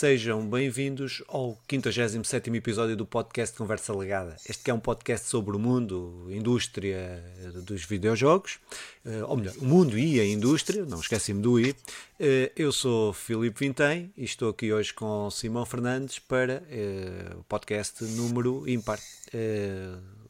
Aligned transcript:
Sejam 0.00 0.48
bem-vindos 0.48 1.22
ao 1.28 1.60
57 1.68 2.48
episódio 2.56 2.96
do 2.96 3.04
podcast 3.04 3.54
Conversa 3.54 3.94
Legada. 3.94 4.34
Este 4.48 4.70
é 4.70 4.72
um 4.72 4.80
podcast 4.80 5.28
sobre 5.28 5.54
o 5.54 5.58
mundo, 5.58 6.26
indústria 6.30 7.22
dos 7.66 7.84
videojogos, 7.84 8.60
eh, 9.04 9.22
ou 9.24 9.36
melhor, 9.36 9.54
o 9.58 9.64
mundo 9.66 9.98
e 9.98 10.18
a 10.18 10.24
indústria, 10.24 10.86
não 10.86 11.00
esqueci-me 11.00 11.42
do 11.42 11.60
I. 11.60 11.76
Eh, 12.18 12.50
eu 12.56 12.72
sou 12.72 13.12
Filipe 13.12 13.60
Vintem 13.60 14.10
e 14.16 14.24
estou 14.24 14.48
aqui 14.48 14.72
hoje 14.72 14.94
com 14.94 15.30
Simão 15.30 15.66
Fernandes 15.66 16.18
para 16.18 16.62
eh, 16.70 17.34
o 17.38 17.44
podcast 17.44 18.02
número 18.02 18.66
ímpar 18.66 18.98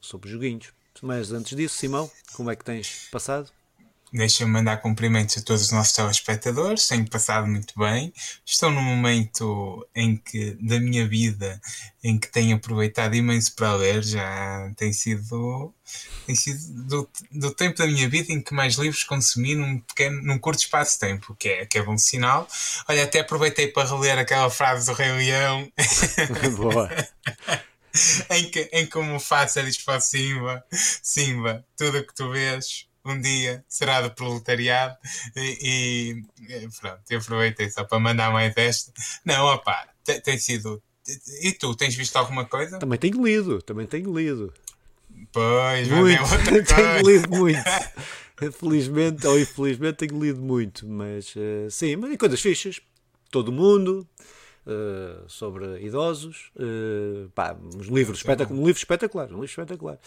sobre 0.00 0.29
joguinhos. 0.29 0.73
Mas 1.00 1.30
antes 1.30 1.57
disso, 1.57 1.77
Simão, 1.77 2.11
como 2.32 2.50
é 2.50 2.57
que 2.57 2.64
tens 2.64 3.07
passado? 3.12 3.53
Deixa-me 4.13 4.50
mandar 4.50 4.79
cumprimentos 4.79 5.39
a 5.39 5.43
todos 5.43 5.63
os 5.63 5.71
nossos 5.71 5.93
telespectadores, 5.93 6.89
tenho 6.89 7.09
passado 7.09 7.46
muito 7.46 7.79
bem. 7.79 8.13
Estou 8.45 8.68
num 8.68 8.82
momento 8.82 9.87
em 9.95 10.17
que, 10.17 10.57
da 10.61 10.81
minha 10.81 11.07
vida, 11.07 11.61
em 12.03 12.18
que 12.18 12.27
tenho 12.27 12.57
aproveitado 12.57 13.15
imenso 13.15 13.54
para 13.54 13.75
ler, 13.75 14.03
já 14.03 14.73
tem 14.77 14.93
sido, 14.93 15.73
tem 16.27 16.35
sido 16.35 16.82
do, 16.89 17.11
do 17.31 17.54
tempo 17.54 17.79
da 17.79 17.87
minha 17.87 18.09
vida 18.09 18.32
em 18.32 18.43
que 18.43 18.53
mais 18.53 18.75
livros 18.75 19.04
consumi 19.04 19.54
num, 19.54 19.79
pequeno, 19.79 20.21
num 20.23 20.39
curto 20.40 20.59
espaço 20.59 20.95
de 20.95 21.07
tempo, 21.07 21.37
que 21.39 21.49
é, 21.49 21.67
que 21.67 21.79
é 21.79 21.82
bom 21.82 21.96
sinal. 21.96 22.49
Olha, 22.89 23.04
até 23.04 23.21
aproveitei 23.21 23.68
para 23.68 23.89
reler 23.89 24.18
aquela 24.18 24.51
frase 24.51 24.87
do 24.87 24.93
Rei 24.93 25.13
Leão. 25.13 25.71
Boa. 26.59 26.90
em, 28.31 28.51
que, 28.51 28.68
em 28.73 28.87
como 28.87 29.21
faça 29.21 29.63
diz 29.63 29.79
para 29.79 30.01
Simba, 30.01 30.65
Simba, 30.73 31.65
tudo 31.77 31.99
o 31.99 32.05
que 32.05 32.15
tu 32.15 32.31
vês 32.33 32.89
um 33.05 33.20
dia 33.20 33.64
será 33.69 34.01
do 34.03 34.11
proletariado 34.11 34.97
e, 35.37 36.23
e 36.39 36.69
pronto, 36.81 37.03
eu 37.09 37.19
aproveitei 37.19 37.70
só 37.70 37.84
para 37.84 37.98
mandar 37.98 38.33
mais 38.33 38.55
esta. 38.56 38.93
Não, 39.25 39.47
opá, 39.47 39.89
tem, 40.23 40.39
sido. 40.39 40.83
E 41.43 41.53
tu, 41.53 41.75
tens 41.75 41.95
visto 41.95 42.17
alguma 42.17 42.45
coisa? 42.45 42.78
Também 42.78 42.98
tenho 42.98 43.25
lido, 43.25 43.62
também 43.62 43.87
tenho 43.87 44.17
lido. 44.17 44.53
Pois, 45.33 45.89
muito. 45.89 46.23
tenho 46.67 47.09
lido 47.09 47.31
muito. 47.31 47.62
Felizmente 48.59 49.27
ou 49.27 49.39
infelizmente 49.39 49.97
tenho 50.06 50.23
lido 50.23 50.41
muito, 50.41 50.89
mas 50.89 51.34
uh, 51.37 51.71
sim, 51.71 51.97
mas 51.97 52.17
coisas 52.17 52.41
fixas. 52.41 52.81
Todo 53.31 53.53
mundo, 53.53 54.09
uh, 54.66 55.28
sobre 55.28 55.80
idosos. 55.84 56.50
Uh, 56.56 57.28
pá, 57.30 57.56
uns 57.75 57.86
livros 57.86 58.19
espetacular, 58.19 58.58
um 58.58 58.66
livro 58.66 58.78
espetacular, 58.78 59.27
um 59.27 59.41
livro 59.41 59.44
espetacular. 59.47 59.98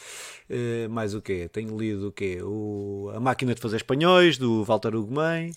Uh, 0.49 0.89
mais 0.89 1.13
o 1.13 1.21
quê? 1.21 1.49
Tenho 1.51 1.77
lido 1.77 2.09
o 2.09 2.11
quê? 2.11 2.39
O, 2.41 3.11
a 3.13 3.19
Máquina 3.19 3.53
de 3.53 3.61
Fazer 3.61 3.77
Espanhóis, 3.77 4.37
do 4.37 4.63
Walter 4.63 4.95
Ugumem. 4.95 5.51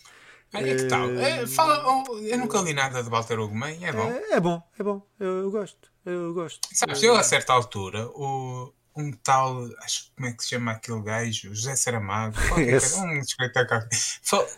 É, 0.52 0.74
que 0.74 0.84
tal? 0.84 1.10
É, 1.10 1.46
fala, 1.46 1.84
oh, 1.86 2.18
eu 2.18 2.38
nunca 2.38 2.60
li 2.60 2.72
nada 2.72 3.02
de 3.02 3.10
Walter 3.10 3.38
Ugumem, 3.40 3.84
é 3.84 3.92
bom. 3.92 4.10
É, 4.10 4.32
é 4.34 4.40
bom, 4.40 4.62
é 4.78 4.82
bom, 4.82 5.02
eu, 5.18 5.42
eu, 5.42 5.50
gosto, 5.50 5.90
eu 6.04 6.32
gosto. 6.32 6.60
Sabes, 6.72 7.02
eu 7.02 7.16
a 7.16 7.22
certa 7.22 7.52
altura, 7.52 8.06
o, 8.14 8.72
um 8.96 9.12
tal, 9.12 9.68
acho 9.82 10.10
como 10.14 10.28
é 10.28 10.32
que 10.32 10.42
se 10.42 10.50
chama 10.50 10.72
aquele 10.72 11.02
gajo, 11.02 11.54
José 11.54 11.76
Saramago, 11.76 12.36
um 12.98 13.18
espetáculo, 13.18 13.82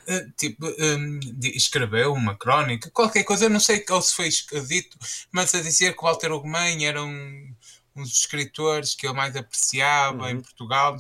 eh, 0.06 0.27
tipo, 0.36 0.67
um, 0.67 1.20
escreveu 1.42 2.12
uma 2.12 2.36
crónica, 2.36 2.91
qualquer 2.91 3.25
coisa, 3.25 3.48
não 3.48 3.61
sei 3.61 3.84
ou 3.91 4.00
se 4.00 4.14
foi 4.14 4.28
dito, 4.66 4.97
mas 5.33 5.55
a 5.55 5.61
dizer 5.61 5.97
que 5.97 6.03
Walter 6.03 6.33
Ugumem 6.33 6.86
era 6.86 7.03
um, 7.03 7.55
um 7.99 8.03
dos 8.03 8.21
escritores 8.21 8.95
que 8.95 9.07
ele 9.07 9.15
mais 9.15 9.37
apreciava 9.37 10.25
uhum. 10.25 10.29
em 10.29 10.41
Portugal 10.41 10.97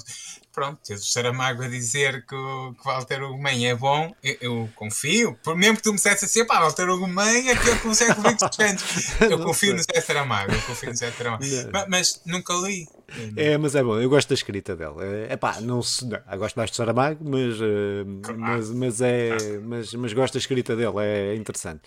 pronto, 0.58 0.80
tens 0.84 1.00
o 1.00 1.12
Saramago 1.12 1.62
a 1.62 1.68
dizer 1.68 2.26
que 2.26 2.34
o, 2.34 2.74
que 2.74 2.84
Walter 2.84 3.22
Ugumem 3.22 3.68
é 3.68 3.76
bom, 3.76 4.12
eu, 4.24 4.36
eu, 4.40 4.68
confio, 4.74 5.38
por 5.44 5.56
mesmo 5.56 5.76
que 5.76 5.84
tu 5.84 5.90
me 5.90 5.96
dissesse 5.96 6.24
assim, 6.24 6.44
pá, 6.44 6.58
Walter 6.58 6.88
Ugumem 6.88 7.48
é 7.48 7.52
aquele 7.52 7.76
que 7.76 7.82
consegue 7.82 8.10
ouvir 8.10 8.34
dos 8.34 9.20
Eu 9.30 9.38
confio 9.38 9.76
no 9.76 9.80
Zé 9.80 10.00
Saramago, 10.00 10.52
eu 10.52 10.60
confio 10.62 10.90
no 10.90 10.96
Zé 10.96 11.12
Saramago. 11.12 11.44
Mas, 11.72 11.86
mas, 11.88 12.22
nunca 12.26 12.54
li. 12.54 12.88
É, 13.36 13.56
mas 13.56 13.76
é 13.76 13.84
bom, 13.84 14.00
eu 14.00 14.10
gosto 14.10 14.30
da 14.30 14.34
escrita 14.34 14.74
dele. 14.74 14.96
É 15.28 15.36
pá, 15.36 15.60
não 15.60 15.80
se. 15.80 16.04
Não, 16.04 16.18
eu 16.30 16.38
gosto 16.38 16.56
mais 16.56 16.70
de 16.70 16.76
Saramago, 16.76 17.24
mas, 17.24 17.54
eh, 17.60 18.32
mas, 18.36 18.70
mas, 18.70 19.00
é, 19.00 19.58
mas, 19.62 19.94
mas 19.94 20.12
gosto 20.12 20.34
da 20.34 20.40
escrita 20.40 20.74
dele, 20.74 20.98
é 20.98 21.36
interessante. 21.36 21.82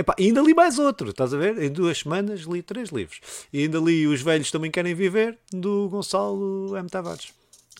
Epá, 0.00 0.14
ainda 0.18 0.40
li 0.40 0.54
mais 0.54 0.78
outro, 0.78 1.10
estás 1.10 1.34
a 1.34 1.36
ver? 1.36 1.62
Em 1.62 1.70
duas 1.70 1.98
semanas 1.98 2.40
li 2.40 2.62
três 2.62 2.88
livros. 2.88 3.20
E 3.52 3.64
ainda 3.64 3.78
li 3.78 4.06
Os 4.06 4.22
Velhos 4.22 4.50
Também 4.50 4.70
Querem 4.70 4.94
Viver, 4.94 5.38
do 5.52 5.90
Gonçalo 5.90 6.74
M. 6.74 6.88
Tavares. 6.88 7.34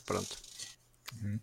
Pronto. 0.04 0.36
Uhum. 1.22 1.41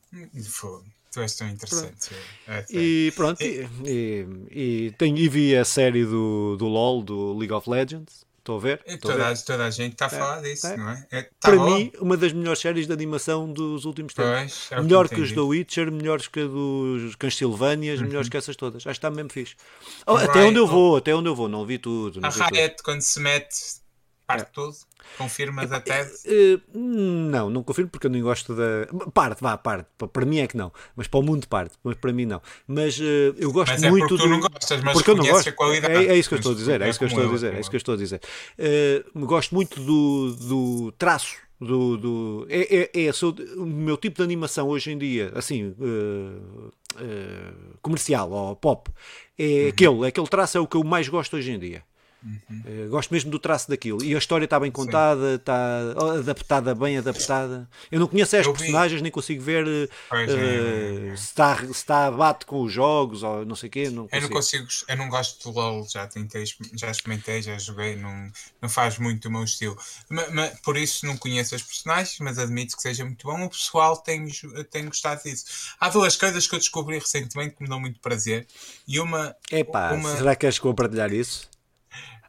Tu 1.12 1.22
és 1.22 1.36
tão 1.36 1.50
interessante. 1.50 2.10
Pronto. 2.10 2.22
É, 2.48 2.66
e 2.70 3.12
pronto, 3.16 3.42
e, 3.42 3.68
e, 3.86 4.28
e, 4.52 4.92
tenho, 5.00 5.18
e 5.18 5.28
vi 5.28 5.56
a 5.56 5.66
série 5.66 6.06
do, 6.06 6.56
do 6.58 6.68
LOL, 6.68 7.02
do 7.02 7.34
League 7.34 7.54
of 7.54 7.68
Legends. 7.68 8.24
Estou 8.48 8.56
a 8.56 8.60
ver? 8.62 8.82
Estou 8.86 9.12
toda, 9.12 9.26
a 9.26 9.34
ver. 9.34 9.44
toda 9.44 9.66
a 9.66 9.70
gente 9.70 9.92
está 9.92 10.06
a 10.06 10.08
é, 10.08 10.10
falar 10.10 10.42
disso, 10.42 10.68
é. 10.68 10.78
não 10.78 10.90
é? 10.90 11.08
é 11.12 11.24
tá 11.24 11.32
Para 11.42 11.58
bom. 11.58 11.76
mim, 11.76 11.92
uma 12.00 12.16
das 12.16 12.32
melhores 12.32 12.62
séries 12.62 12.88
de 12.88 12.94
animação 12.94 13.52
dos 13.52 13.84
últimos 13.84 14.14
tempos. 14.14 14.32
Pois, 14.32 14.68
é 14.72 14.82
melhor 14.82 15.10
que, 15.10 15.16
que 15.16 15.22
os 15.22 15.34
do 15.34 15.48
Witcher, 15.48 15.92
melhores 15.92 16.30
que 16.30 16.40
a 16.40 16.46
dos 16.46 17.14
Castlevanias, 17.18 18.00
uhum. 18.00 18.08
melhores 18.08 18.30
que 18.30 18.38
essas 18.38 18.56
todas. 18.56 18.78
Acho 18.78 18.86
que 18.86 18.92
está 19.06 19.12
mesmo 19.12 19.34
fixe. 19.34 19.58
Oh, 20.06 20.16
até 20.16 20.46
onde 20.46 20.60
eu 20.60 20.66
vou, 20.66 20.96
até 20.96 21.14
onde 21.14 21.28
eu 21.28 21.36
vou, 21.36 21.50
não 21.50 21.66
vi 21.66 21.78
tudo. 21.78 22.22
Não 22.22 22.30
a 22.30 22.32
Riot, 22.32 22.82
quando 22.84 23.02
se 23.02 23.20
mete, 23.20 23.82
parte 24.26 24.44
é. 24.44 24.52
tudo. 24.54 24.78
Confirmas 25.18 25.72
a 25.72 25.80
tese? 25.80 26.28
Uh, 26.28 26.62
não, 26.78 27.50
não 27.50 27.64
confirmo 27.64 27.90
porque 27.90 28.08
eu 28.08 28.12
não 28.12 28.22
gosto 28.22 28.56
da. 28.56 28.88
Parte, 29.14 29.42
vá, 29.42 29.58
parte. 29.58 29.88
Para 30.12 30.26
mim 30.26 30.40
é 30.40 30.48
que 30.48 30.58
não. 30.58 30.72
Mas 30.96 31.08
para 31.08 31.20
o 31.20 31.24
mundo 31.24 31.48
parte. 31.48 31.76
Mas 31.84 31.96
para 31.96 32.12
mim 32.12 32.26
não. 32.26 32.42
Mas 32.68 33.00
uh, 33.00 33.36
eu 33.38 33.52
gosto 33.52 33.72
mas 33.72 33.84
é 33.84 33.90
muito. 33.90 34.08
Porque 34.08 34.24
tu 34.24 34.30
não 34.30 34.40
gostas, 34.40 34.82
mas 34.82 34.94
porque 34.94 35.12
eu 35.12 35.16
não 35.16 35.26
gosto. 35.26 35.50
É, 35.50 36.06
é, 36.06 36.18
isso 36.18 36.30
que 36.30 36.36
eu 36.36 36.40
estou 36.40 36.52
a 36.52 36.56
dizer. 36.56 36.82
É 36.82 36.90
isso 36.90 37.00
que 37.00 37.06
eu 37.06 37.10
estou 37.10 37.28
a 37.28 37.32
dizer. 37.32 37.54
É 37.54 37.60
isso 37.60 37.70
que 37.70 37.76
eu 37.76 37.80
estou 37.80 37.94
a 37.94 37.98
dizer. 37.98 38.22
Uh, 38.58 39.26
gosto 39.26 39.54
muito 39.54 39.80
do, 39.80 40.36
do 40.36 40.92
traço 40.94 41.48
do, 41.60 41.98
do 41.98 42.48
é, 42.50 42.90
é, 42.94 43.06
é 43.06 43.12
sou, 43.12 43.36
o 43.58 43.66
meu 43.66 43.98
tipo 43.98 44.18
de 44.18 44.24
animação 44.24 44.68
hoje 44.68 44.92
em 44.92 44.98
dia, 44.98 45.32
assim, 45.36 45.70
uh, 45.80 46.68
uh, 46.96 47.78
comercial 47.82 48.32
ou 48.32 48.56
pop, 48.56 48.92
é 49.38 49.44
uhum. 49.44 49.70
aquele, 49.70 50.08
aquele 50.08 50.28
traço 50.28 50.58
é 50.58 50.62
o 50.62 50.68
que 50.68 50.78
eu 50.78 50.84
mais 50.84 51.08
gosto 51.10 51.36
hoje 51.36 51.52
em 51.52 51.60
dia. 51.60 51.84
Uhum. 52.28 52.86
Uh, 52.86 52.90
gosto 52.90 53.14
mesmo 53.14 53.32
do 53.32 53.40
traço 53.40 53.70
daquilo. 53.70 54.04
E 54.04 54.14
a 54.14 54.18
história 54.18 54.44
está 54.44 54.60
bem 54.60 54.70
contada, 54.70 55.36
está 55.36 55.80
adaptada, 56.20 56.76
bem 56.76 56.98
adaptada. 56.98 57.70
Eu 57.90 58.00
não 58.02 58.08
conheço 58.08 58.36
as 58.36 58.46
personagens, 58.46 59.02
nem 59.02 59.12
consigo 59.12 59.42
ver 59.42 59.66
uh, 59.66 59.90
é, 60.12 61.16
se, 61.16 61.24
está, 61.24 61.58
se 61.58 61.72
está 61.72 62.08
a 62.08 62.12
bate 62.12 62.46
com 62.46 62.62
os 62.62 62.72
jogos 62.72 63.24
ou 63.24 63.46
não 63.46 63.56
sei 63.56 63.70
o 63.70 63.72
quê. 63.72 63.90
Não 63.90 64.10
eu 64.12 64.22
não 64.22 64.30
consigo, 64.30 64.68
eu 64.90 64.98
não 64.98 65.08
gosto 65.08 65.50
do 65.50 65.58
LOL, 65.58 65.88
já 65.88 66.06
tentei, 66.08 66.44
já 66.74 66.92
experimentei, 66.92 67.42
já 67.42 67.58
joguei, 67.58 67.96
não, 67.96 68.30
não 68.62 68.68
faz 68.68 68.98
muito 68.98 69.30
o 69.30 69.32
meu 69.32 69.44
estilo. 69.44 69.78
Mas, 70.10 70.30
mas, 70.34 70.60
por 70.60 70.76
isso 70.76 71.06
não 71.06 71.16
conheço 71.18 71.56
as 71.56 71.62
personagens, 71.62 72.18
mas 72.20 72.38
admito 72.38 72.76
que 72.76 72.82
seja 72.82 73.06
muito 73.06 73.26
bom. 73.26 73.46
O 73.46 73.50
pessoal 73.50 73.96
tem, 73.98 74.28
tem 74.70 74.86
gostado 74.86 75.24
disso. 75.24 75.46
Há 75.80 75.90
duas 75.90 76.18
coisas 76.18 76.46
que 76.46 76.56
eu 76.56 76.60
descobri 76.60 77.00
recentemente 77.00 77.56
que 77.56 77.64
me 77.64 77.70
dão 77.70 77.80
muito 77.80 78.02
prazer. 78.02 78.46
E 78.86 79.00
uma. 79.00 79.34
Epá, 79.50 79.94
uma... 79.94 80.18
será 80.18 80.36
que 80.36 80.46
és 80.46 80.60
compartilhar 80.60 81.14
isso? 81.14 81.50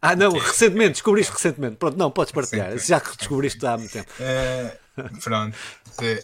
Ah, 0.00 0.14
não, 0.14 0.32
recentemente, 0.32 0.92
descobriste 0.92 1.32
recentemente. 1.32 1.76
Pronto, 1.76 1.96
não, 1.96 2.10
podes 2.10 2.32
partilhar, 2.32 2.76
já 2.78 3.00
que 3.00 3.16
descobriste 3.16 3.64
há 3.66 3.76
muito 3.76 3.92
tempo. 3.92 4.10
Uh, 4.20 5.20
pronto, 5.20 5.56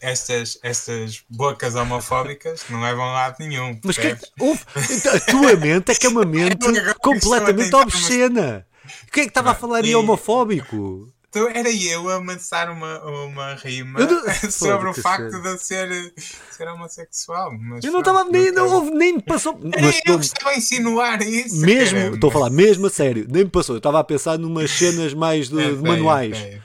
estas, 0.00 0.58
estas 0.62 1.24
bocas 1.28 1.74
homofóbicas 1.74 2.64
não 2.68 2.80
levam 2.80 3.04
a 3.04 3.12
lado 3.12 3.36
nenhum. 3.40 3.78
Mas 3.84 3.96
que, 3.96 4.08
a 4.08 5.20
tua 5.20 5.56
mente 5.56 5.90
é 5.90 5.94
que 5.94 6.06
é 6.06 6.08
uma 6.08 6.24
mente 6.26 6.66
completamente 7.00 7.74
obscena. 7.74 8.66
Quem 9.12 9.22
é 9.22 9.26
que 9.26 9.30
estava 9.30 9.52
a 9.52 9.54
falar 9.54 9.84
aí 9.84 9.94
homofóbico? 9.94 11.13
Então 11.34 11.50
era 11.50 11.68
eu 11.68 12.08
a 12.08 12.18
lançar 12.18 12.70
uma, 12.70 13.02
uma 13.02 13.54
rima 13.54 13.98
não... 13.98 14.22
sobre 14.52 14.88
o 14.88 14.94
facto 14.94 15.42
de 15.42 15.48
eu 15.48 15.58
ser, 15.58 16.14
ser 16.52 16.69
homossexual. 16.69 17.52
Mas 17.58 17.84
eu 17.84 17.90
não 17.90 17.98
estava 17.98 18.22
nem, 18.22 18.52
não, 18.52 18.72
houve, 18.72 18.92
nem 18.92 19.14
me 19.14 19.22
passou. 19.22 19.58
Mas, 19.60 20.00
eu 20.06 20.20
estava 20.20 20.50
a 20.50 20.56
insinuar 20.56 21.20
isso. 21.22 21.56
Mesmo, 21.56 22.14
estou 22.14 22.31
a 22.31 22.32
falar 22.32 22.50
mesmo 22.50 22.86
a 22.86 22.90
sério, 22.90 23.26
nem 23.28 23.42
me 23.42 23.50
passou. 23.50 23.75
Eu 23.75 23.78
estava 23.78 23.98
a 23.98 24.04
pensar 24.04 24.38
numas 24.38 24.70
cenas 24.78 25.12
mais 25.12 25.48
de, 25.48 25.60
é, 25.60 25.70
de 25.70 25.82
manuais. 25.82 26.38
É, 26.38 26.60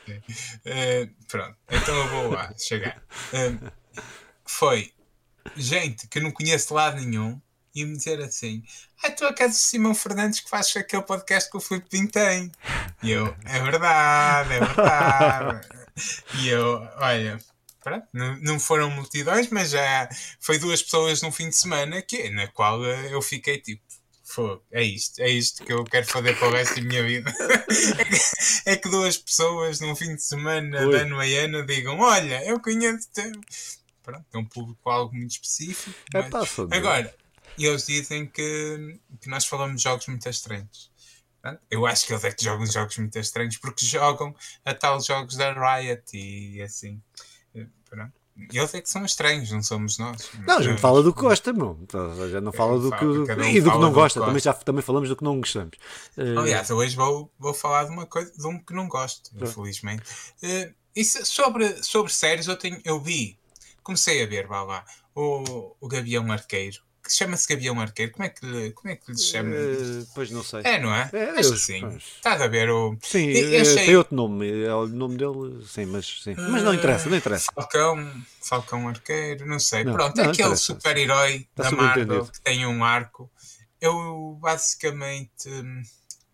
é, 0.65 1.03
uh, 1.03 1.27
pronto, 1.27 1.55
então 1.71 1.95
eu 1.95 2.07
vou 2.09 2.29
lá 2.29 2.53
chegar. 2.55 3.01
Uh, 3.33 3.71
foi 4.45 4.91
gente 5.57 6.07
que 6.07 6.19
não 6.19 6.29
conheço 6.29 6.67
de 6.67 6.73
lado 6.75 7.01
nenhum 7.01 7.41
e 7.73 7.85
me 7.85 7.95
dizer 7.97 8.21
assim: 8.21 8.63
Ah, 9.03 9.11
tu 9.11 9.25
és 9.25 9.55
o 9.55 9.59
Simão 9.59 9.95
Fernandes 9.95 10.39
que 10.39 10.49
faz 10.49 10.75
aquele 10.75 11.03
podcast 11.03 11.49
que 11.49 11.57
o 11.57 11.61
Filipe 11.61 11.89
Pinto 11.89 12.13
tem. 12.13 12.51
E 13.03 13.11
eu: 13.11 13.35
É 13.45 13.59
verdade, 13.59 14.53
é 14.53 14.59
verdade. 14.59 15.67
e 16.39 16.49
eu: 16.49 16.87
Olha, 16.97 17.39
pronto, 17.83 18.07
não, 18.13 18.59
foram 18.59 18.89
multidões, 18.89 19.49
mas 19.49 19.71
já 19.71 20.09
foi 20.39 20.57
duas 20.57 20.81
pessoas 20.81 21.21
num 21.21 21.31
fim 21.31 21.49
de 21.49 21.55
semana 21.55 22.01
que, 22.01 22.29
na 22.29 22.47
qual 22.47 22.83
eu 22.83 23.21
fiquei 23.21 23.59
tipo. 23.59 23.87
Fogo, 24.31 24.63
é 24.71 24.83
isto, 24.83 25.19
é 25.21 25.27
isto 25.27 25.65
que 25.65 25.73
eu 25.73 25.83
quero 25.83 26.05
fazer 26.05 26.37
para 26.37 26.49
o 26.49 26.51
resto 26.51 26.75
da 26.75 26.81
minha 26.83 27.01
vida. 27.01 27.33
é, 27.97 28.05
que, 28.05 28.69
é 28.69 28.75
que 28.75 28.87
duas 28.87 29.17
pessoas 29.17 29.79
num 29.79 29.95
fim 29.95 30.13
de 30.15 30.21
semana 30.21 30.85
Oi. 30.85 30.89
de 30.89 31.01
ano 31.01 31.19
a 31.19 31.23
ano 31.23 31.65
digam: 31.65 31.99
Olha, 31.99 32.45
eu 32.45 32.59
conheço-te. 32.59 33.31
Pronto, 34.03 34.25
é 34.33 34.37
um 34.37 34.45
público 34.45 34.89
algo 34.89 35.15
muito 35.15 35.31
específico. 35.31 35.95
É, 36.13 36.27
mas... 36.29 36.59
Agora, 36.71 37.15
e 37.57 37.65
eles 37.65 37.85
dizem 37.85 38.25
que, 38.25 38.99
que 39.21 39.29
nós 39.29 39.45
falamos 39.45 39.77
de 39.77 39.83
jogos 39.83 40.07
muito 40.07 40.27
estranhos. 40.27 40.89
Eu 41.71 41.85
acho 41.85 42.05
que 42.05 42.13
eles 42.13 42.23
é 42.23 42.31
que 42.31 42.43
jogam 42.43 42.65
jogos 42.65 42.97
muito 42.97 43.17
estranhos 43.17 43.57
porque 43.57 43.85
jogam 43.85 44.35
a 44.65 44.73
tal 44.73 45.01
jogos 45.01 45.35
da 45.35 45.53
Riot 45.53 46.03
e 46.13 46.61
assim. 46.61 47.01
Pronto. 47.89 48.13
Eles 48.53 48.73
é 48.73 48.81
que 48.81 48.89
são 48.89 49.03
estranhos, 49.03 49.51
não 49.51 49.61
somos 49.61 49.97
nós. 49.97 50.29
Não, 50.47 50.59
a 50.59 50.61
gente 50.61 50.79
fala 50.79 51.03
do 51.03 51.13
que 51.13 51.21
gosta, 51.21 51.51
meu. 51.51 51.77
Já 52.31 52.39
não 52.39 52.53
fala 52.53 52.79
do 52.79 52.89
que. 52.91 53.03
E 53.51 53.61
do 53.61 53.71
que 53.71 53.77
não 53.77 53.91
gosta. 53.91 54.21
Também, 54.21 54.39
já, 54.39 54.53
também 54.53 54.81
falamos 54.81 55.09
do 55.09 55.15
que 55.15 55.23
não 55.23 55.39
gostamos. 55.39 55.77
Uh... 56.17 56.39
Aliás, 56.39 56.69
hoje 56.69 56.95
vou, 56.95 57.29
vou 57.37 57.53
falar 57.53 57.83
de 57.83 57.91
uma 57.91 58.05
coisa, 58.05 58.31
de 58.31 58.47
um 58.47 58.57
que 58.57 58.73
não 58.73 58.87
gosto, 58.87 59.29
infelizmente. 59.35 60.03
Uh, 60.41 60.73
isso, 60.95 61.25
sobre, 61.25 61.83
sobre 61.83 62.13
séries, 62.13 62.47
eu, 62.47 62.55
tenho, 62.55 62.79
eu 62.85 62.99
vi, 62.99 63.37
comecei 63.83 64.23
a 64.23 64.25
ver, 64.25 64.47
vá 64.47 64.63
lá, 64.63 64.85
o, 65.13 65.75
o 65.79 65.87
Gavião 65.87 66.31
Arqueiro 66.31 66.81
que 67.09 67.15
chama-se 67.15 67.47
Gavião 67.47 67.79
Arqueiro. 67.81 68.11
Como 68.11 68.23
é 68.23 68.29
que, 68.29 68.71
como 68.71 68.93
é 68.93 68.95
que 68.95 69.11
lhe 69.11 69.17
chama? 69.17 69.55
Uh, 69.55 70.07
pois 70.13 70.29
não 70.29 70.43
sei. 70.43 70.61
É, 70.63 70.79
não 70.79 70.93
é? 70.93 71.09
é 71.11 71.39
Acho 71.39 71.53
que 71.53 71.59
sim. 71.59 71.81
Mas... 71.81 71.95
Estás 71.95 72.39
a 72.39 72.47
ver 72.47 72.69
o. 72.69 72.95
Sim, 73.01 73.31
é, 73.31 73.61
achei... 73.61 73.85
tem 73.87 73.95
outro 73.95 74.15
nome. 74.15 74.63
É 74.63 74.73
o 74.73 74.87
nome 74.87 75.17
dele, 75.17 75.65
sim, 75.65 75.85
mas, 75.87 76.21
sim. 76.23 76.35
mas 76.37 76.63
não 76.63 76.73
interessa, 76.73 77.09
não 77.09 77.17
interessa. 77.17 77.51
Falcão, 77.53 78.23
Falcão 78.41 78.87
Arqueiro, 78.87 79.47
não 79.47 79.59
sei. 79.59 79.83
Não, 79.83 79.93
Pronto, 79.93 80.15
não, 80.15 80.29
aquele 80.29 80.55
super-herói 80.55 81.47
da 81.55 81.71
Marvel 81.71 82.27
que 82.27 82.41
tem 82.41 82.65
um 82.65 82.83
arco. 82.83 83.29
Eu 83.81 84.37
basicamente 84.39 85.49
hum, 85.49 85.81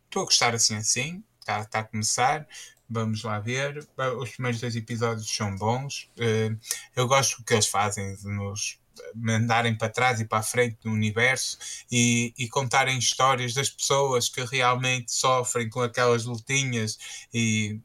estou 0.06 0.24
a 0.24 0.26
gostar 0.26 0.54
assim 0.54 0.76
assim. 0.76 1.24
Está 1.40 1.64
tá 1.64 1.80
a 1.80 1.84
começar. 1.84 2.46
Vamos 2.90 3.24
lá 3.24 3.40
ver. 3.40 3.88
Os 4.20 4.32
primeiros 4.32 4.60
dois 4.60 4.76
episódios 4.76 5.34
são 5.34 5.56
bons. 5.56 6.10
Eh, 6.20 6.52
eu 6.96 7.08
gosto 7.08 7.38
do 7.38 7.44
que 7.44 7.54
eles 7.54 7.68
fazem 7.68 8.16
nos 8.24 8.80
mandarem 9.14 9.78
para 9.78 9.90
trás 9.90 10.20
e 10.20 10.26
para 10.26 10.40
a 10.40 10.44
frente 10.44 10.78
no 10.84 10.92
universo 10.92 11.58
e, 11.92 12.34
e, 12.38 12.48
contarem 12.48 12.98
histórias 12.98 13.54
das 13.54 13.70
pessoas 13.70 14.30
que 14.30 14.44
realmente 14.44 15.12
sofrem 15.12 15.70
com 15.70 15.82
aquelas 15.82 16.26
lutinhas 16.26 16.98
e, 17.34 17.80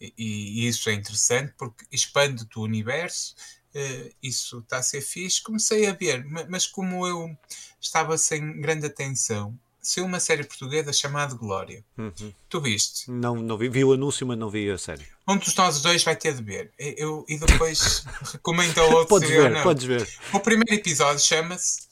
e, 0.00 0.12
e 0.18 0.68
isso 0.68 0.88
é 0.90 0.94
interessante 0.94 1.54
porque 1.56 1.84
expande-te 1.90 2.58
o 2.58 2.62
universo 2.62 3.34
uh, 3.74 4.14
isso 4.22 4.58
está 4.58 4.78
a 4.78 4.82
ser 4.82 5.00
fixe. 5.00 5.42
Comecei 5.42 5.86
a 5.86 5.92
ver, 5.92 6.24
mas 6.48 6.66
como 6.66 7.06
eu 7.06 7.36
estava 7.80 8.16
sem 8.18 8.60
grande 8.60 8.86
atenção 8.86 9.58
saiu 9.82 10.06
uma 10.06 10.20
série 10.20 10.44
portuguesa 10.44 10.92
chamada 10.92 11.34
Glória. 11.34 11.84
Uhum. 11.96 12.32
Tu 12.48 12.60
viste? 12.60 13.10
Não, 13.10 13.36
não 13.36 13.56
vi. 13.56 13.68
Vi 13.68 13.84
o 13.84 13.92
anúncio, 13.92 14.26
mas 14.26 14.38
não 14.38 14.50
vi 14.50 14.70
a 14.70 14.78
série. 14.78 15.06
Um 15.26 15.36
dos 15.36 15.54
nós 15.54 15.80
dois 15.80 16.02
vai 16.02 16.16
ter 16.16 16.34
de 16.34 16.42
ver. 16.42 16.72
Eu, 16.78 17.24
e 17.28 17.38
depois 17.38 18.04
recomendo 18.32 18.78
ao 18.78 18.90
outro. 18.90 19.08
podes 19.08 19.30
ver, 19.30 19.50
não. 19.50 19.62
podes 19.62 19.84
ver. 19.84 20.08
O 20.32 20.40
primeiro 20.40 20.74
episódio 20.74 21.24
chama-se 21.24 21.88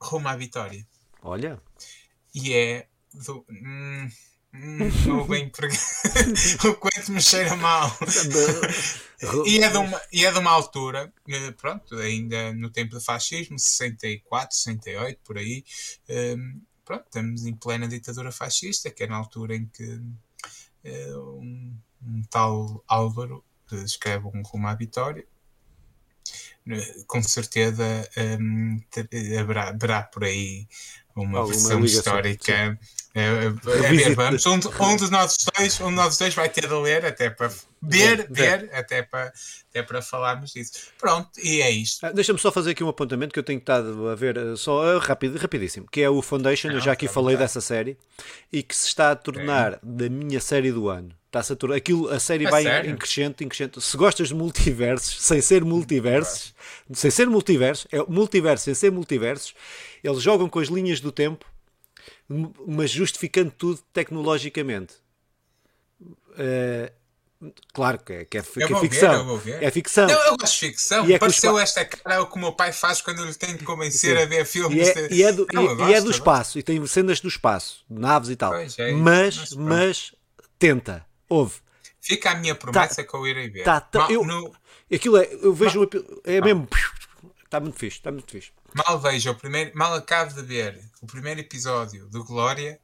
Rumo 0.00 0.28
à 0.28 0.36
Vitória. 0.36 0.86
Olha. 1.22 1.60
E 2.34 2.52
é 2.54 2.86
do. 3.12 3.44
Hum, 3.50 4.10
hum, 4.54 4.90
não 5.06 5.26
bem 5.26 5.48
porque 5.48 5.76
o 6.68 6.74
quanto 6.74 7.12
me 7.12 7.20
cheira 7.20 7.56
mal. 7.56 7.96
e, 9.46 9.62
é 9.62 9.68
de 9.68 9.76
uma, 9.76 10.00
e 10.12 10.24
é 10.24 10.32
de 10.32 10.38
uma 10.38 10.50
altura, 10.50 11.12
eh, 11.28 11.50
pronto, 11.52 11.96
ainda 11.96 12.52
no 12.52 12.70
tempo 12.70 12.92
do 12.92 13.00
fascismo, 13.00 13.58
64, 13.58 14.54
68, 14.56 15.20
por 15.24 15.38
aí. 15.38 15.64
Um, 16.08 16.60
pronto, 16.86 17.04
estamos 17.04 17.44
em 17.44 17.54
plena 17.54 17.88
ditadura 17.88 18.32
fascista, 18.32 18.90
que 18.90 19.02
é 19.02 19.06
na 19.06 19.16
altura 19.16 19.56
em 19.56 19.66
que 19.66 19.84
uh, 19.84 21.38
um, 21.38 21.76
um, 22.02 22.22
tal 22.30 22.82
Álvaro 22.86 23.44
escreve 23.84 24.26
um 24.28 24.42
rumo 24.42 24.68
à 24.68 24.74
vitória. 24.74 25.26
Eh, 26.68 27.04
com 27.06 27.22
certeza 27.22 27.84
um, 28.40 28.80
haverá, 29.38 29.68
haverá 29.68 30.02
por 30.02 30.24
aí 30.24 30.66
uma 31.14 31.38
Alguma 31.38 31.46
versão 31.46 31.84
histórica. 31.84 32.78
É, 33.16 33.46
é, 33.46 33.48
ver, 33.48 34.14
vamos. 34.14 34.44
Um, 34.44 34.56
um, 34.56 34.96
dos 34.96 35.08
nossos 35.08 35.38
dois, 35.56 35.80
um 35.80 35.86
dos 35.86 35.94
nossos 35.94 36.18
dois 36.18 36.34
vai 36.34 36.50
ter 36.50 36.68
de 36.68 36.74
ler 36.74 37.02
até 37.06 37.30
para 37.30 37.50
ver, 37.80 38.26
ver, 38.28 38.68
até 38.74 39.02
para, 39.02 39.32
até 39.70 39.82
para 39.82 40.02
falarmos 40.02 40.52
disso. 40.52 40.90
Pronto, 40.98 41.30
e 41.42 41.62
é 41.62 41.70
isto. 41.70 42.04
Ah, 42.04 42.12
Deixa-me 42.12 42.38
só 42.38 42.52
fazer 42.52 42.72
aqui 42.72 42.84
um 42.84 42.90
apontamento 42.90 43.32
que 43.32 43.38
eu 43.38 43.42
tenho 43.42 43.58
estado 43.58 44.06
a 44.10 44.14
ver 44.14 44.36
eh, 44.36 44.54
só 44.56 44.96
uh, 44.96 44.98
rápido, 44.98 45.38
rapidíssimo, 45.38 45.86
que 45.90 46.02
é 46.02 46.10
o 46.10 46.20
Foundation, 46.20 46.68
Não, 46.68 46.74
eu 46.74 46.80
já 46.82 46.92
aqui 46.92 47.08
falei 47.08 47.38
dessa 47.38 47.62
série, 47.62 47.96
e 48.52 48.62
que 48.62 48.76
se 48.76 48.86
está 48.86 49.12
a 49.12 49.16
tornar 49.16 49.72
é. 49.72 49.78
da 49.82 50.10
minha 50.10 50.38
série 50.38 50.70
do 50.70 50.90
ano. 50.90 51.08
Está-se 51.24 51.54
a 51.54 51.56
tornar, 51.56 51.76
aquilo, 51.76 52.10
a 52.10 52.20
série 52.20 52.46
a 52.46 52.50
vai 52.50 52.64
sério? 52.64 52.90
em 52.90 52.96
crescente, 52.98 53.42
em 53.42 53.48
crescente. 53.48 53.80
Se 53.80 53.96
gostas 53.96 54.28
de 54.28 54.34
multiversos, 54.34 55.16
sem 55.24 55.40
ser 55.40 55.64
multiversos, 55.64 56.54
sem 56.92 57.10
ser 57.10 57.28
multiversos, 57.28 57.86
é 57.90 57.98
multiverso 58.06 58.64
sem 58.64 58.74
ser 58.74 58.92
multiversos, 58.92 59.54
eles 60.04 60.20
jogam 60.20 60.50
com 60.50 60.58
as 60.58 60.68
linhas 60.68 61.00
do 61.00 61.10
tempo, 61.10 61.46
mas 62.66 62.90
justificando 62.90 63.50
tudo 63.50 63.80
tecnologicamente. 63.92 64.94
Uh, 66.00 66.90
Claro 67.74 67.98
que 67.98 68.12
é, 68.12 68.24
que 68.24 68.38
é, 68.38 68.42
que 68.42 68.62
é 68.62 68.80
ficção. 68.80 69.38
Ver, 69.38 69.62
é 69.62 69.70
ficção. 69.70 70.06
Não, 70.06 70.24
eu 70.24 70.36
gosto 70.38 70.54
de 70.54 70.58
ficção. 70.58 71.06
E 71.06 71.12
é 71.12 71.18
Pareceu 71.18 71.58
esta 71.58 71.84
cara 71.84 72.22
o 72.22 72.26
que 72.26 72.36
o 72.36 72.38
meu 72.38 72.52
pai 72.52 72.72
faz 72.72 73.02
quando 73.02 73.22
ele 73.22 73.34
tem 73.34 73.54
de 73.54 73.62
convencer 73.62 74.16
Sim. 74.16 74.22
a 74.22 74.26
ver 74.26 74.46
filmes. 74.46 74.88
E 74.88 74.90
é, 74.90 75.08
de... 75.08 75.14
e 75.14 75.22
é 75.22 75.32
do, 75.32 75.46
não, 75.52 75.64
e, 75.64 75.76
gosto, 75.76 75.90
e 75.90 75.94
é 75.94 76.00
do 76.00 76.10
espaço. 76.10 76.58
E 76.58 76.62
tem 76.62 76.84
cenas 76.86 77.20
do 77.20 77.28
espaço, 77.28 77.84
naves 77.90 78.30
e 78.30 78.36
tal. 78.36 78.54
É 78.54 78.92
mas, 78.92 79.52
mas 79.52 80.14
tenta. 80.58 81.04
Houve. 81.28 81.56
Fica 82.00 82.30
a 82.30 82.36
minha 82.36 82.54
promessa 82.54 82.96
tá, 82.96 83.04
que 83.04 83.14
eu 83.14 83.26
irei 83.26 83.50
ver. 83.50 83.64
Tá, 83.64 83.80
tá, 83.80 83.98
Mal, 84.00 84.10
eu, 84.10 84.24
no... 84.24 84.54
Aquilo 84.92 85.18
é, 85.18 85.28
eu 85.42 85.52
vejo. 85.52 85.80
Mal, 85.80 85.88
é 86.24 86.40
mesmo. 86.40 86.66
Está 87.44 87.60
muito 87.60 87.78
fixe, 87.78 87.98
está 87.98 88.10
muito 88.10 88.30
fixe. 88.30 88.50
Mal 88.76 88.98
vejo 88.98 89.30
o 89.30 89.34
primeiro. 89.34 89.70
Mal 89.74 89.94
acabo 89.94 90.34
de 90.34 90.42
ver 90.42 90.78
o 91.00 91.06
primeiro 91.06 91.40
episódio 91.40 92.06
do 92.08 92.22
Glória 92.22 92.78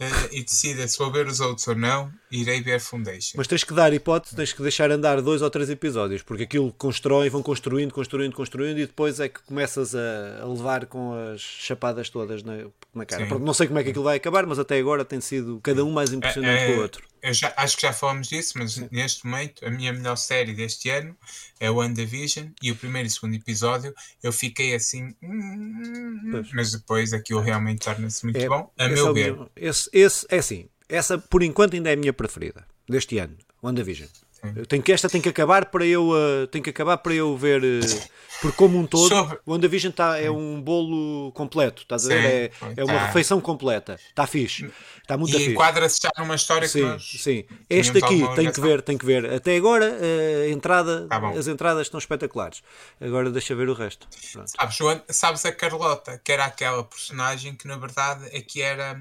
uh, 0.00 0.28
e 0.32 0.42
decida 0.42 0.86
se 0.88 0.98
vou 0.98 1.12
ver 1.12 1.26
os 1.26 1.38
outros 1.38 1.68
ou 1.68 1.76
não, 1.76 2.10
irei 2.32 2.60
ver 2.60 2.80
Foundation. 2.80 3.34
Mas 3.36 3.46
tens 3.46 3.62
que 3.62 3.72
dar 3.72 3.92
hipótese, 3.92 4.34
tens 4.34 4.52
que 4.52 4.60
deixar 4.60 4.90
andar 4.90 5.22
dois 5.22 5.42
ou 5.42 5.50
três 5.50 5.70
episódios, 5.70 6.22
porque 6.22 6.42
aquilo 6.42 6.72
constrói, 6.72 7.30
vão 7.30 7.42
construindo, 7.42 7.92
construindo, 7.92 8.34
construindo 8.34 8.78
e 8.78 8.86
depois 8.86 9.20
é 9.20 9.28
que 9.28 9.40
começas 9.42 9.94
a, 9.94 10.42
a 10.42 10.46
levar 10.46 10.86
com 10.86 11.12
as 11.32 11.40
chapadas 11.40 12.10
todas 12.10 12.42
na, 12.42 12.54
na 12.98 13.06
cara. 13.06 13.38
Não 13.38 13.54
sei 13.54 13.66
como 13.66 13.78
é 13.78 13.82
que 13.82 13.90
aquilo 13.90 14.04
vai 14.04 14.16
acabar, 14.16 14.46
mas 14.46 14.58
até 14.58 14.78
agora 14.78 15.04
tem 15.04 15.20
sido 15.20 15.60
cada 15.62 15.84
um 15.84 15.90
mais 15.90 16.12
impressionante 16.12 16.58
é, 16.58 16.62
é, 16.62 16.66
que 16.66 16.78
o 16.78 16.82
outro 16.82 17.06
eu 17.26 17.34
já, 17.34 17.52
acho 17.56 17.74
que 17.76 17.82
já 17.82 17.92
falamos 17.92 18.28
disso, 18.28 18.52
mas 18.56 18.74
Sim. 18.74 18.88
neste 18.92 19.26
momento 19.26 19.66
a 19.66 19.70
minha 19.70 19.92
melhor 19.92 20.14
série 20.14 20.54
deste 20.54 20.88
ano 20.90 21.16
é 21.58 21.68
o 21.68 21.74
WandaVision 21.74 22.50
e 22.62 22.70
o 22.70 22.76
primeiro 22.76 23.08
e 23.08 23.10
segundo 23.10 23.34
episódio 23.34 23.92
eu 24.22 24.32
fiquei 24.32 24.76
assim, 24.76 25.12
hum, 25.20 26.44
mas 26.54 26.70
depois 26.70 27.12
aquilo 27.12 27.40
realmente 27.40 27.80
torna-se 27.80 28.24
muito 28.24 28.38
é, 28.38 28.48
bom, 28.48 28.70
a 28.78 28.88
meu 28.88 29.08
é 29.08 29.12
ver. 29.12 29.36
esse, 29.56 29.90
esse, 29.92 30.26
é 30.28 30.38
assim, 30.38 30.68
essa 30.88 31.18
por 31.18 31.42
enquanto 31.42 31.74
ainda 31.74 31.90
é 31.90 31.94
a 31.94 31.96
minha 31.96 32.12
preferida 32.12 32.64
deste 32.88 33.18
ano, 33.18 33.36
WandaVision. 33.60 34.08
Eu 34.54 34.66
tenho 34.66 34.82
que 34.82 34.92
esta 34.92 35.08
tem 35.08 35.20
que 35.20 35.28
acabar 35.28 35.66
para 35.66 35.84
eu 35.84 36.10
uh, 36.10 36.46
tem 36.46 36.62
que 36.62 36.70
acabar 36.70 36.98
para 36.98 37.14
eu 37.14 37.36
ver 37.36 37.62
uh, 37.62 38.08
porque 38.40 38.56
como 38.56 38.78
um 38.78 38.86
todo 38.86 39.08
Sobre... 39.08 39.38
o 39.46 39.52
WandaVision 39.52 39.92
tá, 39.92 40.18
é 40.18 40.30
um 40.30 40.60
bolo 40.60 41.32
completo 41.32 41.82
estás 41.82 42.06
a 42.06 42.08
ver? 42.08 42.24
é, 42.24 42.50
é 42.76 42.84
uma 42.84 42.94
tá. 42.94 43.06
refeição 43.06 43.40
completa. 43.40 43.98
Está 44.08 44.26
fixe. 44.26 44.70
Está 45.02 45.16
muito 45.16 45.34
e 45.34 45.38
fixe. 45.38 45.52
enquadra-se 45.52 46.00
já 46.02 46.10
numa 46.18 46.34
história 46.34 46.68
sim, 46.68 46.80
que 46.80 46.84
nós 46.84 47.16
sim. 47.18 47.44
este 47.68 47.98
aqui 47.98 48.22
tem 48.34 48.50
que 48.50 48.60
ver 48.60 48.82
tem 48.82 48.98
que 48.98 49.06
ver. 49.06 49.32
Até 49.32 49.56
agora 49.56 49.86
uh, 49.86 50.50
entrada 50.50 51.06
tá 51.08 51.28
as 51.30 51.48
entradas 51.48 51.86
estão 51.86 51.98
espetaculares. 51.98 52.62
Agora 53.00 53.30
deixa 53.30 53.54
ver 53.54 53.68
o 53.68 53.74
resto. 53.74 54.06
Sabes, 54.10 54.78
sabes 55.10 55.44
a 55.44 55.52
Carlota 55.52 56.20
que 56.22 56.32
era 56.32 56.44
aquela 56.44 56.84
personagem 56.84 57.54
que 57.54 57.66
na 57.66 57.76
verdade 57.76 58.28
é 58.32 58.40
que 58.40 58.60
era 58.60 59.00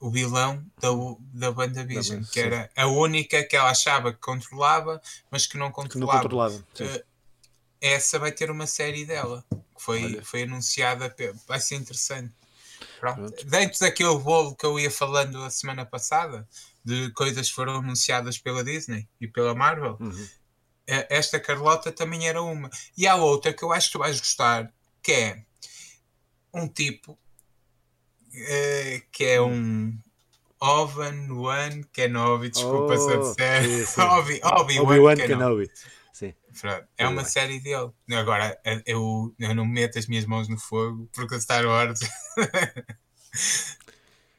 o 0.00 0.10
vilão 0.10 0.64
da, 0.80 0.88
da 1.32 1.50
WandaVision, 1.50 2.22
que 2.24 2.40
era 2.40 2.70
a 2.76 2.86
única 2.86 3.42
que 3.42 3.56
ela 3.56 3.70
achava 3.70 4.12
que 4.12 4.20
controlava, 4.20 5.00
mas 5.30 5.46
que 5.46 5.56
não 5.56 5.70
controlava. 5.72 6.28
Que 6.28 6.34
não 6.34 6.46
controlava 6.46 6.56
uh, 6.56 7.04
essa 7.80 8.18
vai 8.18 8.32
ter 8.32 8.50
uma 8.50 8.66
série 8.66 9.04
dela, 9.04 9.44
que 9.50 9.82
foi, 9.82 10.20
foi 10.22 10.42
anunciada, 10.42 11.14
vai 11.46 11.60
ser 11.60 11.76
interessante. 11.76 12.32
Pronto. 13.00 13.44
Dentro 13.44 13.78
daquele 13.80 14.18
bolo 14.18 14.54
que 14.54 14.66
eu 14.66 14.78
ia 14.78 14.90
falando 14.90 15.42
a 15.42 15.50
semana 15.50 15.84
passada, 15.84 16.48
de 16.84 17.10
coisas 17.12 17.48
que 17.48 17.54
foram 17.54 17.76
anunciadas 17.76 18.38
pela 18.38 18.64
Disney 18.64 19.08
e 19.20 19.28
pela 19.28 19.54
Marvel, 19.54 19.96
uhum. 20.00 20.28
esta 20.86 21.38
Carlota 21.38 21.92
também 21.92 22.28
era 22.28 22.42
uma. 22.42 22.70
E 22.96 23.06
há 23.06 23.16
outra 23.16 23.52
que 23.52 23.62
eu 23.62 23.72
acho 23.72 23.88
que 23.88 23.92
tu 23.92 23.98
vais 23.98 24.18
gostar, 24.18 24.72
que 25.02 25.12
é 25.12 25.42
um 26.52 26.66
tipo 26.68 27.18
uh, 28.34 29.02
que 29.10 29.24
é 29.24 29.40
um 29.40 29.96
Ovan 30.60 31.32
One 31.32 31.84
Kenobi, 31.92 32.50
desculpa 32.50 32.94
oh, 32.94 32.98
se 32.98 33.12
eu 33.12 33.20
disser. 33.20 34.00
Obi, 34.12 34.40
Obi, 34.42 34.80
Obi 34.80 34.98
One 34.98 35.16
Kenobi. 35.16 35.68
Kenobi. 35.68 35.70
Sim. 36.12 36.34
É 36.96 37.06
uma 37.06 37.22
bem. 37.22 37.30
série 37.30 37.60
dele. 37.60 37.92
Agora, 38.12 38.58
eu, 38.84 39.32
eu 39.38 39.54
não 39.54 39.64
meto 39.64 39.98
as 39.98 40.08
minhas 40.08 40.24
mãos 40.24 40.48
no 40.48 40.58
fogo 40.58 41.08
porque 41.12 41.40
Star 41.40 41.64
Wars. 41.64 42.00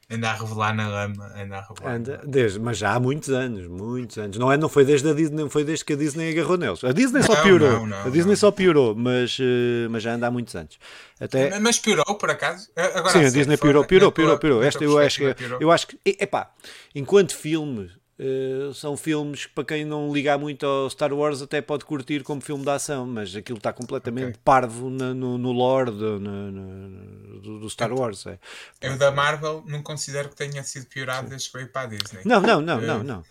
anda 0.09 0.31
a 0.31 0.33
revelar 0.33 0.73
na 0.75 0.87
lama, 0.87 1.31
anda 1.35 1.57
a 1.57 1.61
revelar. 1.61 1.95
Anda, 1.95 2.21
desde, 2.25 2.59
mas 2.59 2.77
já 2.77 2.93
há 2.93 2.99
muitos 2.99 3.29
anos, 3.29 3.67
muitos 3.67 4.17
anos. 4.17 4.37
Não, 4.37 4.51
é, 4.51 4.57
não 4.57 4.67
foi 4.67 4.83
desde 4.83 5.09
a 5.09 5.13
Disney, 5.13 5.41
não 5.43 5.49
foi 5.49 5.63
desde 5.63 5.85
que 5.85 5.93
a 5.93 5.95
Disney 5.95 6.31
agarrou 6.31 6.57
neles. 6.57 6.83
A 6.83 6.91
Disney 6.91 7.21
só 7.23 7.35
Não, 7.35 7.43
piorou. 7.43 7.71
não, 7.71 7.87
não, 7.87 8.05
a 8.05 8.09
Disney 8.09 8.35
só 8.35 8.49
piorou, 8.51 8.95
mas, 8.95 9.37
eh, 9.39 9.87
mas 9.89 10.01
já 10.03 10.13
anda 10.15 10.27
há 10.27 10.31
muitos 10.31 10.55
anos. 10.55 10.79
Até, 11.19 11.59
Mas 11.59 11.77
piorou, 11.79 12.15
por 12.15 12.29
acaso? 12.29 12.69
Agora, 12.75 13.09
Sim, 13.09 13.25
a 13.25 13.29
Disney 13.29 13.57
piorou, 13.57 13.83
piorou, 13.85 14.11
piorou, 14.11 14.37
piorou. 14.39 14.63
Esta 14.63 14.83
eu 14.83 14.97
acho 14.97 15.19
piorou. 15.35 15.57
eu 15.61 15.71
acho 15.71 15.87
que, 15.87 15.99
epá, 16.05 16.49
enquanto 16.95 17.35
filme, 17.35 17.91
eh, 18.19 18.71
são 18.73 18.97
filmes 18.97 19.45
que 19.45 19.53
para 19.53 19.63
quem 19.63 19.85
não 19.85 20.11
ligar 20.13 20.37
muito 20.37 20.65
ao 20.65 20.89
Star 20.89 21.13
Wars 21.13 21.41
até 21.41 21.61
pode 21.61 21.85
curtir 21.85 22.21
como 22.23 22.41
filme 22.41 22.63
de 22.63 22.69
ação, 22.69 23.05
mas 23.07 23.33
aquilo 23.35 23.57
está 23.57 23.71
completamente 23.71 24.31
Ok. 24.31 24.39
parvo 24.43 24.89
na- 24.89 25.13
no, 25.13 25.37
no 25.37 25.51
lore 25.53 25.89
do, 25.91 26.19
no- 26.19 26.51
no- 26.51 27.59
do- 27.59 27.69
Star 27.69 27.93
Wars. 27.93 28.25
é. 28.25 28.37
Eu 28.81 28.97
da 28.97 29.11
Marvel 29.11 29.63
não 29.67 29.81
considero 29.81 30.27
que 30.29 30.35
tenha 30.35 30.61
sido 30.63 30.85
piorado 30.87 31.29
desde 31.29 31.49
que 31.49 31.57
veio 31.57 31.69
para 31.69 31.83
a 31.83 31.85
Disney. 31.85 32.21
Não, 32.25 32.41
não, 32.41 32.59
não, 32.61 32.81
Eh, 32.81 32.85
não, 32.85 33.03
não. 33.03 33.23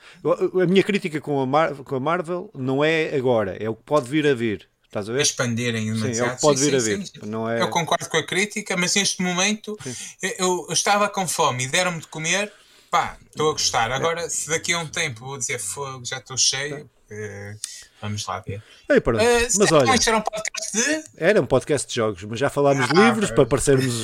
A 0.63 0.67
minha 0.67 0.83
crítica 0.83 1.21
com 1.21 1.39
a, 1.41 1.47
Mar- 1.47 1.75
com 1.75 1.95
a 1.97 2.01
Marvel 2.01 2.51
não 2.55 2.83
é 2.83 3.15
agora, 3.15 3.57
é 3.63 3.69
o 3.69 3.75
que 3.75 3.83
pode 3.83 4.09
vir 4.09 4.27
a 4.27 4.35
vir. 4.35 4.69
Estás 4.87 5.11
a 5.11 5.13
ver? 5.13 5.21
expandirem 5.21 5.83
Sim, 5.83 5.91
é 5.91 5.95
demasiado. 5.95 6.33
o 6.33 6.35
que 6.37 6.41
pode 6.41 6.61
Sim, 6.61 6.65
vir 6.71 6.77
a 6.77 6.81
sim, 6.81 6.97
vir. 6.97 7.07
sim. 7.07 7.13
Não 7.27 7.47
é... 7.51 7.61
Eu 7.61 7.69
concordo 7.69 8.09
com 8.09 8.17
a 8.17 8.23
crítica, 8.27 8.75
mas 8.75 8.95
neste 8.95 9.21
momento 9.23 9.79
eu- 10.23 10.65
eu 10.67 10.73
estava 10.73 11.11
com 11.11 11.29
fome 11.29 11.65
e 11.65 11.69
deram-me 11.69 12.01
de 12.01 12.07
comer, 12.07 12.51
pá, 12.91 13.17
estou 13.31 13.51
a 13.51 13.53
gostar. 13.53 13.91
Agora, 13.93 14.29
se 14.31 14.49
daqui 14.49 14.73
a 14.73 14.79
um 14.81 14.87
tempo 14.87 15.21
vou 15.21 15.39
dizer 15.39 15.59
fogo, 15.59 16.05
já 16.05 16.19
estou 16.19 16.37
cheio, 16.37 16.89
eh, 17.11 17.55
vamos 18.01 18.27
lá 18.27 18.41
ver. 18.41 18.63
Ei, 18.89 19.01
pronto. 19.01 19.21
Eh, 19.23 19.49
Mas 19.59 19.73
olha, 19.73 19.91
era 20.07 20.17
um 20.17 20.21
podcast 20.23 20.73
de. 20.73 21.05
era 21.17 21.41
um 21.41 21.47
podcast 21.47 21.89
de 21.89 21.95
jogos, 21.95 22.23
mas 22.25 22.39
já 22.39 22.51
falámos 22.51 22.87
de 22.89 22.99
Ah, 22.99 23.05
livros 23.09 23.31
para 23.31 23.47
parecermos 23.47 23.95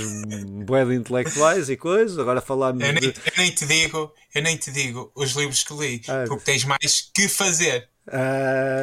bué 0.66 0.84
de 0.84 0.94
intelectuais 0.94 1.68
e 1.68 1.76
coisas. 1.76 2.18
Agora 2.18 2.40
falámos 2.40 2.82
Eu 2.82 2.92
nem, 2.92 3.00
de. 3.00 3.08
eu 3.08 3.32
nem 3.36 3.50
te 3.50 3.66
digo, 3.66 4.12
eu 4.34 4.42
nem 4.42 4.56
te 4.56 4.70
digo 4.70 5.10
os 5.14 5.32
livros 5.32 5.62
que 5.64 5.74
li, 5.74 6.02
Ah. 6.08 6.24
porque 6.26 6.44
tens 6.44 6.64
mais 6.64 7.10
que 7.14 7.28
fazer. 7.28 7.88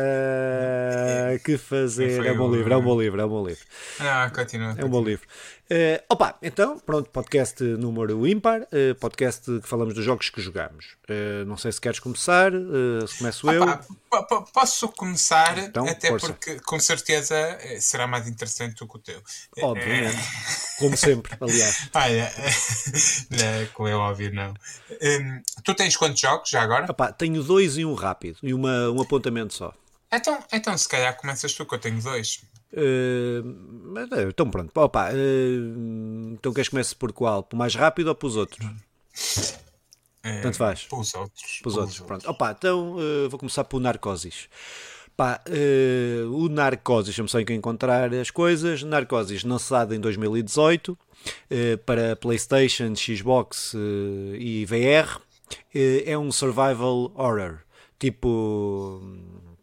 Ah, 0.01 1.37
que 1.43 1.57
fazer. 1.57 2.25
É 2.25 2.31
um 2.31 2.37
bom 2.37 2.51
livro, 2.53 2.73
é 2.73 2.77
um 2.77 2.81
bom 2.83 2.99
livro, 3.01 3.21
é 3.21 3.25
um 3.25 3.29
bom 3.29 3.45
livro. 3.47 3.63
Ah, 3.99 4.31
continua. 4.33 4.75
É 4.77 4.83
um 4.85 4.89
bom 4.89 5.03
livro. 5.03 5.27
Eh, 5.73 6.03
opa, 6.09 6.37
então, 6.41 6.77
pronto, 6.79 7.09
podcast 7.11 7.63
número 7.63 8.27
ímpar, 8.27 8.67
eh, 8.73 8.93
podcast 8.95 9.61
que 9.61 9.65
falamos 9.65 9.93
dos 9.93 10.03
jogos 10.03 10.29
que 10.29 10.41
jogamos. 10.41 10.97
Eh, 11.07 11.45
não 11.45 11.55
sei 11.55 11.71
se 11.71 11.79
queres 11.79 11.97
começar, 11.97 12.51
se 13.07 13.17
começo 13.19 13.49
eu. 13.49 13.65
Pá, 13.65 13.77
po- 14.09 14.23
po- 14.27 14.51
posso 14.51 14.89
começar, 14.89 15.57
Então, 15.57 15.87
até 15.87 16.09
força. 16.09 16.27
porque 16.27 16.59
com 16.59 16.77
certeza 16.77 17.57
será 17.79 18.05
mais 18.05 18.27
interessante 18.27 18.75
do 18.79 18.85
que 18.87 18.97
o 18.97 18.99
teu. 18.99 19.23
Obviamente. 19.61 20.17
Como 20.77 20.97
sempre, 20.97 21.37
aliás. 21.39 21.87
Olha, 21.93 22.29
não, 23.31 23.65
como 23.73 23.87
é 23.87 23.95
óbvio, 23.95 24.33
não. 24.33 24.53
Hum, 25.01 25.41
tu 25.63 25.73
tens 25.73 25.95
quantos 25.95 26.19
jogos 26.19 26.49
já 26.49 26.63
agora? 26.63 26.85
Opa, 26.91 27.13
tenho 27.13 27.41
dois 27.43 27.77
e 27.77 27.85
um 27.85 27.93
rápido, 27.93 28.37
e 28.43 28.53
uma, 28.53 28.89
um 28.89 29.01
apontamento 29.01 29.53
só. 29.53 29.73
Então, 30.13 30.37
então, 30.51 30.77
se 30.77 30.89
calhar 30.89 31.15
começas 31.15 31.53
tu, 31.53 31.65
que 31.65 31.73
eu 31.73 31.79
tenho 31.79 32.01
dois. 32.01 32.41
Eh, 32.73 33.41
então 34.29 34.49
pronto, 34.49 34.71
opa, 34.75 35.09
eh, 35.11 35.15
então 36.31 36.53
queres 36.53 36.69
que 36.69 36.71
comece 36.71 36.95
por 36.95 37.11
qual? 37.11 37.43
Por 37.43 37.57
mais 37.57 37.75
rápido 37.75 38.07
ou 38.07 38.15
pelos 38.15 38.37
outros? 38.37 38.65
Eh, 40.23 40.41
Tanto 40.41 40.57
faz. 40.57 40.85
Pelos 40.85 41.13
outros. 41.13 41.59
Pelos 41.61 41.77
outros, 41.77 41.99
pronto. 41.99 42.29
Opa, 42.29 42.55
então 42.57 42.95
eh, 42.99 43.27
vou 43.27 43.39
começar 43.39 43.63
por 43.63 43.79
Narcosis. 43.81 44.47
Pá, 45.17 45.41
eh, 45.47 46.23
o 46.31 46.47
Narcosis, 46.47 47.07
deixa-me 47.07 47.29
só 47.29 47.39
encontrar 47.39 48.13
as 48.13 48.31
coisas. 48.31 48.83
Narcosis, 48.83 49.43
lançado 49.43 49.93
em 49.93 49.99
2018 49.99 50.97
eh, 51.49 51.77
para 51.77 52.15
PlayStation, 52.15 52.95
Xbox 52.95 53.73
e 54.39 54.65
VR, 54.65 55.19
é 55.73 56.17
um 56.17 56.31
survival 56.31 57.11
horror. 57.15 57.59
Tipo. 57.99 59.01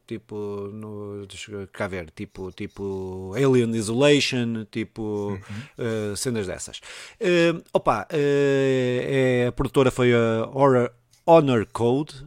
Tipo, 0.08 0.70
no, 0.72 1.26
deixa 1.26 1.66
cá 1.70 1.86
ver, 1.86 2.10
tipo, 2.12 2.50
tipo 2.52 3.34
Alien 3.36 3.76
Isolation, 3.76 4.64
tipo 4.70 5.38
eh, 5.76 6.16
cenas 6.16 6.46
dessas. 6.46 6.80
Eh, 7.20 7.52
opa, 7.74 8.08
eh, 8.10 9.42
é, 9.44 9.46
a 9.48 9.52
produtora 9.52 9.90
foi 9.90 10.14
a 10.14 10.48
Horror, 10.50 10.90
Honor 11.26 11.66
Code 11.70 12.26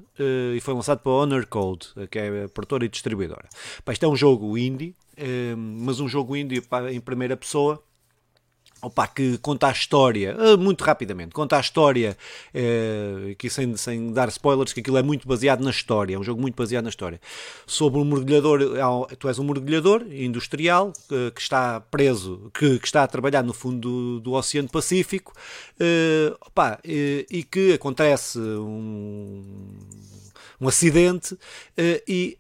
e 0.56 0.60
foi 0.62 0.76
lançado 0.76 1.00
pela 1.00 1.16
Honor 1.16 1.48
Code, 1.48 1.88
que 2.12 2.20
é 2.20 2.44
a 2.44 2.50
produtora 2.50 2.86
e 2.86 2.88
distribuidora. 2.88 3.50
Pá, 3.84 3.94
isto 3.94 4.06
é 4.06 4.08
um 4.08 4.16
jogo 4.16 4.56
indie, 4.56 4.96
mas 5.58 6.00
um 6.00 6.08
jogo 6.08 6.36
indie 6.36 6.62
em 6.92 7.00
primeira 7.00 7.36
pessoa. 7.36 7.84
Opa, 8.82 9.08
que 9.08 9.38
conta 9.38 9.68
a 9.68 9.72
história, 9.72 10.36
eh, 10.40 10.58
muito 10.58 10.84
rapidamente, 10.84 11.34
conta 11.34 11.56
a 11.56 11.60
história, 11.60 12.18
eh, 12.52 13.32
aqui 13.34 13.48
sem, 13.48 13.78
sem 13.78 14.12
dar 14.12 14.28
spoilers, 14.30 14.74
que 14.74 14.80
aquilo 14.80 14.98
é 14.98 15.04
muito 15.04 15.28
baseado 15.28 15.62
na 15.62 15.70
história, 15.70 16.16
é 16.16 16.20
um 16.20 16.24
jogo 16.24 16.42
muito 16.42 16.56
baseado 16.56 16.86
na 16.86 16.90
história. 16.90 17.22
Sobre 17.68 18.00
um 18.00 18.06
mergulhador, 18.06 18.60
eh, 18.62 19.16
tu 19.20 19.28
és 19.28 19.38
um 19.38 19.44
mergulhador 19.44 20.04
industrial 20.12 20.92
que, 21.08 21.32
que 21.32 21.42
está 21.42 21.80
preso, 21.80 22.50
que, 22.54 22.80
que 22.80 22.86
está 22.88 23.04
a 23.04 23.08
trabalhar 23.08 23.44
no 23.44 23.54
fundo 23.54 23.80
do, 23.82 24.20
do 24.20 24.32
Oceano 24.34 24.70
Pacífico, 24.70 25.32
eh, 25.80 26.34
opa, 26.42 26.80
eh, 26.84 27.26
e 27.30 27.44
que 27.44 27.74
acontece 27.74 28.40
um, 28.40 29.44
um 30.60 30.68
acidente 30.68 31.38
eh, 31.78 32.04
e. 32.08 32.38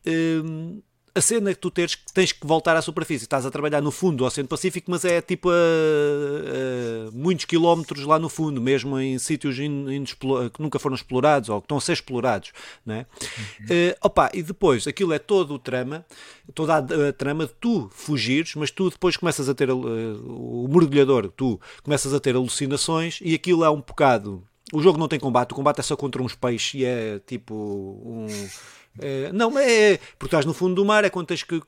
a 1.13 1.21
cena 1.21 1.49
é 1.51 1.53
que 1.53 1.59
tu 1.59 1.69
tens, 1.69 1.95
tens 2.13 2.31
que 2.31 2.45
voltar 2.47 2.75
à 2.77 2.81
superfície. 2.81 3.25
Estás 3.25 3.45
a 3.45 3.51
trabalhar 3.51 3.81
no 3.81 3.91
fundo 3.91 4.17
do 4.17 4.25
Oceano 4.25 4.47
Pacífico, 4.47 4.89
mas 4.89 5.03
é 5.05 5.21
tipo 5.21 5.49
a, 5.49 5.53
a 5.53 7.11
muitos 7.11 7.45
quilómetros 7.45 8.05
lá 8.05 8.17
no 8.19 8.29
fundo, 8.29 8.61
mesmo 8.61 8.97
em 8.99 9.17
sítios 9.19 9.59
in- 9.59 9.89
inexplo- 9.91 10.49
que 10.49 10.61
nunca 10.61 10.79
foram 10.79 10.95
explorados 10.95 11.49
ou 11.49 11.61
que 11.61 11.65
estão 11.65 11.77
a 11.77 11.81
ser 11.81 11.93
explorados. 11.93 12.51
Não 12.85 12.95
é? 12.95 13.05
Eh, 13.69 13.97
opa, 14.01 14.29
e 14.33 14.41
depois, 14.41 14.87
aquilo 14.87 15.13
é 15.13 15.19
todo 15.19 15.53
o 15.53 15.59
trama, 15.59 16.05
toda 16.53 16.75
a, 16.75 17.09
a 17.09 17.13
trama 17.13 17.45
de 17.45 17.53
tu 17.59 17.89
fugires, 17.93 18.55
mas 18.55 18.71
tu 18.71 18.89
depois 18.89 19.17
começas 19.17 19.49
a 19.49 19.53
ter 19.53 19.69
eh, 19.69 19.73
o 19.73 20.67
mergulhador, 20.69 21.29
tu 21.35 21.59
começas 21.83 22.13
a 22.13 22.19
ter 22.19 22.35
alucinações 22.35 23.19
e 23.21 23.33
aquilo 23.33 23.63
é 23.63 23.69
um 23.69 23.77
bocado. 23.81 24.43
O 24.73 24.81
jogo 24.81 24.97
não 24.97 25.09
tem 25.09 25.19
combate, 25.19 25.51
o 25.51 25.55
combate 25.55 25.79
é 25.81 25.83
só 25.83 25.97
contra 25.97 26.21
uns 26.23 26.33
peixes 26.33 26.75
e 26.79 26.85
é 26.85 27.19
tipo 27.27 27.53
um. 27.53 28.27
É, 28.99 29.31
não, 29.31 29.57
é 29.57 29.97
porque 30.19 30.25
estás 30.27 30.45
no 30.45 30.53
fundo 30.53 30.75
do 30.75 30.85
mar, 30.85 31.03
é 31.05 31.09
quando 31.09 31.27
tens 31.27 31.43
que 31.43 31.61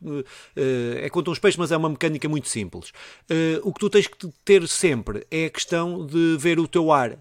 eh, 0.56 1.06
é 1.06 1.10
contra 1.10 1.32
uns 1.32 1.40
peixes, 1.40 1.58
mas 1.58 1.72
é 1.72 1.78
uma 1.78 1.90
mecânica 1.90 2.28
muito 2.28 2.48
simples. 2.48 2.92
Eh, 3.30 3.60
o 3.64 3.74
que 3.74 3.80
tu 3.80 3.90
tens 3.90 4.08
que 4.08 4.28
ter 4.44 4.68
sempre 4.68 5.26
é 5.32 5.46
a 5.46 5.50
questão 5.50 6.06
de 6.06 6.36
ver 6.38 6.60
o 6.60 6.68
teu 6.68 6.92
ar, 6.92 7.12
eh, 7.12 7.18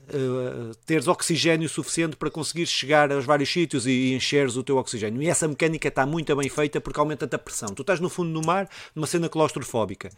teres 0.84 1.06
oxigênio 1.06 1.68
suficiente 1.68 2.16
para 2.16 2.30
conseguir 2.30 2.66
chegar 2.66 3.12
aos 3.12 3.24
vários 3.24 3.52
sítios 3.52 3.86
e, 3.86 3.90
e 3.90 4.14
encheres 4.14 4.56
o 4.56 4.62
teu 4.62 4.76
oxigênio. 4.76 5.22
E 5.22 5.28
essa 5.28 5.46
mecânica 5.46 5.88
está 5.88 6.04
muito 6.04 6.34
bem 6.34 6.48
feita 6.48 6.80
porque 6.80 6.98
aumenta-te 6.98 7.34
a 7.36 7.38
pressão. 7.38 7.68
Tu 7.68 7.82
estás 7.82 8.00
no 8.00 8.08
fundo 8.08 8.32
do 8.38 8.44
mar, 8.46 8.68
numa 8.94 9.06
cena 9.06 9.28
claustrofóbica. 9.28 10.10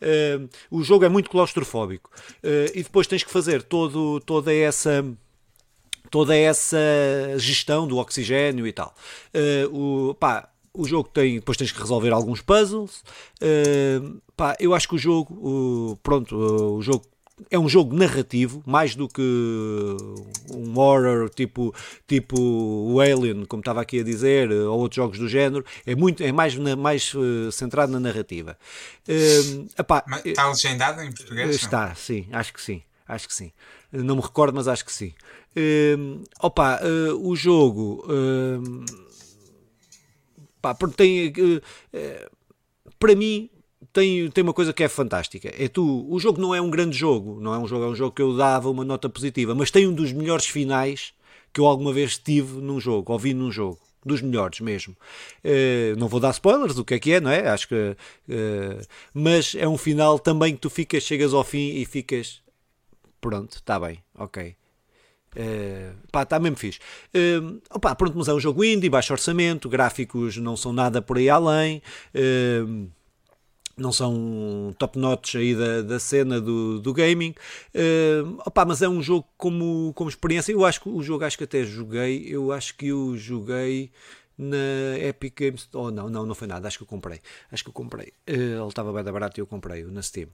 Eh, 0.00 0.40
o 0.70 0.82
jogo 0.82 1.04
é 1.04 1.08
muito 1.08 1.30
claustrofóbico. 1.30 2.10
Eh, 2.42 2.72
e 2.74 2.82
depois 2.82 3.06
tens 3.06 3.24
que 3.24 3.30
fazer 3.30 3.62
todo, 3.62 4.20
toda 4.20 4.52
essa 4.52 5.04
toda 6.10 6.36
essa 6.36 6.76
gestão 7.36 7.86
do 7.86 7.96
oxigênio 7.98 8.66
e 8.66 8.72
tal. 8.72 8.94
Eh, 9.32 9.66
o, 9.72 10.14
pá, 10.18 10.48
o 10.74 10.84
jogo 10.86 11.08
tem, 11.08 11.36
depois 11.36 11.56
tens 11.56 11.72
que 11.72 11.80
resolver 11.80 12.10
alguns 12.12 12.40
puzzles. 12.40 13.02
Eh, 13.40 14.00
pá, 14.36 14.56
eu 14.60 14.74
acho 14.74 14.88
que 14.88 14.94
o 14.96 14.98
jogo, 14.98 15.34
o- 15.34 15.96
pronto, 16.02 16.36
o 16.36 16.82
jogo 16.82 17.04
é 17.50 17.58
um 17.58 17.68
jogo 17.68 17.96
narrativo, 17.96 18.62
mais 18.66 18.94
do 18.94 19.08
que 19.08 19.22
um 20.54 20.78
horror 20.78 21.30
tipo, 21.30 21.74
tipo 22.06 22.38
o 22.38 23.00
Alien, 23.00 23.44
como 23.46 23.60
estava 23.60 23.80
aqui 23.80 24.00
a 24.00 24.04
dizer, 24.04 24.50
ou 24.52 24.78
outros 24.80 24.96
jogos 24.96 25.18
do 25.18 25.28
género. 25.28 25.64
É, 25.86 25.94
muito, 25.94 26.22
é 26.22 26.32
mais, 26.32 26.54
na- 26.56 26.76
mais 26.76 27.12
eh, 27.14 27.50
centrado 27.50 27.92
na 27.92 28.00
narrativa. 28.00 28.56
Eh, 29.08 29.40
epá, 29.78 30.04
Está 30.24 30.48
legendado 30.48 31.00
em 31.02 31.12
português? 31.12 31.46
não? 31.46 31.54
Está, 31.54 31.94
sim, 31.94 32.26
acho 32.32 32.52
que 32.52 32.60
sim. 32.60 32.82
Acho 33.08 33.26
que 33.26 33.34
sim. 33.34 33.50
Não 33.92 34.16
me 34.16 34.22
recordo, 34.22 34.54
mas 34.54 34.68
acho 34.68 34.84
que 34.84 34.92
sim. 34.92 35.12
Hum, 35.56 36.22
opa, 36.40 36.78
eh, 36.82 37.12
o 37.12 37.34
jogo. 37.34 38.04
hum, 38.08 38.84
pá, 40.62 40.74
tem. 40.96 41.26
eh, 41.36 41.60
eh, 41.92 42.30
para 42.98 43.14
mim. 43.14 43.50
Tem, 43.92 44.30
tem 44.30 44.44
uma 44.44 44.52
coisa 44.52 44.72
que 44.72 44.84
é 44.84 44.88
fantástica. 44.88 45.52
É 45.58 45.66
tu, 45.66 46.06
o 46.08 46.20
jogo 46.20 46.40
não 46.40 46.54
é 46.54 46.60
um 46.60 46.70
grande 46.70 46.96
jogo, 46.96 47.40
não 47.40 47.52
é 47.54 47.58
um 47.58 47.66
jogo, 47.66 47.84
é 47.86 47.88
um 47.88 47.94
jogo 47.94 48.14
que 48.14 48.22
eu 48.22 48.36
dava 48.36 48.70
uma 48.70 48.84
nota 48.84 49.08
positiva, 49.08 49.52
mas 49.54 49.70
tem 49.70 49.86
um 49.88 49.92
dos 49.92 50.12
melhores 50.12 50.46
finais 50.46 51.12
que 51.52 51.60
eu 51.60 51.66
alguma 51.66 51.92
vez 51.92 52.16
tive 52.18 52.60
num 52.60 52.78
jogo, 52.78 53.12
ou 53.12 53.18
vi 53.18 53.34
num 53.34 53.50
jogo. 53.50 53.78
Dos 54.04 54.22
melhores 54.22 54.60
mesmo. 54.60 54.96
Eh, 55.44 55.94
não 55.98 56.08
vou 56.08 56.20
dar 56.20 56.30
spoilers 56.30 56.74
do 56.74 56.84
que 56.84 56.94
é 56.94 56.98
que 56.98 57.12
é, 57.12 57.20
não 57.20 57.30
é? 57.30 57.48
Acho 57.48 57.68
que. 57.68 57.96
eh, 58.28 58.80
mas 59.12 59.54
é 59.54 59.68
um 59.68 59.76
final 59.76 60.18
também 60.18 60.54
que 60.54 60.60
tu 60.60 60.70
ficas, 60.70 61.02
chegas 61.02 61.34
ao 61.34 61.44
fim 61.44 61.74
e 61.76 61.84
ficas. 61.84 62.40
Pronto, 63.20 63.56
está 63.56 63.78
bem, 63.78 64.02
ok. 64.14 64.56
Uh, 65.36 65.94
pá, 66.10 66.22
está 66.22 66.40
mesmo 66.40 66.56
fixe. 66.56 66.80
Uh, 67.14 67.60
opá, 67.70 67.94
pronto, 67.94 68.18
mas 68.18 68.28
é 68.28 68.34
um 68.34 68.40
jogo 68.40 68.64
indie, 68.64 68.88
baixo 68.88 69.12
orçamento, 69.12 69.68
gráficos 69.68 70.36
não 70.38 70.56
são 70.56 70.72
nada 70.72 71.00
por 71.00 71.18
aí 71.18 71.28
além. 71.28 71.82
Uh, 72.14 72.88
não 73.76 73.92
são 73.92 74.74
top 74.78 74.98
notch 74.98 75.36
aí 75.36 75.54
da, 75.54 75.82
da 75.82 75.98
cena 75.98 76.40
do, 76.40 76.80
do 76.80 76.92
gaming. 76.92 77.34
Uh, 77.74 78.38
opa, 78.44 78.64
mas 78.64 78.82
é 78.82 78.88
um 78.88 79.02
jogo 79.02 79.26
como, 79.36 79.92
como 79.94 80.10
experiência. 80.10 80.52
Eu 80.52 80.64
acho 80.64 80.80
que 80.80 80.88
o 80.88 81.02
jogo 81.02 81.24
acho 81.24 81.38
que 81.38 81.44
até 81.44 81.64
joguei. 81.64 82.26
Eu 82.28 82.52
acho 82.52 82.76
que 82.76 82.92
o 82.92 83.16
joguei 83.16 83.90
na 84.40 84.98
Epic 84.98 85.38
Games. 85.38 85.68
Oh, 85.74 85.90
não, 85.90 86.08
não, 86.08 86.24
não 86.24 86.34
foi 86.34 86.48
nada. 86.48 86.66
Acho 86.66 86.78
que 86.78 86.84
eu 86.84 86.88
comprei. 86.88 87.20
Acho 87.52 87.62
que 87.62 87.68
eu 87.68 87.74
comprei. 87.74 88.12
Uh, 88.28 88.60
ele 88.60 88.68
estava 88.68 88.92
bem 88.92 89.04
da 89.04 89.12
barato 89.12 89.38
e 89.38 89.42
eu 89.42 89.46
comprei 89.46 89.84
na 89.84 90.00
Steam. 90.02 90.28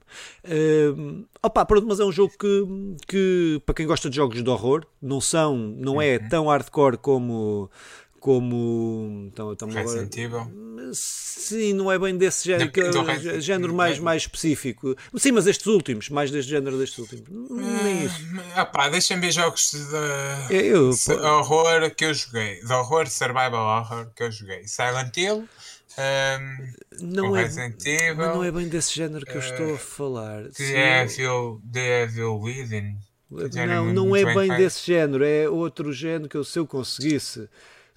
Uh, 0.45 1.25
opa, 1.43 1.65
pronto, 1.65 1.85
mas 1.85 1.99
é 1.99 2.05
um 2.05 2.11
jogo 2.11 2.33
que, 2.39 2.95
que, 3.05 3.61
para 3.65 3.75
quem 3.75 3.85
gosta 3.85 4.09
de 4.09 4.15
jogos 4.15 4.41
de 4.41 4.49
horror, 4.49 4.85
não 5.01 5.19
são, 5.19 5.57
não 5.57 6.01
é 6.01 6.17
tão 6.17 6.47
hardcore 6.47 6.97
como 6.97 7.69
como 8.27 9.29
então, 9.31 9.53
então 9.53 9.69
agora, 9.69 10.05
sim, 10.91 11.71
não 11.71 11.89
é 11.89 11.97
bem 11.97 12.17
desse 12.17 12.45
género, 12.45 12.69
que, 12.69 12.81
é, 12.81 13.39
género 13.39 13.73
mais, 13.73 13.99
mais 13.99 14.23
específico. 14.23 14.97
Sim, 15.15 15.31
mas 15.31 15.47
estes 15.47 15.65
últimos, 15.65 16.09
mais 16.09 16.29
deste 16.29 16.51
género 16.51 16.77
destes 16.77 16.97
últimos. 16.97 17.23
Nem 17.49 18.03
isso. 18.03 18.19
Ah, 18.53 18.65
pá, 18.65 18.89
deixem 18.89 19.17
ver 19.17 19.31
jogos 19.31 19.71
de 19.71 20.53
eu, 20.53 20.91
horror 21.23 21.89
que 21.95 22.03
eu 22.03 22.13
joguei. 22.13 22.59
De 22.59 22.73
horror, 22.73 23.07
survival 23.07 23.79
horror 23.79 24.11
que 24.13 24.23
eu 24.23 24.31
joguei. 24.31 24.67
Silent 24.67 25.15
Hill. 25.15 25.47
Um, 25.97 26.73
não, 26.99 27.37
é, 27.37 27.45
Evil, 27.45 28.15
não 28.17 28.43
é 28.43 28.51
bem 28.51 28.67
desse 28.67 28.93
género 28.93 29.25
que 29.25 29.31
uh, 29.31 29.35
eu 29.35 29.39
estou 29.39 29.73
a 29.73 29.77
falar. 29.77 30.49
The 30.49 31.03
Evil, 31.03 31.61
The 31.71 32.03
Evil 32.03 32.41
Within. 32.41 32.97
Não, 33.29 33.93
não 33.93 34.15
é 34.15 34.35
bem 34.35 34.49
desse 34.57 34.85
género, 34.85 35.23
é 35.23 35.47
outro 35.47 35.93
género 35.93 36.27
que 36.27 36.35
eu, 36.35 36.43
se 36.43 36.59
eu 36.59 36.67
conseguisse 36.67 37.47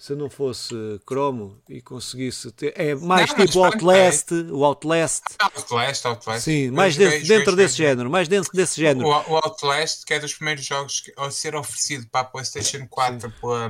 se 0.01 0.15
não 0.15 0.31
fosse 0.31 0.73
cromo 1.05 1.61
e 1.69 1.79
conseguisse 1.79 2.51
ter. 2.51 2.73
É 2.75 2.95
mais 2.95 3.29
não, 3.29 3.45
tipo 3.45 3.63
Outlast, 3.63 4.31
o 4.51 4.65
Outlast. 4.65 5.21
Outlast, 5.39 6.05
Outlast. 6.07 6.43
Sim, 6.43 6.71
mais 6.71 6.95
joguei, 6.95 7.19
dentro, 7.19 7.27
dentro 7.27 7.55
desse 7.55 7.77
género, 7.77 8.09
mais 8.09 8.27
dentro 8.27 8.51
desse 8.51 8.81
género. 8.81 9.07
O, 9.07 9.11
o, 9.11 9.35
Outlast, 9.35 10.03
que 10.03 10.15
é 10.15 10.19
dos 10.19 10.33
primeiros 10.33 10.65
jogos 10.65 11.03
a 11.15 11.29
ser 11.29 11.55
oferecido 11.55 12.07
para 12.07 12.21
a 12.21 12.23
PlayStation 12.23 12.87
4 12.89 13.31
pela, 13.39 13.69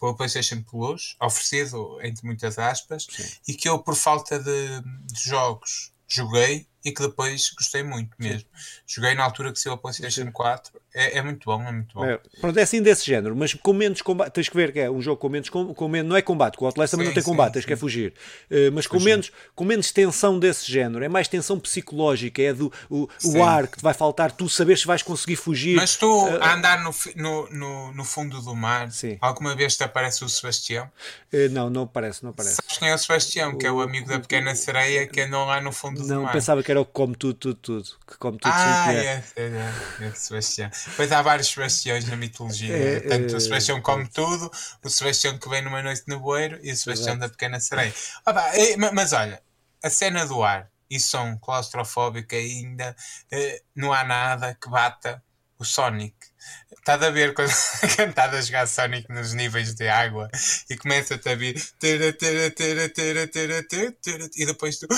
pela 0.00 0.16
PlayStation 0.16 0.62
Plus, 0.62 1.14
oferecido 1.20 1.98
entre 2.02 2.24
muitas 2.24 2.58
aspas, 2.58 3.06
Sim. 3.10 3.28
e 3.46 3.52
que 3.52 3.68
eu, 3.68 3.78
por 3.80 3.94
falta 3.94 4.38
de, 4.38 4.80
de 5.12 5.22
jogos, 5.22 5.92
joguei 6.08 6.66
e 6.82 6.90
que 6.90 7.02
depois 7.02 7.50
gostei 7.50 7.82
muito 7.82 8.16
mesmo. 8.18 8.48
Sim. 8.54 8.80
Joguei 8.86 9.14
na 9.14 9.24
altura 9.24 9.52
que 9.52 9.60
saiu 9.60 9.74
a 9.74 9.78
PlayStation 9.78 10.24
Sim. 10.24 10.32
4 10.32 10.80
é, 10.92 11.18
é, 11.18 11.22
muito 11.22 11.44
bom, 11.44 11.62
é 11.62 11.70
muito 11.70 11.94
bom. 11.94 12.04
É, 12.04 12.18
pronto, 12.40 12.58
é 12.58 12.62
assim 12.62 12.82
desse 12.82 13.06
género, 13.06 13.36
mas 13.36 13.54
com 13.54 13.72
menos 13.72 14.02
combate. 14.02 14.32
Tens 14.32 14.48
que 14.48 14.56
ver 14.56 14.72
que 14.72 14.80
é 14.80 14.90
um 14.90 15.00
jogo 15.00 15.18
com 15.18 15.28
menos, 15.28 15.48
com, 15.48 15.72
com 15.72 15.88
menos 15.88 16.08
não 16.08 16.16
é 16.16 16.22
combate, 16.22 16.56
com 16.56 16.64
o 16.64 16.66
Outlast 16.66 16.90
também 16.90 17.06
sim, 17.06 17.10
não 17.10 17.14
tem 17.14 17.22
combate, 17.22 17.48
sim, 17.48 17.52
tens 17.54 17.62
sim. 17.62 17.66
que 17.68 17.72
é 17.72 17.76
fugir. 17.76 18.14
Uh, 18.50 18.72
mas 18.72 18.86
com 18.88 18.98
menos, 18.98 19.30
com 19.54 19.64
menos 19.64 19.92
tensão 19.92 20.38
desse 20.38 20.70
género, 20.70 21.04
é 21.04 21.08
mais 21.08 21.28
tensão 21.28 21.60
psicológica, 21.60 22.42
é 22.42 22.52
do 22.52 22.72
o, 22.88 23.08
o 23.24 23.42
ar 23.42 23.68
que 23.68 23.78
te 23.78 23.82
vai 23.82 23.94
faltar, 23.94 24.32
tu 24.32 24.48
saberes 24.48 24.80
se 24.80 24.86
vais 24.86 25.02
conseguir 25.02 25.36
fugir. 25.36 25.76
Mas 25.76 25.94
tu 25.94 26.06
uh, 26.06 26.42
a 26.42 26.54
andar 26.54 26.82
no, 26.82 26.92
no, 27.14 27.48
no, 27.50 27.92
no, 27.92 28.04
fundo 28.04 28.40
do 28.42 28.56
mar, 28.56 28.88
alguma 29.20 29.54
vez 29.54 29.76
te 29.76 29.84
aparece 29.84 30.24
o 30.24 30.28
Sebastião? 30.28 30.90
Uh, 31.32 31.48
não, 31.52 31.70
não 31.70 31.82
aparece, 31.82 32.24
não 32.24 32.30
aparece. 32.30 32.56
Sabes 32.56 32.78
quem 32.78 32.88
é 32.88 32.94
o 32.94 32.98
Sebastião, 32.98 33.56
que 33.56 33.64
é 33.64 33.70
o 33.70 33.80
amigo 33.80 34.08
da 34.08 34.18
pequena 34.18 34.56
sereia 34.56 35.06
que 35.06 35.20
andam 35.20 35.46
lá 35.46 35.60
no 35.60 35.70
fundo 35.70 36.00
não, 36.00 36.06
do 36.06 36.14
mar? 36.14 36.22
Não, 36.24 36.32
pensava 36.32 36.64
que 36.64 36.70
era 36.70 36.80
o 36.80 36.84
que 36.84 36.92
come 36.92 37.14
tudo, 37.14 37.34
tudo, 37.34 37.54
tudo. 37.54 37.88
Que 38.08 38.18
come 38.18 38.38
tudo 38.38 38.52
ah, 38.52 38.92
é, 38.92 38.96
é, 38.96 39.22
é, 39.36 40.06
é, 40.06 40.10
Sebastião. 40.14 40.68
Pois 40.96 41.12
há 41.12 41.22
vários 41.22 41.48
Sebastiões 41.48 42.06
na 42.06 42.16
mitologia. 42.16 42.76
É, 42.76 43.00
Tanto 43.00 43.34
o 43.34 43.36
é, 43.36 43.40
Sebastião 43.40 43.78
é, 43.78 43.80
come 43.80 44.08
tudo, 44.08 44.50
o 44.82 44.90
Sebastião 44.90 45.38
que 45.38 45.48
vem 45.48 45.62
numa 45.62 45.82
noite 45.82 46.02
no 46.06 46.20
bueiro 46.20 46.58
e 46.62 46.72
o 46.72 46.76
Sebastião 46.76 47.18
da 47.18 47.28
pequena 47.28 47.60
sereia. 47.60 47.94
Ah, 48.26 48.32
mas 48.92 49.12
olha, 49.12 49.42
a 49.82 49.90
cena 49.90 50.26
do 50.26 50.42
ar 50.42 50.70
e 50.90 50.98
som 50.98 51.38
claustrofóbico 51.38 52.34
ainda 52.34 52.96
eh, 53.30 53.62
não 53.74 53.92
há 53.92 54.02
nada 54.02 54.56
que 54.60 54.68
bata 54.68 55.22
o 55.58 55.64
Sonic. 55.64 56.16
Estás 56.70 57.02
a 57.02 57.10
ver 57.10 57.34
quando 57.34 57.50
estás 57.50 58.34
a 58.34 58.40
jogar 58.40 58.66
Sonic 58.66 59.12
nos 59.12 59.34
níveis 59.34 59.74
de 59.74 59.88
água 59.88 60.28
e 60.68 60.76
começa-te 60.76 61.28
a 61.28 61.34
vir 61.34 61.54
e 64.36 64.46
depois 64.46 64.78
tu 64.78 64.88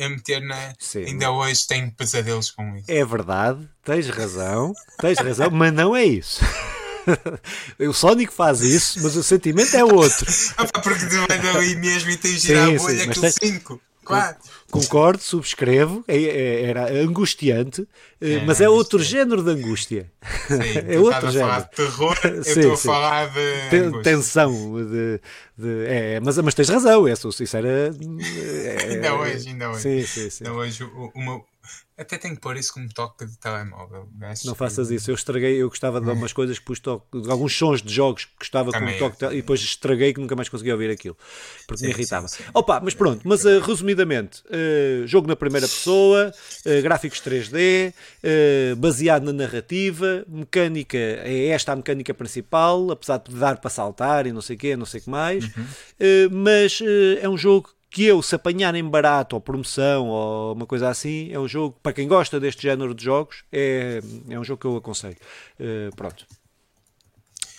a 0.00 0.08
meter 0.08 0.40
na. 0.40 0.74
Sim. 0.78 1.04
Ainda 1.04 1.30
hoje 1.30 1.66
tenho 1.66 1.90
pesadelos 1.92 2.50
com 2.50 2.76
isso. 2.76 2.86
É 2.88 3.04
verdade, 3.04 3.68
tens 3.84 4.08
razão, 4.08 4.72
tens 4.98 5.18
razão, 5.18 5.50
mas 5.50 5.72
não 5.72 5.94
é 5.94 6.04
isso. 6.04 6.40
o 7.78 7.92
Sonic 7.92 8.32
faz 8.32 8.60
isso, 8.60 9.02
mas 9.02 9.16
o 9.16 9.22
sentimento 9.22 9.74
é 9.76 9.84
outro. 9.84 10.26
ah, 10.56 10.66
porque 10.80 11.06
tu 11.06 11.26
vais 11.28 11.56
ali 11.56 11.76
mesmo 11.76 12.10
e 12.10 12.16
tens 12.16 12.42
de 12.42 12.48
girar 12.48 12.68
a 12.68 12.72
bolha 12.72 13.06
com 13.06 13.30
5. 13.30 13.80
Concordo, 14.70 15.22
subscrevo, 15.22 16.04
é, 16.06 16.16
é, 16.16 16.62
era 16.64 16.92
angustiante, 17.02 17.86
eh, 18.20 18.34
é, 18.34 18.44
mas 18.44 18.60
é 18.60 18.68
outro 18.68 19.02
género 19.02 19.42
de 19.42 19.50
angústia. 19.50 20.10
Sim, 20.46 20.54
é 20.88 20.98
outro 20.98 21.30
género. 21.30 21.50
A 21.50 21.54
falar 21.54 21.60
de 21.60 21.70
terror, 21.70 22.18
eu 22.24 22.40
estou 22.40 22.72
a 22.72 22.76
falar 22.76 23.32
de 23.32 24.02
tensão. 24.02 24.52
De, 24.52 25.20
de, 25.56 25.86
é, 25.86 26.20
mas, 26.20 26.38
mas 26.38 26.54
tens 26.54 26.68
razão, 26.68 27.06
é, 27.06 27.16
sou 27.16 27.32
sincera. 27.32 27.68
É, 27.68 27.90
ainda 28.94 29.14
hoje, 29.14 29.48
ainda 29.48 29.70
hoje. 29.70 29.82
Sim, 29.82 30.06
sim, 30.06 30.30
sim. 30.30 30.44
Ainda 30.44 30.56
hoje, 30.56 30.84
meu, 31.14 31.44
até 31.98 32.18
tenho 32.18 32.34
que 32.34 32.40
pôr 32.40 32.56
isso 32.56 32.72
como 32.74 32.88
toque 32.92 33.24
de 33.26 33.38
telemóvel. 33.38 34.08
Não 34.44 34.54
faças 34.54 34.90
isso. 34.90 35.10
Eu 35.10 35.14
estraguei, 35.14 35.60
eu 35.60 35.68
gostava 35.68 36.00
de 36.00 36.08
algumas 36.08 36.32
coisas, 36.32 36.58
pus 36.58 36.78
toque, 36.78 37.20
de 37.20 37.30
alguns 37.30 37.56
sons 37.56 37.82
de 37.82 37.92
jogos 37.92 38.24
que 38.24 38.32
gostava 38.38 38.70
com 38.72 38.98
toque 38.98 39.24
e 39.26 39.36
depois 39.36 39.60
estraguei 39.60 40.12
que 40.12 40.20
nunca 40.20 40.36
mais 40.36 40.48
conseguia 40.48 40.74
ouvir 40.74 40.90
aquilo 40.90 41.16
porque 41.66 41.80
sim, 41.80 41.86
me 41.86 41.92
irritava. 41.92 42.28
Sim, 42.28 42.44
sim. 42.44 42.50
Opa, 42.54 42.80
mas 42.80 42.94
pronto, 42.94 43.22
mas 43.24 43.44
uh, 43.44 43.60
resumidamente, 43.60 44.42
uh, 44.46 45.06
jogo 45.06 45.26
na 45.26 45.36
primeira 45.36 45.66
pessoa, 45.66 46.32
uh, 46.64 46.82
gráficos 46.82 47.20
3D, 47.20 47.92
baseado 48.76 49.24
na 49.24 49.32
narrativa, 49.32 50.24
mecânica, 50.28 50.96
é 50.96 51.48
esta 51.48 51.72
a 51.72 51.76
mecânica 51.76 52.14
principal, 52.14 52.90
apesar 52.90 53.18
de 53.18 53.34
dar 53.34 53.58
para 53.58 53.70
saltar 53.70 54.26
e 54.26 54.32
não 54.32 54.40
sei 54.40 54.56
o 54.56 54.58
quê, 54.58 54.76
não 54.76 54.86
sei 54.86 55.00
o 55.00 55.04
que 55.04 55.10
mais, 55.10 55.44
uhum. 55.44 55.66
mas 56.30 56.80
é 57.20 57.28
um 57.28 57.36
jogo 57.36 57.75
que 57.96 58.04
eu, 58.04 58.20
se 58.20 58.34
apanharem 58.34 58.84
barato 58.84 59.36
ou 59.36 59.40
promoção 59.40 60.08
ou 60.08 60.52
uma 60.52 60.66
coisa 60.66 60.90
assim, 60.90 61.32
é 61.32 61.40
um 61.40 61.48
jogo, 61.48 61.80
para 61.82 61.94
quem 61.94 62.06
gosta 62.06 62.38
deste 62.38 62.60
género 62.60 62.94
de 62.94 63.02
jogos, 63.02 63.42
é, 63.50 64.02
é 64.28 64.38
um 64.38 64.44
jogo 64.44 64.60
que 64.60 64.66
eu 64.66 64.76
aconselho. 64.76 65.16
Uh, 65.58 65.96
pronto. 65.96 66.26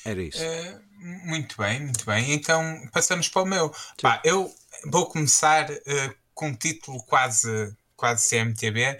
Era 0.06 0.21
isso. 0.21 0.38
Uh, 0.43 1.28
muito 1.28 1.58
bem, 1.58 1.80
muito 1.80 2.06
bem. 2.06 2.34
Então 2.34 2.62
passamos 2.93 3.28
para 3.28 3.41
o 3.41 3.45
meu. 3.47 3.73
Pá, 4.00 4.21
eu 4.23 4.54
vou 4.86 5.08
começar 5.08 5.71
uh, 5.71 6.15
com 6.36 6.50
um 6.50 6.56
título 6.56 7.02
quase, 7.06 7.76
quase 7.95 8.30
CMTB. 8.30 8.95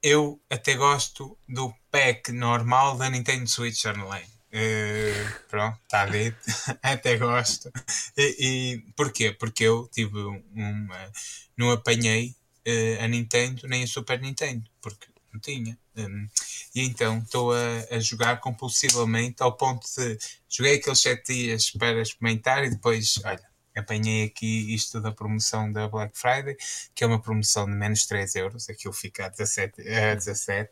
Eu 0.00 0.40
até 0.48 0.74
gosto 0.74 1.36
do 1.48 1.74
pack 1.90 2.30
normal 2.30 2.96
da 2.96 3.10
Nintendo 3.10 3.48
Switch 3.48 3.84
Online. 3.84 4.35
Uh, 4.56 5.40
pronto, 5.50 5.78
está 5.82 6.06
dito. 6.06 6.38
Até 6.82 7.18
gosto. 7.18 7.70
E, 8.16 8.36
e 8.40 8.92
porquê? 8.96 9.30
Porque 9.32 9.64
eu 9.64 9.86
tive 9.92 10.18
uma. 10.18 11.12
Não 11.56 11.70
apanhei 11.70 12.34
uh, 12.66 13.04
a 13.04 13.08
Nintendo 13.08 13.68
nem 13.68 13.84
a 13.84 13.86
Super 13.86 14.18
Nintendo, 14.18 14.64
porque 14.80 15.06
não 15.30 15.38
tinha. 15.40 15.78
Um, 15.94 16.26
e 16.74 16.80
então 16.82 17.18
estou 17.18 17.52
a, 17.52 17.86
a, 17.90 17.98
jogar 17.98 18.40
compulsivamente 18.40 19.42
ao 19.42 19.52
ponto 19.52 19.86
de. 19.94 20.18
Joguei 20.48 20.76
aqueles 20.76 21.00
7 21.02 21.34
dias 21.34 21.70
para 21.72 22.00
experimentar 22.00 22.64
e 22.64 22.70
depois, 22.70 23.18
olha, 23.24 23.44
apanhei 23.76 24.24
aqui 24.24 24.74
isto 24.74 25.00
da 25.00 25.12
promoção 25.12 25.70
da 25.70 25.88
Black 25.88 26.18
Friday, 26.18 26.56
que 26.94 27.04
é 27.04 27.06
uma 27.06 27.20
promoção 27.20 27.66
de 27.66 27.72
menos 27.72 28.06
3 28.06 28.34
euros, 28.36 28.68
aquilo 28.68 28.92
fica 28.92 29.26
a 29.26 29.28
17, 29.28 29.88
a 29.88 30.14
17. 30.14 30.70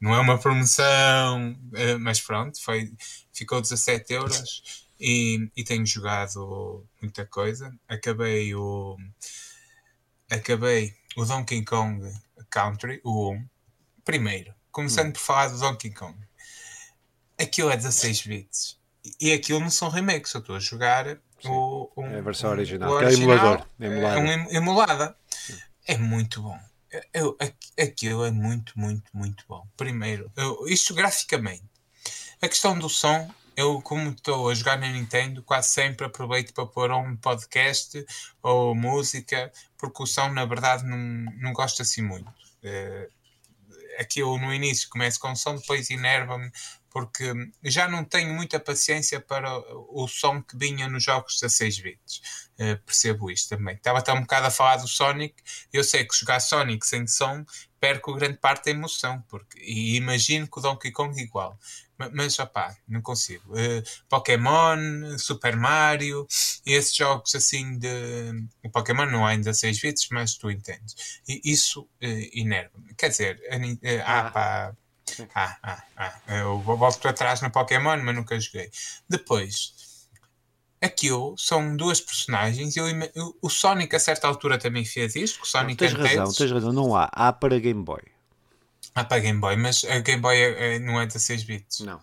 Não 0.00 0.14
é 0.14 0.20
uma 0.20 0.38
promoção, 0.38 1.56
eh, 1.74 1.96
mas 1.96 2.20
pronto, 2.20 2.62
foi, 2.62 2.92
ficou 3.32 3.60
17 3.60 4.12
euros 4.12 4.86
e, 4.98 5.50
e 5.56 5.64
tenho 5.64 5.86
jogado 5.86 6.86
muita 7.00 7.26
coisa. 7.26 7.74
Acabei 7.88 8.54
o. 8.54 8.96
Acabei 10.30 10.94
o 11.16 11.24
Donkey 11.24 11.64
Kong 11.64 12.12
Country, 12.50 13.00
o 13.04 13.32
1, 13.32 13.48
primeiro, 14.04 14.52
começando 14.72 15.08
hum. 15.08 15.12
por 15.12 15.20
falar 15.20 15.48
do 15.48 15.58
Donkey 15.58 15.90
Kong. 15.90 16.18
Aquilo 17.38 17.70
é 17.70 17.76
16 17.76 18.26
bits. 18.26 18.78
E 19.20 19.32
aquilo 19.32 19.60
não 19.60 19.70
são 19.70 19.88
remakes, 19.88 20.34
eu 20.34 20.40
estou 20.40 20.56
a 20.56 20.58
jogar 20.58 21.20
o, 21.44 21.90
um, 21.96 22.06
é 22.06 22.18
a 22.18 22.22
versão 22.22 22.50
original, 22.50 22.90
o 22.90 22.94
original, 22.94 23.66
é 23.78 23.86
emulador. 23.86 24.16
É 24.16 24.18
um 24.18 24.56
emulada. 24.56 25.16
É 25.86 25.96
muito 25.96 26.42
bom. 26.42 26.58
Eu, 27.12 27.36
aquilo 27.78 28.24
é 28.24 28.30
muito, 28.30 28.72
muito, 28.78 29.10
muito 29.12 29.44
bom. 29.48 29.66
Primeiro, 29.76 30.30
eu, 30.36 30.66
isto 30.66 30.94
graficamente. 30.94 31.64
A 32.40 32.48
questão 32.48 32.78
do 32.78 32.88
som, 32.88 33.30
eu, 33.56 33.80
como 33.82 34.10
estou 34.10 34.48
a 34.48 34.54
jogar 34.54 34.78
na 34.78 34.88
Nintendo, 34.88 35.42
quase 35.42 35.68
sempre 35.68 36.06
aproveito 36.06 36.52
para 36.52 36.66
pôr 36.66 36.90
um 36.92 37.16
podcast 37.16 38.04
ou 38.42 38.74
música, 38.74 39.52
porque 39.78 40.02
o 40.02 40.06
som, 40.06 40.28
na 40.28 40.44
verdade, 40.44 40.84
não, 40.84 40.96
não 41.38 41.52
gosto 41.52 41.82
assim 41.82 42.02
muito. 42.02 42.28
Uh, 42.62 43.10
aquilo 43.98 44.38
no 44.38 44.52
início 44.52 44.88
começa 44.88 45.18
com 45.18 45.34
som, 45.34 45.56
depois 45.56 45.90
enerva-me 45.90 46.50
porque 46.96 47.30
já 47.62 47.86
não 47.86 48.02
tenho 48.02 48.32
muita 48.32 48.58
paciência 48.58 49.20
para 49.20 49.54
o 49.90 50.08
som 50.08 50.40
que 50.40 50.56
vinha 50.56 50.88
nos 50.88 51.04
jogos 51.04 51.38
16 51.38 51.80
bits. 51.80 52.22
Uh, 52.58 52.82
percebo 52.86 53.30
isto 53.30 53.50
também. 53.50 53.74
Estava 53.74 53.98
até 53.98 54.14
um 54.14 54.22
bocado 54.22 54.46
a 54.46 54.50
falar 54.50 54.76
do 54.78 54.88
Sonic. 54.88 55.34
Eu 55.70 55.84
sei 55.84 56.06
que 56.06 56.16
jogar 56.16 56.40
Sonic 56.40 56.86
sem 56.86 57.06
som 57.06 57.44
perco 57.78 58.14
grande 58.14 58.38
parte 58.38 58.64
da 58.64 58.70
emoção, 58.70 59.22
porque, 59.28 59.58
e 59.60 59.96
imagino 59.96 60.48
que 60.48 60.58
o 60.58 60.62
Donkey 60.62 60.90
Kong 60.90 61.20
igual. 61.20 61.60
Mas, 61.98 62.12
mas 62.14 62.38
opá, 62.38 62.74
não 62.88 63.02
consigo. 63.02 63.52
Uh, 63.52 63.82
Pokémon, 64.08 64.78
Super 65.18 65.54
Mario, 65.54 66.26
esses 66.64 66.96
jogos 66.96 67.34
assim 67.34 67.78
de. 67.78 68.48
O 68.64 68.70
Pokémon 68.70 69.04
não 69.04 69.26
há 69.26 69.32
ainda 69.32 69.52
6 69.52 69.82
bits, 69.82 70.08
mas 70.10 70.34
tu 70.38 70.50
entendes. 70.50 71.20
E 71.28 71.42
isso 71.44 71.82
uh, 71.82 72.30
enerva-me. 72.32 72.94
Quer 72.94 73.10
dizer, 73.10 73.38
uh, 73.52 74.02
ah, 74.02 74.30
pá. 74.30 74.76
Ah, 75.34 75.56
ah, 75.62 75.82
ah. 75.96 76.20
Eu 76.26 76.58
volto 76.60 76.98
para 77.00 77.12
trás 77.12 77.40
no 77.40 77.50
Pokémon, 77.50 77.96
mas 78.02 78.14
nunca 78.14 78.38
joguei. 78.38 78.70
Depois, 79.08 79.72
aquilo 80.80 81.36
são 81.38 81.76
duas 81.76 82.00
personagens. 82.00 82.76
Eu, 82.76 82.86
eu, 83.14 83.36
o 83.40 83.48
Sonic 83.48 83.94
a 83.94 84.00
certa 84.00 84.26
altura 84.26 84.58
também 84.58 84.84
fez 84.84 85.16
isto. 85.16 85.42
O 85.42 85.46
Sonic 85.46 85.82
não, 85.82 85.88
tens 85.88 85.92
razão, 85.92 86.32
tens 86.32 86.52
razão, 86.52 86.72
não 86.72 86.96
há. 86.96 87.08
Há 87.12 87.32
para 87.32 87.58
Game 87.58 87.82
Boy. 87.82 88.02
Há 88.94 89.04
para 89.04 89.20
Game 89.20 89.40
Boy, 89.40 89.56
mas 89.56 89.84
a 89.84 89.98
Game 90.00 90.22
Boy 90.22 90.36
é, 90.36 90.76
é, 90.76 90.78
não 90.78 91.00
é 91.00 91.06
16 91.06 91.44
bits. 91.44 91.80
Não. 91.80 92.00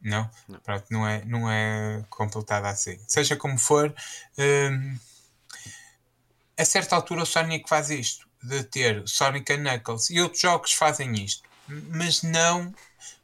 Não? 0.00 0.30
não. 0.48 0.58
Pronto, 0.60 0.86
não 0.90 1.06
é, 1.06 1.24
não 1.24 1.50
é 1.50 2.04
completada 2.08 2.68
assim. 2.68 2.98
Seja 3.06 3.36
como 3.36 3.58
for, 3.58 3.94
hum, 4.38 4.98
a 6.56 6.64
certa 6.64 6.96
altura 6.96 7.22
o 7.22 7.26
Sonic 7.26 7.68
faz 7.68 7.90
isto, 7.90 8.26
de 8.42 8.64
ter 8.64 9.06
Sonic 9.06 9.56
Knuckles, 9.56 10.08
e 10.10 10.20
outros 10.20 10.40
jogos 10.40 10.72
fazem 10.72 11.12
isto, 11.22 11.48
mas 11.90 12.22
não 12.22 12.72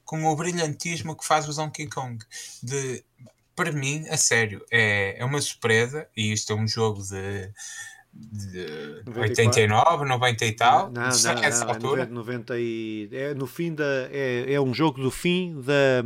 com 0.04 0.24
o 0.24 0.36
brilhantismo 0.36 1.16
que 1.16 1.26
faz 1.26 1.48
o 1.48 1.52
Donkey 1.52 1.88
Kong. 1.88 2.24
De 2.62 3.04
para 3.54 3.72
mim, 3.72 4.06
a 4.10 4.18
sério, 4.18 4.62
é, 4.70 5.16
é 5.18 5.24
uma 5.24 5.40
surpresa, 5.40 6.06
e 6.14 6.30
isto 6.30 6.52
é 6.52 6.56
um 6.56 6.68
jogo 6.68 7.02
de 7.02 7.50
de 8.18 9.18
89, 9.18 10.04
90 10.04 10.44
e 10.44 10.52
tal. 10.52 10.90
Não, 10.90 11.02
não, 11.02 11.02
não, 11.02 11.44
essa 11.44 11.64
não, 11.64 11.74
altura. 11.74 12.02
É 12.02 12.06
90 12.06 12.58
e, 12.58 13.08
é 13.12 13.34
no 13.34 13.46
fim 13.46 13.74
da 13.74 14.08
é, 14.10 14.54
é 14.54 14.60
um 14.60 14.72
jogo 14.72 15.00
do 15.00 15.10
fim 15.10 15.60
da, 15.60 16.04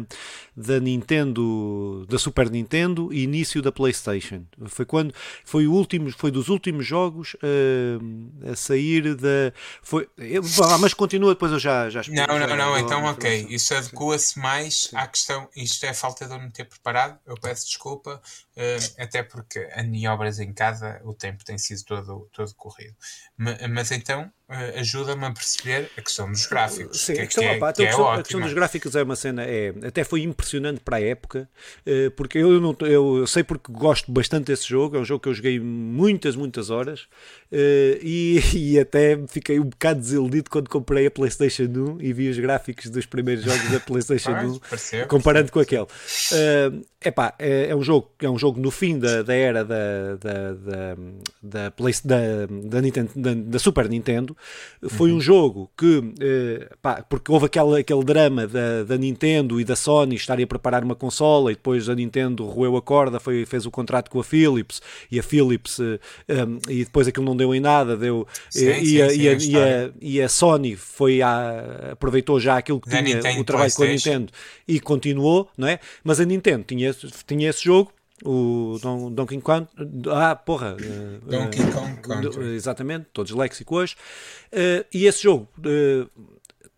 da 0.61 0.79
Nintendo, 0.79 2.07
da 2.09 2.19
Super 2.19 2.51
Nintendo 2.51 3.13
e 3.13 3.23
início 3.23 3.63
da 3.63 3.73
PlayStation. 3.73 4.45
Foi 4.67 4.85
quando 4.85 5.15
foi 5.45 5.67
o 5.67 5.73
último, 5.73 6.11
foi 6.13 6.31
dos 6.31 6.49
últimos 6.49 6.87
jogos 6.87 7.35
uh, 7.35 8.51
a 8.51 8.55
sair 8.55 9.15
da 9.15 9.53
foi, 9.83 10.09
eu, 10.19 10.43
mas 10.79 10.93
continua 10.93 11.33
depois 11.33 11.51
eu 11.53 11.59
já 11.59 11.89
já 11.89 12.03
explico, 12.03 12.27
Não, 12.27 12.39
não, 12.39 12.57
não, 12.57 12.79
então 12.79 13.05
OK. 13.07 13.47
Isso 13.49 13.75
adequa-se 13.75 14.39
mais 14.39 14.89
Sim. 14.91 14.97
à 14.97 15.07
questão, 15.07 15.49
isto 15.57 15.85
é 15.87 15.95
falta 15.95 16.27
de 16.27 16.33
eu 16.33 16.39
não 16.39 16.51
ter 16.51 16.65
preparado. 16.65 17.19
Eu 17.27 17.37
peço 17.37 17.67
desculpa, 17.67 18.21
uh, 18.57 19.03
até 19.03 19.23
porque 19.23 19.59
a 19.73 20.13
obras 20.13 20.39
em 20.39 20.53
casa 20.53 21.01
o 21.05 21.15
tempo 21.15 21.45
tem 21.45 21.57
sido 21.57 21.85
todo 21.85 22.29
todo, 22.33 22.55
corrido. 22.55 22.95
Mas, 23.37 23.71
mas 23.71 23.91
então 23.91 24.31
uh, 24.49 24.79
ajuda-me 24.79 25.25
a 25.25 25.33
perceber 25.33 25.91
a 25.97 26.03
questão 26.03 26.31
dos 26.31 26.47
gráficos. 26.47 27.01
Sim, 27.01 27.15
que, 27.15 27.21
a 27.21 27.27
questão, 27.27 27.45
é, 27.45 27.57
opa, 27.57 27.73
que 27.73 27.83
a, 27.83 27.87
questão, 27.87 28.13
é 28.13 28.15
a 28.15 28.23
questão 28.23 28.41
dos 28.41 28.53
gráficos 28.53 28.97
é 28.97 29.03
uma 29.03 29.17
cena, 29.17 29.45
é, 29.45 29.73
até 29.87 30.05
foi 30.05 30.23
impressionante 30.23 30.50
para 30.85 30.97
a 30.97 31.01
época, 31.01 31.49
uh, 31.87 32.11
porque 32.13 32.39
eu, 32.39 32.61
não, 32.61 32.77
eu, 32.81 33.27
sei 33.27 33.45
porque 33.45 33.73
gosto 33.73 34.11
bastante 34.11 34.47
desse 34.47 34.69
jogo, 34.69 34.97
é 34.97 35.01
um 35.01 35.05
jogo 35.05 35.21
que 35.21 35.29
eu 35.29 35.35
joguei 35.35 35.61
muitas, 35.61 36.35
muitas 36.37 36.71
horas 36.71 37.03
uh, 37.53 37.99
e, 38.03 38.41
e 38.55 38.79
até 38.79 39.19
fiquei 39.29 39.61
um 39.61 39.65
bocado 39.65 40.01
desiludido 40.01 40.51
quando 40.51 40.69
comprei 40.69 41.07
a 41.07 41.11
PlayStation 41.11 41.65
1 41.65 42.01
e 42.01 42.13
vi 42.13 42.29
os 42.29 42.39
gráficos 42.39 42.91
dos 42.91 43.07
primeiros 43.07 43.45
jogos 43.45 43.71
da 43.71 43.81
PlayStation 43.81 44.31
1 44.33 45.07
comparando 45.09 45.53
com 45.53 45.61
aquele. 45.61 45.87
Epá, 47.03 47.35
é, 47.39 47.71
é, 47.71 47.75
um 47.75 47.83
jogo, 47.83 48.11
é 48.21 48.29
um 48.29 48.39
jogo 48.39 48.61
no 48.61 48.71
fim 48.71 48.99
da, 48.99 49.23
da 49.23 49.35
era 49.35 49.65
da, 49.65 50.17
da, 50.17 50.53
da, 50.53 50.97
da, 51.43 51.71
Play, 51.71 51.95
da, 52.05 52.19
da, 52.65 52.83
Nintendo, 52.83 53.11
da, 53.17 53.33
da 53.33 53.59
Super 53.59 53.89
Nintendo 53.89 54.37
foi 54.87 55.11
uhum. 55.11 55.17
um 55.17 55.21
jogo 55.21 55.71
que, 55.79 56.13
eh, 56.21 56.69
pá, 56.83 57.03
porque 57.03 57.33
houve 57.33 57.47
aquele, 57.47 57.81
aquele 57.81 58.05
drama 58.05 58.47
da, 58.47 58.85
da 58.85 58.99
Nintendo 58.99 59.59
e 59.59 59.65
da 59.65 59.75
Sony 59.75 60.15
estarem 60.15 60.45
a 60.45 60.47
preparar 60.47 60.85
uma 60.85 60.95
consola 60.95 61.51
e 61.51 61.55
depois 61.55 61.89
a 61.89 61.95
Nintendo 61.95 62.45
roeu 62.45 62.77
a 62.77 62.83
corda, 62.83 63.19
foi, 63.19 63.47
fez 63.47 63.65
o 63.65 63.71
contrato 63.71 64.11
com 64.11 64.21
a 64.21 64.25
Philips 64.25 64.83
e 65.11 65.19
a 65.19 65.23
Philips, 65.23 65.81
eh, 65.81 65.99
ehm, 66.29 66.59
e 66.69 66.85
depois 66.85 67.09
aquilo 67.09 67.25
não 67.25 67.35
deu 67.37 67.55
em 67.55 67.61
nada, 67.61 67.97
deu, 67.97 68.27
sim, 68.51 68.69
e, 68.69 68.85
sim, 68.85 69.01
a, 69.01 69.09
sim, 69.09 69.21
e, 69.21 69.29
a, 69.29 69.33
e, 69.33 69.57
a, 69.57 69.91
e, 70.03 70.23
a, 70.23 70.29
Sony 70.29 70.77
foi 70.77 71.21
aproveitou 71.23 72.39
já 72.39 72.59
aquilo 72.59 72.79
que 72.79 72.91
tinha, 72.91 73.41
o 73.41 73.45
trabalho 73.45 73.73
com 73.73 73.85
a 73.85 73.87
Nintendo 73.87 74.31
e 74.69 74.79
continuou, 74.79 75.49
não 75.57 75.67
é? 75.67 75.81
Mas 76.05 76.21
a 76.21 76.25
Nintendo 76.25 76.65
tinha, 76.65 76.90
tinha 77.27 77.51
esse 77.51 77.65
jogo 77.65 77.93
o 78.25 78.79
Don, 78.83 79.11
Donkey 79.13 79.41
Kong. 79.41 79.67
Ah, 80.13 80.37
porra! 80.37 80.77
Donkey 81.23 81.63
Kong 81.73 82.01
Country. 82.03 82.55
Exatamente, 82.55 83.07
todos 83.13 83.33
léxico 83.33 83.77
hoje. 83.77 83.97
Uh, 84.53 84.85
e 84.93 85.07
esse 85.07 85.23
jogo 85.23 85.49
uh, 85.59 86.11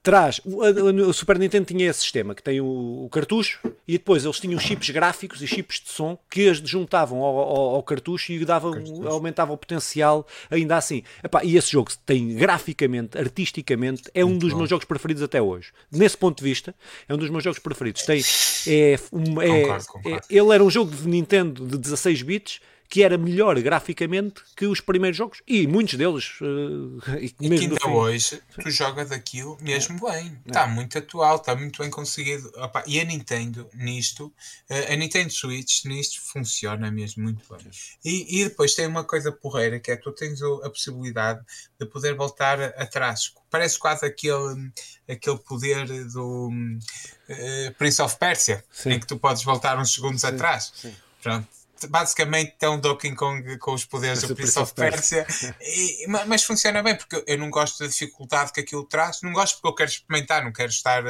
traz. 0.02 0.40
O, 0.44 1.12
Super 1.12 1.38
Nintendo 1.38 1.66
tinha 1.66 1.88
esse 1.88 2.00
sistema 2.00 2.34
que 2.34 2.42
tem 2.42 2.60
o, 2.60 3.04
o, 3.04 3.08
cartucho 3.08 3.60
e 3.86 3.92
depois 3.92 4.24
eles 4.24 4.40
tinham 4.40 4.58
chips 4.58 4.90
gráficos 4.90 5.40
e 5.40 5.46
chips 5.46 5.80
de 5.80 5.90
som 5.90 6.18
que 6.28 6.48
as 6.48 6.58
juntavam 6.58 7.20
ao, 7.22 7.38
ao, 7.38 7.74
ao 7.76 7.82
cartucho 7.82 8.32
e 8.32 8.44
davam, 8.44 8.72
cartucho. 8.72 9.08
aumentavam 9.08 9.54
o 9.54 9.58
potencial 9.58 10.26
ainda 10.50 10.76
assim. 10.76 11.02
Epá, 11.22 11.44
e 11.44 11.56
esse 11.56 11.70
jogo 11.70 11.90
tem 12.04 12.34
graficamente, 12.34 13.16
artisticamente, 13.16 14.02
é 14.12 14.24
um 14.24 14.36
dos 14.36 14.52
bom. 14.52 14.58
meus 14.58 14.70
jogos 14.70 14.84
preferidos 14.84 15.22
até 15.22 15.40
hoje. 15.40 15.72
Nesse 15.90 16.16
ponto 16.16 16.38
de 16.38 16.44
vista, 16.44 16.74
é 17.08 17.14
um 17.14 17.18
dos 17.18 17.30
meus 17.30 17.44
jogos 17.44 17.60
preferidos. 17.60 18.02
Tem, 18.02 18.20
é, 18.66 18.98
um, 19.12 19.40
é, 19.40 19.60
concordo, 19.62 19.86
concordo. 19.86 20.26
é, 20.28 20.36
ele 20.36 20.52
era 20.52 20.64
um 20.64 20.70
jogo 20.70 20.90
de 20.90 21.06
Nintendo 21.06 21.64
de 21.66 21.78
16 21.78 22.22
bits 22.22 22.60
que 22.92 23.02
era 23.02 23.16
melhor 23.16 23.58
graficamente 23.62 24.42
que 24.54 24.66
os 24.66 24.78
primeiros 24.78 25.16
jogos 25.16 25.42
e 25.48 25.66
muitos 25.66 25.94
deles 25.94 26.38
uh, 26.42 27.16
e, 27.18 27.30
que 27.30 27.46
ainda 27.46 27.88
hoje 27.88 28.42
tu 28.60 28.70
jogas 28.70 29.10
aquilo 29.10 29.56
mesmo 29.62 29.98
bem. 29.98 30.38
Está 30.46 30.66
muito 30.66 30.98
atual, 30.98 31.36
está 31.36 31.56
muito 31.56 31.80
bem 31.80 31.90
conseguido. 31.90 32.52
Opa, 32.54 32.84
e 32.86 33.00
a 33.00 33.04
Nintendo 33.04 33.66
nisto 33.72 34.26
uh, 34.26 34.92
a 34.92 34.94
Nintendo 34.94 35.32
Switch 35.32 35.86
nisto 35.86 36.20
funciona 36.20 36.90
mesmo 36.90 37.22
muito 37.22 37.42
bem. 37.48 37.66
E, 38.04 38.40
e, 38.40 38.44
depois 38.44 38.74
tem 38.74 38.86
uma 38.86 39.04
coisa 39.04 39.32
porreira 39.32 39.80
que 39.80 39.90
é 39.90 39.96
tu 39.96 40.12
tens 40.12 40.42
a 40.42 40.68
possibilidade 40.68 41.40
de 41.80 41.86
poder 41.86 42.14
voltar 42.14 42.60
atrás. 42.60 43.32
Parece 43.48 43.78
quase 43.78 44.04
aquele, 44.04 44.70
aquele 45.08 45.38
poder 45.38 45.86
do 46.10 46.50
uh, 46.50 47.74
Prince 47.78 48.02
of 48.02 48.18
Persia 48.18 48.62
Sim. 48.70 48.90
em 48.90 49.00
que 49.00 49.06
tu 49.06 49.16
podes 49.16 49.42
voltar 49.44 49.78
uns 49.78 49.94
segundos 49.94 50.20
Sim. 50.20 50.26
atrás. 50.26 50.72
Sim. 50.74 50.94
pronto 51.22 51.61
basicamente 51.88 52.56
é 52.60 52.68
um 52.68 52.78
Donkey 52.78 53.14
Kong 53.14 53.58
com 53.58 53.74
os 53.74 53.84
poderes 53.84 54.22
do 54.22 54.34
Prince 54.34 54.58
of 54.58 54.74
Persia, 54.74 55.26
e, 55.60 56.06
mas 56.26 56.42
funciona 56.42 56.82
bem 56.82 56.96
porque 56.96 57.22
eu 57.26 57.38
não 57.38 57.50
gosto 57.50 57.80
da 57.80 57.86
dificuldade 57.86 58.52
que 58.52 58.60
aquilo 58.60 58.84
traz, 58.84 59.22
não 59.22 59.32
gosto 59.32 59.56
porque 59.56 59.68
eu 59.68 59.74
quero 59.74 59.90
experimentar, 59.90 60.44
não 60.44 60.52
quero 60.52 60.70
estar, 60.70 61.02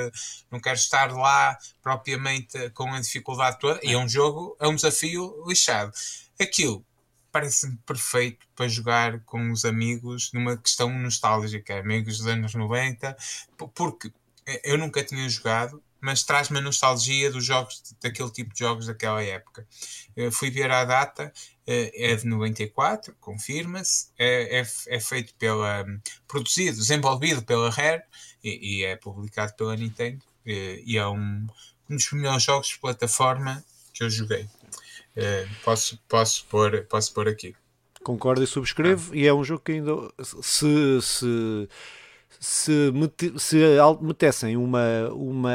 não 0.51 0.61
quero 0.61 0.77
estar 0.77 1.13
lá 1.13 1.57
propriamente 1.83 2.71
com 2.71 2.93
a 2.93 3.01
dificuldade 3.01 3.59
toda, 3.59 3.81
e 3.83 3.93
é 3.93 3.99
um 3.99 4.09
jogo, 4.09 4.57
é 4.61 4.69
um 4.69 4.75
desafio 4.75 5.45
lixado. 5.47 5.93
Aquilo 6.41 6.85
parece-me 7.33 7.79
perfeito 7.87 8.47
para 8.55 8.69
jogar 8.69 9.21
com 9.21 9.51
os 9.51 9.65
amigos 9.65 10.31
numa 10.35 10.57
questão 10.57 10.91
nostálgica, 10.91 11.79
amigos 11.79 12.19
dos 12.19 12.27
anos 12.27 12.55
90, 12.55 13.17
porque 13.75 14.13
eu 14.63 14.77
nunca 14.77 15.03
tinha 15.03 15.27
jogado, 15.29 15.83
mas 16.03 16.25
traz-me 16.25 16.59
a 16.59 16.61
nostalgia 16.61 17.31
dos 17.31 17.45
jogos, 17.45 17.81
daquele 18.03 18.31
tipo 18.31 18.53
de 18.53 18.59
jogos 18.59 18.87
daquela 18.87 19.23
época. 19.23 19.65
Eu 20.17 20.33
fui 20.33 20.51
ver 20.51 20.69
a 20.69 20.85
data, 20.85 21.33
eh, 21.65 22.13
é 22.13 22.17
de 22.17 22.27
94, 22.27 23.15
confirma-se, 23.21 24.09
é, 24.19 24.59
é, 24.59 24.67
é, 24.89 25.01
feito 25.01 25.33
pela. 25.37 25.87
produzido, 26.27 26.77
desenvolvido 26.77 27.43
pela 27.45 27.71
Rare 27.71 28.03
e, 28.43 28.81
e 28.81 28.85
é 28.85 28.97
publicado 28.97 29.55
pela 29.55 29.77
Nintendo, 29.77 30.21
e, 30.45 30.83
e 30.85 30.99
é 30.99 31.07
um, 31.07 31.47
um 31.89 31.97
dos 31.97 32.11
melhores 32.11 32.43
jogos 32.43 32.67
de 32.67 32.81
plataforma 32.81 33.65
que 33.95 34.03
eu 34.03 34.11
joguei. 34.11 34.49
Posso, 35.63 36.03
posso, 36.09 36.45
pôr, 36.47 36.85
posso 36.87 37.15
pôr 37.15 37.29
aqui. 37.29 37.55
Concordo 38.03 38.43
e 38.43 38.47
subscrevo, 38.47 39.13
ah. 39.13 39.17
e 39.17 39.25
é 39.25 39.33
um 39.33 39.45
jogo 39.45 39.61
que 39.61 39.73
ainda 39.73 39.93
se, 40.43 41.01
se 41.01 41.69
se, 42.43 42.93
se 43.39 43.57
metessem 44.01 44.57
uma, 44.57 45.09
uma, 45.13 45.53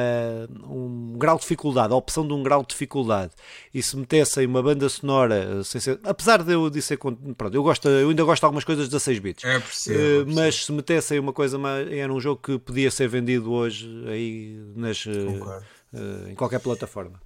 um 0.69 1.15
grau 1.17 1.35
de 1.35 1.41
dificuldade, 1.41 1.91
a 1.91 1.97
opção 1.97 2.25
de 2.25 2.31
um 2.31 2.41
grau 2.41 2.61
de 2.61 2.69
dificuldade, 2.69 3.33
e 3.73 3.83
se 3.83 3.97
metessem 3.97 4.45
uma 4.47 4.63
banda 4.63 4.87
sonora, 4.87 5.61
sem 5.65 5.81
ser, 5.81 5.99
apesar 6.01 6.41
de 6.41 6.53
eu 6.53 6.69
dizer, 6.69 6.97
pronto, 6.97 7.53
eu, 7.53 7.61
gosto, 7.61 7.89
eu 7.89 8.07
ainda 8.07 8.23
gosto 8.23 8.41
de 8.41 8.45
algumas 8.45 8.63
coisas 8.63 8.85
de 8.85 8.91
16 8.91 9.19
bits, 9.19 9.43
é 9.43 9.59
possível, 9.59 10.01
é 10.01 10.23
possível. 10.23 10.33
mas 10.33 10.63
se 10.63 10.71
metessem 10.71 11.19
uma 11.19 11.33
coisa 11.33 11.57
mais, 11.57 11.91
era 11.91 12.11
um 12.11 12.21
jogo 12.21 12.41
que 12.41 12.57
podia 12.57 12.89
ser 12.89 13.09
vendido 13.09 13.51
hoje 13.51 14.05
aí 14.07 14.57
nas, 14.73 15.05
uh, 15.05 16.29
em 16.29 16.35
qualquer 16.35 16.61
plataforma. 16.61 17.19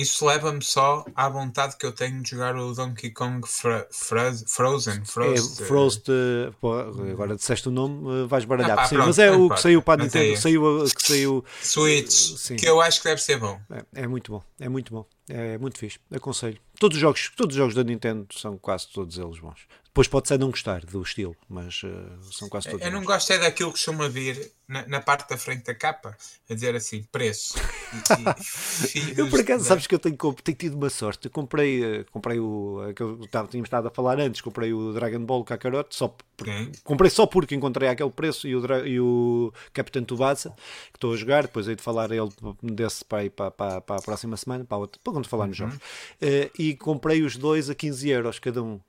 Isso 0.00 0.24
leva-me 0.24 0.62
só 0.62 1.04
à 1.14 1.28
vontade 1.28 1.76
que 1.76 1.84
eu 1.84 1.92
tenho 1.92 2.22
de 2.22 2.30
jogar 2.30 2.56
o 2.56 2.72
Donkey 2.72 3.10
Kong 3.10 3.46
Fra 3.46 3.86
Fra 3.90 4.32
Frozen. 4.46 5.04
Frost, 5.04 5.60
é, 5.60 5.64
Frost 5.64 6.06
pô, 6.60 6.74
agora 6.74 7.36
disseste 7.36 7.68
o 7.68 7.70
nome, 7.70 8.06
uh, 8.06 8.28
vais 8.28 8.44
baralhar. 8.44 8.72
Ah, 8.72 8.76
pá, 8.76 8.84
sim, 8.86 8.94
pronto, 8.96 9.06
mas 9.08 9.18
é 9.18 9.30
o 9.30 9.50
que 9.50 9.60
saiu 9.60 9.82
para 9.82 10.02
a 10.02 10.04
Nintendo. 10.04 10.32
É 10.32 10.36
saiu, 10.36 10.84
que 10.84 11.02
saiu, 11.02 11.44
Switch, 11.62 12.36
sim. 12.36 12.56
que 12.56 12.66
eu 12.66 12.80
acho 12.80 13.00
que 13.00 13.08
deve 13.08 13.20
ser 13.20 13.38
bom. 13.38 13.60
É, 13.70 14.02
é 14.02 14.06
muito 14.06 14.32
bom, 14.32 14.42
é 14.58 14.68
muito 14.68 14.92
bom. 14.92 15.06
É 15.30 15.58
muito 15.58 15.78
fixe, 15.78 15.98
aconselho. 16.10 16.58
Todos 16.78 16.96
os 16.96 17.00
jogos, 17.00 17.30
todos 17.36 17.54
os 17.54 17.58
jogos 17.58 17.74
da 17.74 17.84
Nintendo 17.84 18.26
são 18.32 18.58
quase 18.58 18.88
todos 18.88 19.18
eles 19.18 19.38
bons. 19.38 19.66
Depois 19.90 20.06
pode 20.06 20.28
ser 20.28 20.38
não 20.38 20.50
gostar 20.50 20.84
do 20.84 21.02
estilo, 21.02 21.36
mas 21.48 21.82
uh, 21.82 22.32
são 22.32 22.48
quase 22.48 22.70
todos. 22.70 22.86
Eu 22.86 22.92
não 22.92 23.02
gosto 23.02 23.32
é 23.32 23.38
daquilo 23.38 23.70
que 23.70 23.76
costuma 23.76 24.08
vir 24.08 24.52
na, 24.68 24.86
na, 24.86 25.00
parte 25.00 25.28
da 25.28 25.36
frente 25.36 25.64
da 25.64 25.74
capa, 25.74 26.16
a 26.48 26.54
dizer 26.54 26.76
assim, 26.76 27.02
preço. 27.10 27.58
E, 28.94 28.98
e 29.00 29.14
eu 29.18 29.28
por 29.28 29.40
acaso, 29.40 29.64
sabes 29.64 29.88
que 29.88 29.94
eu 29.96 29.98
tenho, 29.98 30.16
tenho 30.16 30.56
tido 30.56 30.76
uma 30.76 30.88
sorte. 30.88 31.26
Eu 31.26 31.30
comprei, 31.32 32.02
uh, 32.02 32.06
comprei 32.12 32.38
o 32.38 32.92
que 32.94 33.02
eu 33.02 33.20
estava, 33.24 33.48
tínhamos 33.48 33.66
estado 33.66 33.88
a 33.88 33.90
falar 33.90 34.20
antes, 34.20 34.40
comprei 34.40 34.72
o 34.72 34.92
Dragon 34.92 35.24
Ball 35.24 35.42
Kakarot, 35.42 35.88
só 35.90 36.16
okay. 36.40 36.70
comprei 36.84 37.10
só 37.10 37.26
porque 37.26 37.56
encontrei 37.56 37.88
aquele 37.88 38.10
preço 38.10 38.46
e 38.46 38.54
o, 38.54 38.86
e 38.86 39.00
o 39.00 39.52
Capitão 39.72 40.04
Tubasa, 40.04 40.50
que 40.92 40.98
estou 40.98 41.12
a 41.14 41.16
jogar, 41.16 41.42
depois 41.42 41.66
hei 41.66 41.74
de 41.74 41.82
falar 41.82 42.12
ele 42.12 42.30
desse 42.62 43.04
para, 43.04 43.28
para, 43.28 43.50
para, 43.50 43.80
para 43.80 43.96
a 43.96 44.02
próxima 44.02 44.36
semana, 44.36 44.64
para, 44.64 44.78
outra, 44.78 45.00
para 45.02 45.12
quando 45.20 45.28
falar 45.28 45.46
nos 45.46 45.58
uhum. 45.60 45.70
jogos. 45.70 45.84
Uh, 46.22 46.50
e 46.58 46.74
comprei 46.74 47.22
os 47.22 47.36
dois 47.36 47.68
a 47.70 47.74
15 47.74 48.08
euros 48.08 48.38
cada 48.38 48.62
um. 48.62 48.80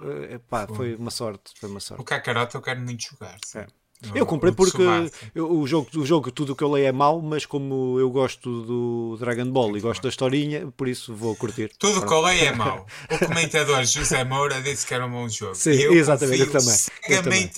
Uh, 0.00 0.74
foi 0.74 0.94
uma 0.96 1.10
sorte, 1.10 1.52
foi 1.58 1.68
uma 1.68 1.80
sorte. 1.80 2.00
O 2.00 2.04
Kakarot 2.04 2.54
eu 2.54 2.62
quero 2.62 2.80
muito 2.80 3.02
jogar. 3.04 3.36
É. 3.54 3.66
Eu 4.14 4.26
comprei 4.26 4.52
porque 4.52 4.82
eu, 5.34 5.50
o, 5.50 5.66
jogo, 5.66 5.88
o 5.96 6.04
jogo, 6.04 6.30
tudo 6.30 6.52
o 6.52 6.56
que 6.56 6.62
eu 6.62 6.70
leio 6.70 6.88
é 6.88 6.92
mau, 6.92 7.22
mas 7.22 7.46
como 7.46 7.98
eu 7.98 8.10
gosto 8.10 8.62
do 8.62 9.16
Dragon 9.18 9.46
Ball 9.46 9.70
muito 9.70 9.78
e 9.78 9.80
gosto 9.80 10.00
bom. 10.00 10.02
da 10.02 10.08
historinha, 10.10 10.66
por 10.76 10.88
isso 10.88 11.14
vou 11.14 11.34
curtir. 11.36 11.70
Tudo 11.78 12.00
o 12.00 12.06
que 12.06 12.12
eu 12.12 12.20
leio 12.20 12.44
é 12.44 12.52
mau. 12.52 12.86
O 13.10 13.18
comentador 13.26 13.82
José 13.84 14.22
Moura 14.24 14.60
disse 14.60 14.86
que 14.86 14.92
era 14.92 15.06
um 15.06 15.10
bom 15.10 15.26
jogo. 15.26 15.54
Sim, 15.54 15.70
eu 15.70 15.94
exatamente, 15.94 16.40
eu 16.40 16.50
também. 16.50 16.76
Eu 17.08 17.22
também. 17.22 17.50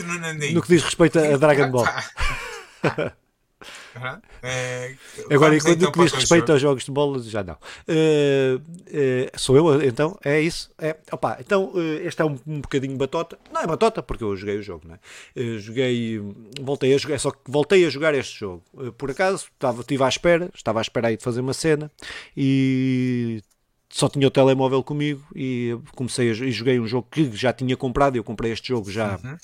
No, 0.51 0.55
no 0.55 0.63
que 0.63 0.69
diz 0.69 0.85
respeito 0.85 1.19
a 1.19 1.37
Dragon 1.37 1.71
Ball. 1.73 1.87
É, 4.43 4.95
Agora, 5.31 5.59
quando 5.61 5.85
então 5.85 6.05
diz 6.05 6.13
respeito 6.13 6.53
aos 6.53 6.61
jogos 6.61 6.85
de 6.85 6.91
bola, 6.91 7.21
já 7.23 7.43
não. 7.43 7.55
Uh, 7.55 8.59
uh, 8.59 9.39
sou 9.39 9.57
eu, 9.57 9.83
então? 9.83 10.19
É 10.25 10.41
isso? 10.41 10.71
É. 10.79 10.97
Opa, 11.11 11.39
então, 11.41 11.73
uh, 11.75 12.07
este 12.07 12.23
é 12.23 12.25
um, 12.25 12.39
um 12.47 12.61
bocadinho 12.61 12.97
batota. 12.97 13.39
Não 13.53 13.61
é 13.61 13.67
batota, 13.67 14.03
porque 14.03 14.25
eu 14.25 14.37
joguei 14.37 14.59
o 14.59 14.63
jogo, 14.63 14.87
não 14.87 14.95
é? 14.95 15.59
joguei, 15.59 16.21
voltei 16.61 16.95
a 16.95 16.99
jogar, 16.99 17.15
é 17.15 17.19
só 17.19 17.31
que 17.31 17.39
voltei 17.47 17.85
a 17.85 17.91
jogar 17.91 18.15
este 18.15 18.39
jogo. 18.39 18.63
por 18.97 19.11
acaso, 19.11 19.47
estava, 19.55 19.81
estive 19.81 20.03
à 20.03 20.09
espera, 20.09 20.51
estava 20.55 20.81
à 20.81 20.83
espera 20.83 21.09
aí 21.09 21.17
de 21.17 21.23
fazer 21.23 21.41
uma 21.41 21.55
cena 21.55 21.91
e 22.37 23.43
só 23.89 24.09
tinha 24.09 24.27
o 24.27 24.31
telemóvel 24.31 24.83
comigo 24.83 25.25
e 25.35 25.77
comecei 25.95 26.31
a, 26.31 26.33
e 26.33 26.53
joguei 26.53 26.79
um 26.79 26.87
jogo 26.87 27.09
que 27.11 27.35
já 27.35 27.53
tinha 27.53 27.77
comprado. 27.77 28.17
Eu 28.17 28.25
comprei 28.25 28.53
este 28.53 28.69
jogo 28.69 28.91
já 28.91 29.19
uhum. 29.25 29.37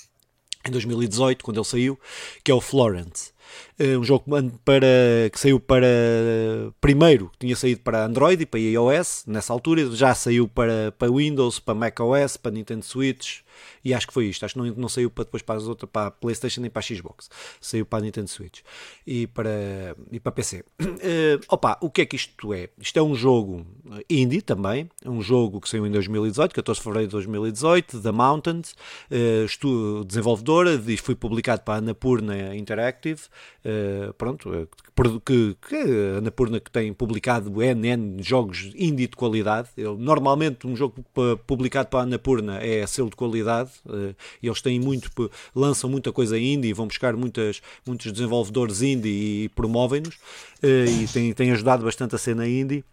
em 0.67 0.71
2018, 0.71 1.43
quando 1.43 1.57
ele 1.57 1.65
saiu, 1.65 1.99
que 2.43 2.51
é 2.51 2.53
o 2.53 2.61
Florence. 2.61 3.32
Eh, 3.79 3.97
um 3.97 4.03
jogo 4.03 4.25
para, 4.63 4.87
que 5.31 5.39
saiu 5.39 5.59
para 5.59 5.87
primeiro, 6.79 7.31
tinha 7.39 7.55
saído 7.55 7.81
para 7.81 8.05
Android 8.05 8.43
e 8.43 8.45
para 8.45 8.59
iOS 8.59 9.23
nessa 9.25 9.51
altura, 9.51 9.89
já 9.95 10.13
saiu 10.13 10.47
para, 10.47 10.93
para 10.97 11.11
Windows, 11.11 11.59
para 11.59 11.73
macOS, 11.73 12.37
para 12.37 12.51
Nintendo 12.51 12.85
Switch, 12.85 13.41
e 13.83 13.93
acho 13.93 14.07
que 14.07 14.13
foi 14.13 14.25
isto. 14.25 14.45
Acho 14.45 14.53
que 14.53 14.59
não, 14.59 14.67
não 14.75 14.89
saiu 14.89 15.09
para 15.09 15.25
depois 15.25 15.41
para 15.41 15.55
as 15.55 15.67
outras, 15.67 15.89
para 15.89 16.07
a 16.07 16.11
PlayStation 16.11 16.61
nem 16.61 16.69
para 16.69 16.79
a 16.79 16.83
Xbox. 16.83 17.29
Saiu 17.59 17.85
para 17.85 17.99
a 17.99 18.01
Nintendo 18.01 18.29
Switch 18.29 18.61
e 19.05 19.27
para, 19.27 19.95
e 20.11 20.19
para 20.19 20.31
PC. 20.31 20.63
Uh, 20.79 20.83
eh, 21.01 21.39
opa, 21.47 21.77
o 21.81 21.89
que 21.89 22.01
é 22.01 22.05
que 22.05 22.15
isto 22.15 22.53
é? 22.53 22.69
Isto 22.79 22.99
é 22.99 23.03
um 23.03 23.15
jogo 23.15 23.65
indie 24.09 24.41
também. 24.41 24.89
É 25.03 25.09
um 25.09 25.21
jogo 25.21 25.59
que 25.59 25.69
saiu 25.69 25.85
em 25.85 25.91
2018, 25.91 26.53
14 26.53 26.79
de 26.79 26.83
fevereiro 26.83 27.07
de 27.07 27.11
2018, 27.11 28.01
The 28.01 28.11
Mountains, 28.11 28.75
uh, 29.11 30.03
desenvolvedora, 30.05 30.77
diz, 30.77 30.99
foi 30.99 31.15
publicado 31.15 31.61
para 31.61 31.75
a 31.75 31.77
Annapurna 31.77 32.55
Interactive. 32.55 33.21
Uh, 33.65 34.13
pronto, 34.13 34.67
que, 35.25 35.57
que 35.67 35.75
a 35.75 36.17
Annapurna 36.19 36.59
que 36.59 36.69
tem 36.69 36.93
publicado 36.93 37.61
N, 37.61 38.21
jogos 38.21 38.71
indie 38.75 39.07
de 39.07 39.15
qualidade. 39.15 39.69
Ele, 39.77 39.95
normalmente 39.97 40.67
um 40.67 40.75
jogo 40.75 41.03
publicado 41.47 41.89
para 41.89 42.01
a 42.01 42.03
Annapurna 42.03 42.59
é 42.61 42.85
selo 42.85 43.09
de 43.09 43.15
qualidade 43.15 43.42
uh, 43.51 44.15
eles 44.41 44.61
têm 44.61 44.79
muito, 44.79 45.09
lançam 45.55 45.89
muita 45.89 46.11
coisa 46.11 46.37
indie, 46.37 46.73
vão 46.73 46.87
buscar 46.87 47.15
muitas, 47.15 47.61
muitos 47.85 48.11
desenvolvedores 48.11 48.81
indie 48.81 49.43
e 49.43 49.49
promovem-nos 49.49 50.15
uh, 50.15 51.01
e 51.01 51.07
têm, 51.07 51.33
têm 51.33 51.51
ajudado 51.51 51.83
bastante 51.83 52.15
a 52.15 52.17
cena 52.17 52.47
indie. 52.47 52.83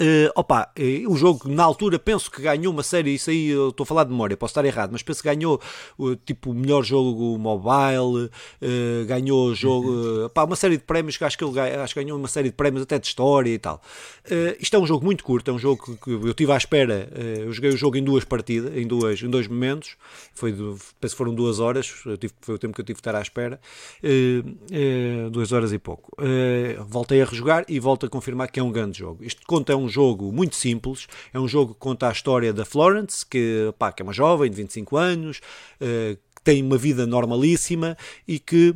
Uh, 0.00 0.32
opa, 0.34 0.72
uh, 0.78 1.12
o 1.12 1.14
jogo 1.14 1.46
na 1.46 1.62
altura 1.62 1.98
penso 1.98 2.30
que 2.30 2.40
ganhou 2.40 2.72
uma 2.72 2.82
série, 2.82 3.14
isso 3.14 3.28
aí 3.28 3.48
eu 3.48 3.68
estou 3.68 3.84
a 3.84 3.86
falar 3.86 4.04
de 4.04 4.10
memória, 4.10 4.34
posso 4.34 4.52
estar 4.52 4.64
errado, 4.64 4.92
mas 4.92 5.02
penso 5.02 5.22
que 5.22 5.28
ganhou 5.28 5.60
uh, 5.98 6.16
tipo 6.16 6.54
melhor 6.54 6.82
jogo 6.82 7.36
mobile, 7.38 8.30
uh, 8.62 9.06
ganhou 9.06 9.54
jogo, 9.54 9.90
uhum. 9.90 10.24
opa, 10.24 10.44
uma 10.44 10.56
série 10.56 10.78
de 10.78 10.84
prémios 10.84 11.18
que 11.18 11.24
acho 11.24 11.36
que 11.36 11.44
ele 11.44 11.60
acho 11.60 11.92
que 11.92 12.02
ganhou 12.02 12.18
uma 12.18 12.28
série 12.28 12.48
de 12.48 12.56
prémios 12.56 12.84
até 12.84 12.98
de 12.98 13.08
história 13.08 13.50
e 13.50 13.58
tal. 13.58 13.82
isto 14.58 14.74
é 14.74 14.78
um 14.78 14.86
jogo 14.86 15.04
muito 15.04 15.22
curto, 15.22 15.50
é 15.50 15.54
um 15.54 15.58
jogo 15.58 15.98
que, 16.02 16.10
eu 16.10 16.32
tive 16.32 16.52
à 16.52 16.56
espera, 16.56 17.10
eu 17.38 17.52
joguei 17.52 17.70
o 17.70 17.76
jogo 17.76 17.98
em 17.98 18.02
duas 18.02 18.24
partidas, 18.24 18.74
em, 18.74 18.86
duas, 18.86 19.20
em 19.22 19.28
dois 19.28 19.48
momentos, 19.48 19.96
foi 20.32 20.52
penso 20.98 21.14
que 21.14 21.18
foram 21.18 21.34
duas 21.34 21.60
horas, 21.60 21.92
tive, 22.18 22.32
foi 22.40 22.54
o 22.54 22.58
tempo 22.58 22.74
que 22.74 22.80
eu 22.80 22.84
tive 22.86 22.96
de 22.96 23.00
estar 23.00 23.14
à 23.14 23.20
espera, 23.20 23.60
duas 25.30 25.52
horas 25.52 25.74
e 25.74 25.78
pouco. 25.78 26.16
voltei 26.88 27.20
a 27.20 27.26
rejogar 27.26 27.66
e 27.68 27.78
volto 27.78 28.06
a 28.06 28.08
confirmar 28.08 28.50
que 28.50 28.58
é 28.58 28.62
um 28.62 28.72
grande 28.72 28.98
jogo. 28.98 29.22
Isto 29.22 29.42
conta 29.46 29.74
é 29.74 29.76
um 29.76 29.89
jogo 29.90 30.32
muito 30.32 30.56
simples, 30.56 31.06
é 31.32 31.38
um 31.38 31.48
jogo 31.48 31.74
que 31.74 31.80
conta 31.80 32.08
a 32.08 32.12
história 32.12 32.52
da 32.52 32.64
Florence, 32.64 33.26
que, 33.26 33.74
pá, 33.78 33.92
que 33.92 34.02
é 34.02 34.04
uma 34.04 34.12
jovem 34.12 34.50
de 34.50 34.56
25 34.56 34.96
anos, 34.96 35.40
uh, 35.80 36.16
que 36.34 36.42
tem 36.42 36.62
uma 36.62 36.78
vida 36.78 37.06
normalíssima 37.06 37.96
e 38.26 38.38
que 38.38 38.74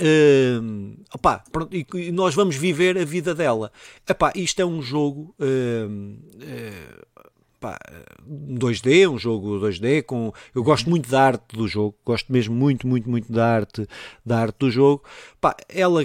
Uh, 0.00 0.96
opá, 1.14 1.44
e, 1.70 2.10
nós 2.10 2.34
vamos 2.34 2.56
viver 2.56 2.96
a 2.96 3.04
vida 3.04 3.34
dela. 3.34 3.70
Epá, 4.08 4.32
isto 4.34 4.60
é 4.62 4.64
um 4.64 4.80
jogo 4.80 5.34
uh, 5.38 5.86
uh, 5.86 7.06
pá, 7.62 7.78
2D, 8.28 9.08
um 9.08 9.16
jogo 9.16 9.60
2D 9.60 10.02
com 10.02 10.32
eu 10.52 10.64
gosto 10.64 10.90
muito 10.90 11.08
da 11.08 11.22
arte 11.22 11.56
do 11.56 11.68
jogo, 11.68 11.94
gosto 12.04 12.30
mesmo 12.32 12.54
muito, 12.54 12.86
muito, 12.86 13.08
muito 13.08 13.32
da 13.32 13.46
arte, 13.46 13.86
da 14.26 14.40
arte 14.40 14.56
do 14.58 14.70
jogo. 14.70 15.04
Pá, 15.40 15.56
ela 15.68 16.02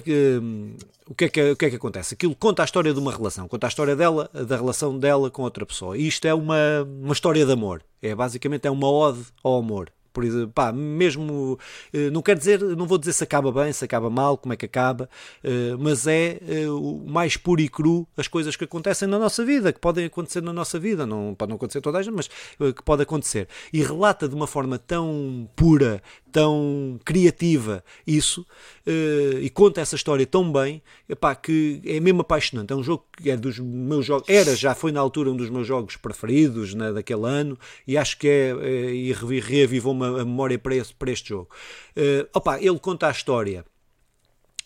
o 1.09 1.15
que, 1.15 1.25
é 1.25 1.29
que, 1.29 1.51
o 1.51 1.55
que 1.55 1.65
é 1.65 1.69
que 1.71 1.75
acontece? 1.77 2.13
Aquilo 2.13 2.35
conta 2.35 2.61
a 2.61 2.65
história 2.65 2.93
de 2.93 2.99
uma 2.99 3.11
relação, 3.11 3.47
conta 3.47 3.65
a 3.65 3.69
história 3.69 3.95
dela, 3.95 4.29
da 4.33 4.55
relação 4.55 4.97
dela 4.99 5.31
com 5.31 5.41
outra 5.41 5.65
pessoa. 5.65 5.97
E 5.97 6.07
isto 6.07 6.25
é 6.27 6.33
uma, 6.33 6.57
uma 7.01 7.13
história 7.13 7.45
de 7.45 7.51
amor. 7.51 7.81
É 8.01 8.13
basicamente 8.13 8.67
é 8.67 8.71
uma 8.71 8.89
ode 8.89 9.25
ao 9.43 9.57
amor. 9.57 9.91
Por 10.17 10.23
exemplo, 10.23 10.51
pá, 10.51 10.71
mesmo 10.71 11.59
eh, 11.93 12.09
não 12.09 12.23
quer 12.23 12.35
dizer, 12.35 12.59
não 12.59 12.87
vou 12.87 12.97
dizer 12.97 13.13
se 13.13 13.23
acaba 13.23 13.51
bem, 13.51 13.71
se 13.71 13.85
acaba 13.85 14.09
mal, 14.09 14.35
como 14.35 14.51
é 14.51 14.57
que 14.57 14.65
acaba, 14.65 15.07
eh, 15.43 15.75
mas 15.77 16.07
é 16.07 16.39
eh, 16.41 16.67
o 16.67 17.03
mais 17.05 17.37
puro 17.37 17.61
e 17.61 17.69
cru 17.69 18.07
as 18.17 18.27
coisas 18.27 18.55
que 18.55 18.63
acontecem 18.63 19.07
na 19.07 19.19
nossa 19.19 19.45
vida, 19.45 19.71
que 19.71 19.79
podem 19.79 20.05
acontecer 20.05 20.41
na 20.41 20.51
nossa 20.51 20.79
vida, 20.79 21.05
não 21.05 21.35
pode 21.35 21.49
não 21.51 21.57
acontecer 21.57 21.81
toda 21.81 21.99
a 21.99 22.01
gente, 22.01 22.15
mas 22.15 22.27
que 22.27 22.83
pode 22.83 23.03
acontecer. 23.03 23.47
E 23.71 23.83
relata 23.83 24.27
de 24.27 24.33
uma 24.33 24.47
forma 24.47 24.79
tão 24.79 25.47
pura, 25.55 26.01
tão 26.31 26.99
criativa 27.03 27.83
isso 28.05 28.41
uh, 28.85 29.39
e 29.39 29.49
conta 29.49 29.81
essa 29.81 29.95
história 29.95 30.25
tão 30.25 30.51
bem 30.51 30.81
epá, 31.07 31.35
que 31.35 31.81
é 31.85 31.99
mesmo 31.99 32.21
apaixonante. 32.21 32.71
É 32.71 32.75
um 32.75 32.83
jogo 32.83 33.05
que 33.15 33.29
é 33.29 33.37
dos 33.37 33.59
meus 33.59 34.05
jogos, 34.05 34.27
era, 34.29 34.55
já 34.55 34.75
foi 34.75 34.91
na 34.91 34.99
altura 34.99 35.31
um 35.31 35.35
dos 35.35 35.49
meus 35.49 35.67
jogos 35.67 35.95
preferidos 35.95 36.73
né, 36.73 36.91
daquele 36.91 37.25
ano 37.25 37.57
e 37.87 37.97
acho 37.97 38.17
que 38.17 38.27
é, 38.27 38.55
é 38.61 38.93
e 38.93 39.39
reavivou 39.39 39.93
uma, 39.93 40.21
a 40.21 40.25
memória 40.25 40.57
para, 40.59 40.75
esse, 40.75 40.93
para 40.93 41.11
este 41.11 41.29
jogo. 41.29 41.49
Uh, 41.95 42.27
opa, 42.33 42.61
ele 42.61 42.79
conta 42.79 43.07
a 43.07 43.11
história. 43.11 43.65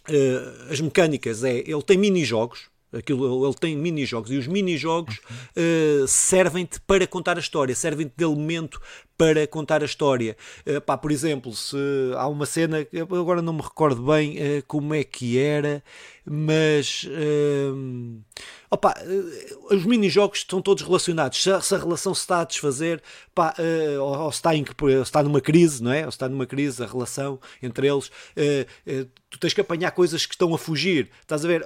Uh, 0.09 0.71
as 0.71 0.81
mecânicas 0.81 1.43
é, 1.43 1.57
ele 1.59 1.83
tem 1.83 1.97
mini-jogos, 1.97 2.71
Aquilo, 2.93 3.45
ele 3.47 3.55
tem 3.55 3.77
mini-jogos 3.77 4.29
e 4.31 4.37
os 4.37 4.47
mini-jogos 4.47 5.21
uh, 5.55 6.05
servem-te 6.05 6.81
para 6.81 7.07
contar 7.07 7.37
a 7.37 7.39
história, 7.39 7.73
servem-te 7.73 8.11
de 8.17 8.23
elemento 8.25 8.81
para 9.21 9.45
contar 9.45 9.83
a 9.83 9.85
história. 9.85 10.35
Uh, 10.65 10.81
pá, 10.81 10.97
por 10.97 11.11
exemplo, 11.11 11.53
se 11.53 11.77
há 12.17 12.27
uma 12.27 12.47
cena, 12.47 12.79
agora 13.03 13.39
não 13.39 13.53
me 13.53 13.61
recordo 13.61 14.01
bem 14.01 14.35
uh, 14.37 14.63
como 14.65 14.95
é 14.95 15.03
que 15.03 15.37
era, 15.37 15.83
mas 16.25 17.03
uh, 17.07 18.21
opa, 18.69 18.95
uh, 19.01 19.75
os 19.75 19.85
mini-jogos 19.85 20.39
estão 20.39 20.61
todos 20.61 20.83
relacionados. 20.83 21.41
Se, 21.41 21.61
se, 21.61 21.75
a 21.75 21.77
relação 21.77 22.13
se 22.13 22.21
está 22.21 22.41
a 22.41 22.43
desfazer, 22.43 23.01
pá, 23.33 23.53
uh, 23.57 24.01
ou, 24.01 24.17
ou, 24.19 24.31
se 24.31 24.37
está, 24.37 24.55
em, 24.55 24.63
se 24.63 25.01
está 25.01 25.23
numa 25.23 25.41
crise, 25.41 25.81
não 25.81 25.91
é? 25.91 26.05
Ou 26.05 26.11
se 26.11 26.15
está 26.15 26.29
numa 26.29 26.45
crise, 26.45 26.83
a 26.83 26.85
relação 26.85 27.39
entre 27.61 27.87
eles, 27.87 28.07
uh, 28.07 29.09
tu 29.29 29.39
tens 29.39 29.53
que 29.53 29.61
apanhar 29.61 29.91
coisas 29.91 30.25
que 30.25 30.35
estão 30.35 30.53
a 30.53 30.57
fugir. 30.57 31.09
Estás 31.21 31.43
a 31.43 31.47
ver? 31.47 31.65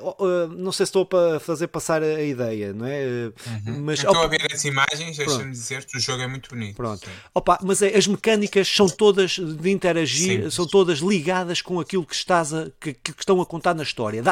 não 0.58 0.72
sei 0.72 0.86
se 0.86 0.90
estou 0.90 1.06
para 1.06 1.40
fazer 1.40 1.68
passar 1.68 2.02
a, 2.02 2.06
a 2.06 2.24
ideia, 2.24 2.74
não 2.74 2.86
é? 2.86 3.32
Uhum. 3.66 3.82
Mas, 3.82 4.00
estou 4.00 4.12
opa, 4.12 4.26
a 4.26 4.28
ver 4.28 4.48
as 4.54 4.64
imagens, 4.64 5.18
deixa-me 5.18 5.52
dizer 5.52 5.86
que 5.86 5.98
o 5.98 6.00
jogo 6.00 6.22
é 6.22 6.28
muito 6.28 6.50
bonito. 6.50 6.76
Pronto. 6.76 7.10
Opa, 7.46 7.60
mas 7.62 7.84
é, 7.84 7.96
as 7.96 8.08
mecânicas 8.08 8.68
são 8.68 8.90
todas 8.90 9.34
de 9.34 9.70
interagir, 9.70 10.46
Sim. 10.46 10.50
são 10.50 10.66
todas 10.66 10.98
ligadas 10.98 11.62
com 11.62 11.80
aquilo 11.80 12.04
que 12.04 12.16
estás 12.16 12.52
a, 12.52 12.72
que, 12.80 12.92
que 12.92 13.12
estão 13.20 13.40
a 13.40 13.46
contar 13.46 13.76
na 13.76 13.84
história. 13.84 14.24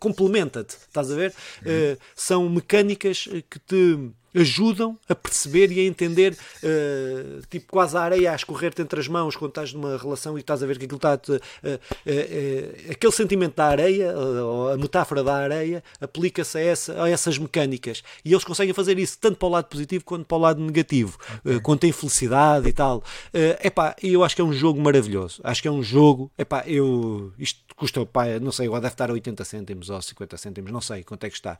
Complementa-te, 0.00 0.76
estás 0.76 1.12
a 1.12 1.14
ver? 1.14 1.32
Uh, 1.60 1.96
são 2.16 2.48
mecânicas 2.48 3.28
que 3.48 3.60
te 3.60 4.10
ajudam 4.34 4.98
a 5.08 5.14
perceber 5.14 5.70
e 5.70 5.80
a 5.80 5.84
entender, 5.84 6.36
uh, 6.62 7.46
tipo 7.48 7.70
quase 7.70 7.96
a 7.96 8.00
areia 8.00 8.32
a 8.32 8.34
escorrer-te 8.34 8.80
entre 8.82 8.98
as 8.98 9.08
mãos 9.08 9.36
quando 9.36 9.50
estás 9.50 9.72
numa 9.72 9.96
relação 9.96 10.36
e 10.36 10.40
estás 10.40 10.62
a 10.62 10.66
ver 10.66 10.78
que 10.78 10.84
aquilo 10.84 10.96
está. 10.96 11.14
Uh, 11.14 11.34
uh, 11.34 12.90
aquele 12.90 13.12
sentimento 13.12 13.56
da 13.56 13.66
areia, 13.66 14.16
ou 14.16 14.70
a 14.70 14.76
metáfora 14.76 15.22
da 15.22 15.34
areia, 15.34 15.82
aplica-se 16.00 16.58
a, 16.58 16.60
essa, 16.60 17.02
a 17.02 17.08
essas 17.08 17.38
mecânicas. 17.38 18.02
E 18.24 18.32
eles 18.32 18.44
conseguem 18.44 18.74
fazer 18.74 18.98
isso 18.98 19.18
tanto 19.20 19.36
para 19.36 19.48
o 19.48 19.50
lado 19.50 19.66
positivo 19.66 20.04
quanto 20.04 20.24
para 20.24 20.36
o 20.36 20.40
lado 20.40 20.60
negativo, 20.60 21.18
okay. 21.44 21.60
quando 21.60 21.80
tem 21.80 21.92
felicidade 21.92 22.68
e 22.68 22.72
tal. 22.72 22.98
Uh, 22.98 23.66
epá, 23.66 23.94
eu 24.02 24.24
acho 24.24 24.34
que 24.34 24.40
é 24.40 24.44
um 24.44 24.52
jogo 24.52 24.80
maravilhoso. 24.80 25.40
Acho 25.44 25.62
que 25.62 25.68
é 25.68 25.70
um 25.70 25.82
jogo. 25.82 26.30
Epá, 26.38 26.64
eu, 26.66 27.32
isto 27.38 27.60
custa, 27.76 28.04
pá, 28.06 28.26
não 28.40 28.52
sei, 28.52 28.68
deve 28.68 28.86
estar 28.86 29.10
a 29.10 29.12
80 29.12 29.44
cêntimos 29.44 29.90
ou 29.90 30.00
50 30.00 30.36
cêntimos, 30.36 30.70
não 30.70 30.80
sei 30.80 31.02
quanto 31.02 31.24
é 31.24 31.30
que 31.30 31.36
está. 31.36 31.58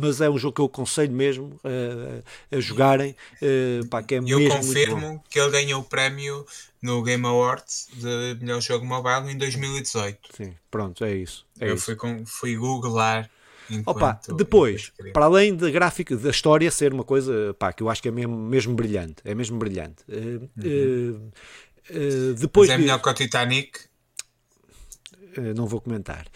Mas 0.00 0.20
é 0.20 0.30
um 0.30 0.38
jogo 0.38 0.54
que 0.54 0.60
eu 0.60 0.66
aconselho 0.66 1.12
mesmo 1.12 1.58
uh, 1.98 2.56
a 2.56 2.60
jogarem. 2.60 3.14
Uh, 3.42 3.86
pá, 3.88 4.02
que 4.02 4.14
é 4.14 4.18
eu 4.18 4.48
confirmo 4.48 5.22
que 5.28 5.38
ele 5.38 5.50
ganhou 5.50 5.80
o 5.80 5.84
prémio 5.84 6.46
no 6.80 7.02
Game 7.02 7.24
Awards 7.26 7.88
de 7.94 8.38
melhor 8.40 8.60
jogo 8.60 8.84
mobile 8.86 9.32
em 9.32 9.36
2018. 9.36 10.18
Sim, 10.36 10.54
pronto, 10.70 11.04
é 11.04 11.14
isso. 11.14 11.44
É 11.60 11.70
eu 11.70 11.74
isso. 11.74 11.84
Fui, 11.84 11.96
com, 11.96 12.24
fui 12.24 12.56
googlar. 12.56 13.28
Opa, 13.84 14.18
depois, 14.34 14.92
para 15.12 15.26
além 15.26 15.54
da 15.54 15.68
gráfica, 15.70 16.16
da 16.16 16.30
história 16.30 16.70
ser 16.70 16.94
uma 16.94 17.04
coisa 17.04 17.54
pá, 17.58 17.70
que 17.70 17.82
eu 17.82 17.90
acho 17.90 18.00
que 18.00 18.08
é 18.08 18.10
mesmo, 18.10 18.34
mesmo 18.34 18.74
brilhante, 18.74 19.16
é 19.24 19.34
mesmo 19.34 19.58
brilhante. 19.58 20.04
Uhum. 20.08 21.30
depois 22.40 22.70
Mas 22.70 22.78
é 22.78 22.80
melhor 22.80 23.02
que 23.02 23.08
o 23.10 23.14
Titanic? 23.14 23.88
Eh, 25.38 25.54
não 25.54 25.66
vou 25.66 25.80
comentar. 25.80 26.26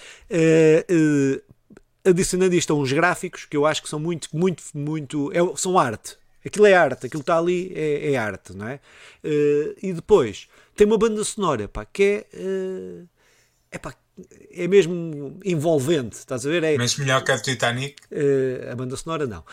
Uh, 2.05 2.09
uh, 2.09 2.11
adicionando 2.11 2.55
isto 2.55 2.73
a 2.73 2.77
uns 2.77 2.93
gráficos 2.93 3.45
que 3.45 3.57
eu 3.57 3.67
acho 3.67 3.83
que 3.83 3.89
são 3.89 3.99
muito, 3.99 4.29
muito, 4.33 4.63
muito. 4.75 5.31
É, 5.33 5.57
são 5.57 5.79
arte. 5.79 6.17
Aquilo 6.45 6.67
é 6.67 6.75
arte, 6.75 7.07
aquilo 7.07 7.23
que 7.23 7.31
está 7.31 7.39
ali 7.39 7.73
é, 7.75 8.13
é 8.13 8.17
arte, 8.17 8.53
não 8.53 8.67
é? 8.67 8.81
Uh, 9.25 9.75
e 9.81 9.93
depois 9.93 10.49
tem 10.75 10.87
uma 10.87 10.99
banda 10.99 11.23
sonora 11.25 11.69
pá, 11.69 11.85
que 11.85 12.03
é. 12.03 12.37
Uh, 12.37 13.09
é, 13.71 13.79
pá, 13.79 13.95
é 14.51 14.69
mesmo 14.69 15.41
envolvente, 15.45 16.17
estás 16.17 16.45
a 16.45 16.51
ver? 16.51 16.63
É, 16.65 16.77
mas 16.77 16.97
melhor 16.97 17.25
que 17.25 17.33
a 17.33 17.39
Titanic? 17.39 17.97
Uh, 18.11 18.71
a 18.71 18.75
banda 18.75 18.97
sonora 18.97 19.27
não. 19.27 19.45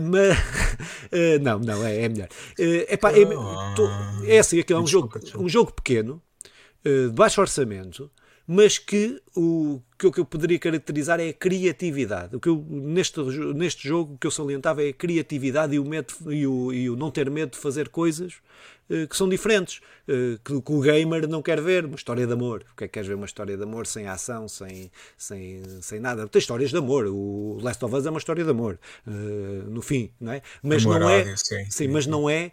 mas, 0.00 0.36
não, 1.40 1.58
não, 1.60 1.86
é, 1.86 2.02
é 2.02 2.08
melhor. 2.08 2.28
é, 2.58 2.96
pá, 2.96 3.12
é, 3.12 3.24
tô, 3.76 3.88
é 4.26 4.38
assim, 4.38 4.58
aquilo 4.58 4.80
é 4.80 4.82
um, 4.82 4.86
jogo, 4.86 5.20
um 5.36 5.48
jogo 5.48 5.72
pequeno, 5.72 6.20
de 6.82 7.12
baixo 7.12 7.40
orçamento 7.40 8.10
mas 8.46 8.78
que 8.78 9.20
o 9.34 9.80
que, 9.98 10.20
eu 10.20 10.24
poderia 10.24 10.58
caracterizar 10.58 11.18
é 11.18 11.28
a 11.30 11.32
criatividade. 11.32 12.36
O 12.36 12.40
que 12.40 12.48
eu, 12.48 12.64
neste, 12.68 13.20
neste 13.54 13.88
jogo, 13.88 14.14
o 14.14 14.18
que 14.18 14.26
eu 14.26 14.30
salientava 14.30 14.82
é 14.82 14.88
a 14.88 14.92
criatividade 14.92 15.74
e 15.74 15.78
o, 15.78 15.84
medo, 15.84 16.14
e 16.30 16.46
o, 16.46 16.72
e 16.72 16.90
o 16.90 16.96
não 16.96 17.10
ter 17.10 17.30
medo 17.30 17.52
de 17.52 17.58
fazer 17.58 17.88
coisas 17.88 18.34
que 19.08 19.16
são 19.16 19.28
diferentes, 19.28 19.80
uh, 20.08 20.38
que, 20.44 20.60
que, 20.60 20.72
o 20.72 20.80
gamer 20.80 21.28
não 21.28 21.42
quer 21.42 21.60
ver. 21.60 21.84
Uma 21.84 21.96
história 21.96 22.26
de 22.26 22.32
amor. 22.32 22.64
O 22.72 22.76
que 22.76 22.84
é 22.84 22.88
que 22.88 22.94
queres 22.94 23.08
ver 23.08 23.14
uma 23.14 23.26
história 23.26 23.56
de 23.56 23.62
amor 23.62 23.86
sem 23.86 24.06
ação, 24.06 24.48
sem, 24.48 24.90
sem, 25.16 25.62
sem 25.80 26.00
nada? 26.00 26.26
Tem 26.28 26.38
histórias 26.38 26.70
de 26.70 26.76
amor. 26.76 27.06
O 27.06 27.58
Last 27.62 27.84
of 27.84 27.94
Us 27.94 28.06
é 28.06 28.10
uma 28.10 28.18
história 28.18 28.44
de 28.44 28.50
amor, 28.50 28.78
uh, 29.06 29.10
no 29.70 29.82
fim, 29.82 30.10
não 30.20 30.32
é? 30.32 30.42
Mas 30.62 30.84
amor 30.84 31.00
não 31.00 31.10
é, 31.10 31.20
ódio, 31.20 31.38
sim, 31.38 31.70
sim, 31.70 31.88
mas 31.88 32.06
não 32.06 32.28
é 32.28 32.52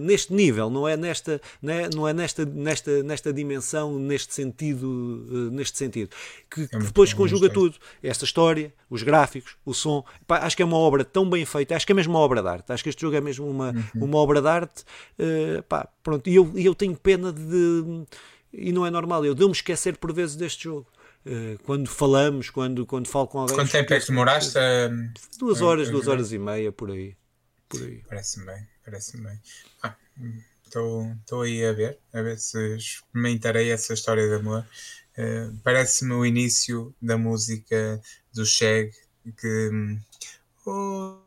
neste 0.00 0.32
nível, 0.32 0.70
não 0.70 0.86
é 0.86 0.96
nesta, 0.96 1.40
não 1.60 1.72
é, 1.72 1.88
não 1.94 2.08
é 2.08 2.12
nesta, 2.12 2.44
nesta, 2.44 3.02
nesta 3.02 3.32
dimensão, 3.32 3.98
neste 3.98 4.34
sentido, 4.34 5.50
neste 5.50 5.78
sentido 5.78 6.10
que, 6.50 6.62
é 6.62 6.66
que 6.66 6.78
depois 6.78 7.12
conjuga 7.12 7.48
tudo. 7.48 7.76
Esta 8.02 8.24
história, 8.24 8.72
os 8.88 9.02
gráficos, 9.02 9.56
o 9.64 9.74
som. 9.74 10.04
Pá, 10.26 10.38
acho 10.38 10.56
que 10.56 10.62
é 10.62 10.64
uma 10.64 10.76
obra 10.76 11.04
tão 11.04 11.28
bem 11.28 11.44
feita, 11.44 11.76
acho 11.76 11.86
que 11.86 11.92
é 11.92 11.94
mesmo 11.94 12.14
uma 12.14 12.20
obra 12.20 12.42
de 12.42 12.48
arte. 12.48 12.72
Acho 12.72 12.82
que 12.82 12.88
este 12.88 13.02
jogo 13.02 13.16
é 13.16 13.20
mesmo 13.20 13.48
uma, 13.48 13.70
uhum. 13.70 14.04
uma 14.04 14.18
obra 14.18 14.40
de 14.40 14.48
arte. 14.48 14.84
Uh, 15.18 15.62
pá, 15.64 15.88
pronto. 16.02 16.28
E 16.28 16.34
eu, 16.34 16.52
eu 16.56 16.74
tenho 16.74 16.96
pena 16.96 17.32
de. 17.32 18.04
E 18.52 18.72
não 18.72 18.86
é 18.86 18.90
normal, 18.90 19.24
eu 19.24 19.34
devo-me 19.34 19.54
esquecer 19.54 19.96
por 19.96 20.12
vezes 20.12 20.36
deste 20.36 20.64
jogo. 20.64 20.86
Uh, 21.24 21.58
quando 21.64 21.88
falamos, 21.88 22.50
quando, 22.50 22.86
quando 22.86 23.08
falo 23.08 23.26
com 23.26 23.40
alguém. 23.40 23.56
Quanto 23.56 23.70
tempo 23.70 23.92
é 23.92 24.00
que 24.00 24.06
demoraste? 24.06 24.58
Duas 25.38 25.60
horas, 25.60 25.90
duas 25.90 26.06
horas 26.06 26.32
e 26.32 26.38
meia, 26.38 26.70
por 26.70 26.90
aí. 26.90 27.16
Por 27.68 27.82
aí. 27.82 28.02
Parece-me 28.08 28.46
bem, 28.46 28.66
parece-me 28.84 29.24
bem. 29.24 29.40
Ah, 29.82 29.96
estou 30.64 31.42
aí 31.42 31.64
a 31.64 31.72
ver, 31.72 31.98
a 32.12 32.22
ver 32.22 32.38
se 32.38 32.76
experimentarei 32.76 33.70
essa 33.70 33.92
história 33.92 34.26
de 34.26 34.34
amor. 34.34 34.64
Eh, 35.16 35.50
parece-me 35.64 36.12
o 36.12 36.26
início 36.26 36.94
da 37.00 37.16
música 37.16 38.00
do 38.34 38.44
Cheg 38.44 38.92
que 39.40 39.70
oh, 40.66 41.18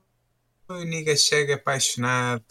o 0.69 0.83
Niga 0.83 1.15
Cheg 1.15 1.51
apaixonado 1.51 2.43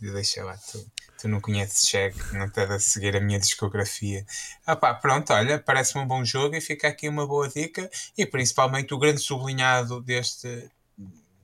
deixa 0.00 0.44
lá 0.44 0.56
tu, 0.56 0.86
tu 1.18 1.28
não 1.28 1.40
conheces 1.40 1.88
Cheg 1.88 2.14
não 2.32 2.46
estás 2.46 2.70
a 2.70 2.78
seguir 2.78 3.16
a 3.16 3.20
minha 3.20 3.38
discografia 3.38 4.24
ah 4.66 4.76
pá, 4.76 4.94
pronto, 4.94 5.32
olha, 5.32 5.58
parece-me 5.58 6.04
um 6.04 6.06
bom 6.06 6.24
jogo 6.24 6.54
e 6.54 6.60
fica 6.60 6.88
aqui 6.88 7.08
uma 7.08 7.26
boa 7.26 7.48
dica 7.48 7.90
e 8.16 8.26
principalmente 8.26 8.92
o 8.92 8.98
grande 8.98 9.20
sublinhado 9.20 10.02
deste 10.02 10.70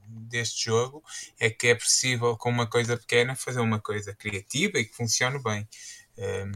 deste 0.04 0.66
jogo 0.66 1.02
é 1.38 1.48
que 1.48 1.68
é 1.68 1.74
possível 1.74 2.36
com 2.36 2.50
uma 2.50 2.66
coisa 2.66 2.96
pequena 2.96 3.34
fazer 3.34 3.60
uma 3.60 3.80
coisa 3.80 4.14
criativa 4.14 4.78
e 4.78 4.84
que 4.84 4.94
funcione 4.94 5.42
bem 5.42 5.66
um, 6.18 6.52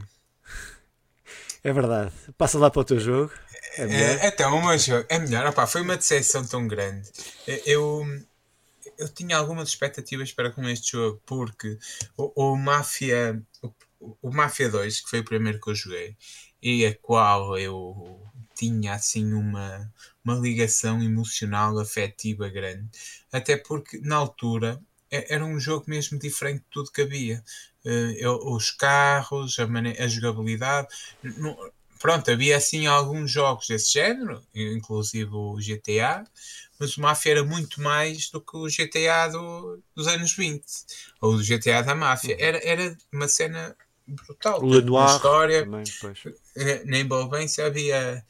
é 1.62 1.72
verdade. 1.72 2.12
Passa 2.36 2.58
lá 2.58 2.70
para 2.70 2.82
o 2.82 2.84
teu 2.84 3.00
jogo. 3.00 3.32
É 3.78 3.86
melhor. 3.86 4.18
É, 4.22 4.26
então, 4.26 4.54
o 4.54 4.66
meu 4.66 4.78
jogo 4.78 5.06
é 5.08 5.18
melhor. 5.18 5.46
Opa, 5.46 5.66
foi 5.66 5.80
uma 5.80 5.96
decepção 5.96 6.44
tão 6.44 6.68
grande. 6.68 7.10
Eu, 7.64 8.06
eu 8.98 9.08
tinha 9.08 9.36
algumas 9.36 9.68
expectativas 9.68 10.32
para 10.32 10.50
com 10.50 10.68
este 10.68 10.92
jogo, 10.92 11.20
porque 11.26 11.78
o, 12.16 12.52
o 12.52 12.56
Mafia, 12.56 13.42
o, 13.62 14.16
o 14.22 14.30
Mafia 14.30 14.68
2, 14.68 15.00
que 15.00 15.10
foi 15.10 15.20
o 15.20 15.24
primeiro 15.24 15.60
que 15.60 15.70
eu 15.70 15.74
joguei, 15.74 16.16
e 16.62 16.86
a 16.86 16.94
qual 16.94 17.58
eu 17.58 18.20
tinha 18.54 18.94
assim 18.94 19.32
uma, 19.32 19.92
uma 20.24 20.34
ligação 20.34 21.02
emocional, 21.02 21.78
afetiva 21.78 22.48
grande. 22.48 22.88
Até 23.32 23.56
porque 23.56 23.98
na 23.98 24.16
altura 24.16 24.80
era 25.10 25.44
um 25.44 25.60
jogo 25.60 25.84
mesmo 25.88 26.18
diferente 26.18 26.60
de 26.60 26.70
tudo 26.70 26.90
que 26.90 27.02
havia. 27.02 27.44
Uh, 27.84 28.54
os 28.54 28.70
carros, 28.70 29.58
a, 29.58 29.64
a 29.64 30.08
jogabilidade. 30.08 30.88
No, 31.22 31.56
pronto, 32.04 32.30
havia 32.30 32.58
assim 32.58 32.86
alguns 32.86 33.30
jogos 33.30 33.66
desse 33.66 33.94
género, 33.94 34.46
inclusive 34.54 35.30
o 35.32 35.56
GTA, 35.56 36.22
mas 36.78 36.98
o 36.98 37.00
Mafia 37.00 37.32
era 37.32 37.42
muito 37.42 37.80
mais 37.80 38.28
do 38.30 38.42
que 38.42 38.54
o 38.58 38.66
GTA 38.68 39.28
do, 39.28 39.82
dos 39.96 40.06
anos 40.06 40.34
20, 40.34 40.62
ou 41.22 41.32
o 41.32 41.42
GTA 41.42 41.82
da 41.82 41.94
Máfia. 41.94 42.36
Era, 42.38 42.60
era 42.62 42.94
uma 43.10 43.26
cena 43.26 43.74
brutal. 44.06 44.62
O 44.62 44.66
Lenoir, 44.66 45.16
história. 45.16 45.64
Também, 45.64 45.84
eh, 46.56 46.84
na 46.84 46.98
envolvência 46.98 47.64
havia 47.64 48.22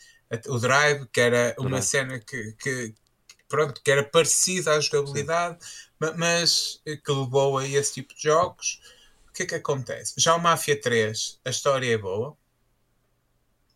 o 0.46 0.58
Drive, 0.60 1.08
que 1.12 1.20
era 1.20 1.56
uma 1.58 1.70
Drive. 1.70 1.82
cena 1.82 2.20
que, 2.20 2.52
que, 2.52 2.94
pronto, 3.48 3.82
que 3.82 3.90
era 3.90 4.04
parecida 4.04 4.70
à 4.70 4.78
jogabilidade, 4.78 5.58
mas 6.16 6.80
que 6.84 7.10
levou 7.10 7.58
a 7.58 7.66
esse 7.66 7.94
tipo 7.94 8.14
de 8.14 8.22
jogos. 8.22 8.80
O 9.28 9.32
que 9.32 9.42
é 9.42 9.46
que 9.46 9.56
acontece? 9.56 10.14
Já 10.16 10.36
o 10.36 10.40
Mafia 10.40 10.80
3, 10.80 11.40
a 11.44 11.50
história 11.50 11.92
é 11.92 11.98
boa, 11.98 12.36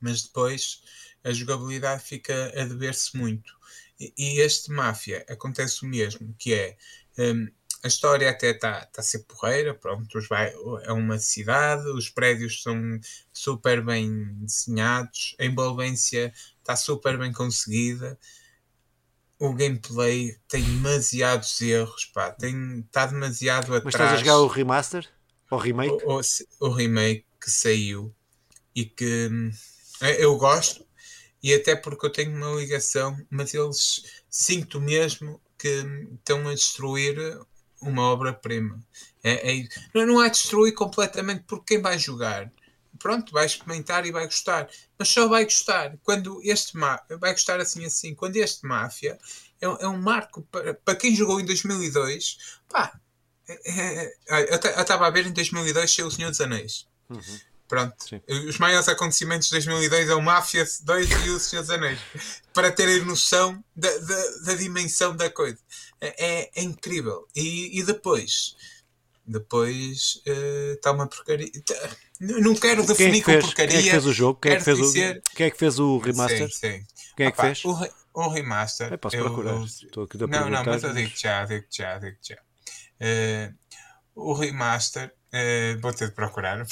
mas 0.01 0.23
depois 0.23 0.83
a 1.25 1.33
jogabilidade 1.33 2.03
fica 2.03 2.53
a 2.57 2.65
dever-se 2.65 3.17
muito. 3.17 3.53
E, 3.99 4.13
e, 4.17 4.41
este 4.41 4.71
Mafia 4.71 5.25
acontece 5.29 5.85
o 5.85 5.89
mesmo, 5.89 6.35
que 6.39 6.55
é 6.55 6.77
um, 7.19 7.49
a 7.83 7.89
história 7.89 8.31
até 8.31 8.51
está 8.51 8.85
tá 8.87 9.01
a 9.01 9.05
ser 9.05 9.21
porreira, 9.21 9.75
pronto, 9.75 10.21
vai, 10.29 10.53
é 10.83 10.93
uma 10.93 11.19
cidade, 11.19 11.89
os 11.91 12.09
prédios 12.09 12.63
são 12.63 12.77
super 13.33 13.85
bem 13.85 14.35
desenhados, 14.41 15.37
a 15.39 15.45
envolvência 15.45 16.33
está 16.61 16.75
super 16.75 17.19
bem 17.19 17.33
conseguida, 17.33 18.19
o 19.39 19.53
gameplay 19.55 20.37
tem 20.49 20.63
demasiados 20.63 21.61
erros, 21.61 22.05
pá, 22.07 22.31
tem, 22.33 22.81
está 22.81 23.07
demasiado 23.07 23.75
atrás. 23.75 23.85
Mas 23.85 23.95
estás 23.95 24.13
a 24.13 24.17
jogar 24.17 24.39
o 24.39 24.49
remaster? 24.49 25.09
Ou 25.51 25.59
remake? 25.59 26.05
O, 26.05 26.19
o, 26.19 26.21
o, 26.61 26.71
remake 26.71 27.25
que 27.41 27.51
saiu 27.51 28.15
e 28.75 28.85
que 28.85 29.29
hum, 29.31 29.51
eu 30.01 30.37
gosto, 30.37 30.87
e 31.43 31.55
até 31.55 31.77
porque 31.77 32.07
eu 32.07 32.13
tenho 32.13 32.35
uma 32.35 32.61
ligação, 32.61 33.17
mas 33.31 33.55
eles 33.55 34.03
sinto 34.29 34.81
mesmo 34.81 35.41
que 35.59 35.85
estão 36.15 36.49
a 36.49 36.55
destruir 36.55 37.17
uma 37.81 38.03
obra-prima. 38.03 38.81
É, 39.23 39.59
é, 39.59 39.69
não 39.95 40.23
é 40.23 40.31
destruir 40.31 40.73
completamente 40.73 41.45
porque 41.47 41.75
quem 41.75 41.83
vai 41.83 41.99
jogar 41.99 42.51
pronto, 42.99 43.33
vai 43.33 43.47
experimentar 43.47 44.05
e 44.05 44.13
vai 44.13 44.25
gostar. 44.27 44.69
Mas 44.99 45.09
só 45.09 45.29
vai 45.29 45.45
gostar 45.45 45.97
quando 46.03 46.41
este 46.43 46.77
vai 46.77 47.33
gostar 47.33 47.61
assim 47.61 47.85
assim, 47.85 48.15
quando 48.15 48.37
este 48.37 48.67
Máfia 48.67 49.19
é, 49.61 49.67
é 49.67 49.89
um 49.89 49.99
marco 49.99 50.43
para, 50.51 50.75
para 50.75 50.97
quem 50.97 51.15
jogou 51.15 51.41
em 51.41 51.45
2002, 51.45 52.59
pá, 52.69 52.99
é, 53.49 54.15
é, 54.29 54.53
eu 54.53 54.83
estava 54.83 55.07
a 55.07 55.11
ver 55.11 55.27
em 55.27 55.33
2002 55.33 55.91
ser 55.91 56.03
o 56.03 56.11
Senhor 56.11 56.31
dos 56.31 56.41
Anéis. 56.41 56.87
Uhum. 57.09 57.41
Pronto. 57.69 57.95
Sim. 57.99 58.21
Os 58.49 58.59
maiores 58.59 58.89
acontecimentos 58.89 59.49
de 59.49 59.53
2002 59.53 60.09
é 60.09 60.15
o 60.15 60.23
Máfia 60.23 60.67
2 60.83 61.11
e 61.27 61.31
o 61.31 61.39
Senhor 61.39 61.63
dos 61.63 61.71
Anéis. 61.71 62.01
Para 62.55 62.73
terem 62.73 63.05
noção 63.05 63.63
da, 63.77 63.91
da, 63.99 64.31
da 64.47 64.55
dimensão 64.55 65.15
da 65.15 65.29
coisa. 65.29 65.59
É, 66.01 66.27
é, 66.27 66.51
é 66.57 66.63
incrível. 66.63 67.29
E, 67.37 67.79
e, 67.79 67.83
depois. 67.83 68.57
Depois 69.27 70.23
está 70.75 70.91
uh, 70.91 70.95
uma 70.95 71.07
porcaria. 71.07 71.51
Tá, 71.67 71.75
não 72.19 72.55
quero 72.55 72.87
definir 72.87 73.23
quem 73.23 73.35
é 73.35 73.41
com 73.41 73.47
porcaria. 73.47 73.71
Quem 73.71 73.81
é 73.81 73.83
que 73.83 73.91
fez 73.91 74.07
o 74.07 74.13
jogo? 74.13 74.41
Quem 74.41 74.53
é 74.53 74.57
que 74.57 74.65
fez, 74.65 74.79
dizer... 74.79 75.19
o, 75.19 75.37
quem 75.37 75.47
é 75.47 75.51
que 75.51 75.59
fez 75.59 75.79
o 75.79 75.99
remaster? 75.99 76.51
Sim, 76.51 76.59
sim. 76.59 76.87
Quem 77.15 77.27
é 77.27 77.31
que 77.31 77.41
fez? 77.41 77.65
O, 77.65 77.77
o 78.15 78.29
remaster. 78.29 78.91
Eu 78.91 78.99
posso 78.99 79.17
procurar. 79.19 79.53
Eu, 79.53 79.65
Estou 79.65 80.05
aqui 80.05 80.17
a 80.17 80.27
não, 80.27 80.49
não, 80.49 80.65
mas 80.65 80.83
eu 80.83 80.95
digo 80.95 81.13
já, 81.15 81.45
digo 81.45 81.67
já, 81.71 81.99
digo 81.99 82.17
já. 82.23 82.37
Uh, 83.01 83.55
o 84.15 84.33
remaster 84.33 85.15
Uh, 85.33 85.79
vou 85.81 85.93
ter 85.93 86.09
de 86.09 86.15
procurar. 86.15 86.59
Eu 86.59 86.67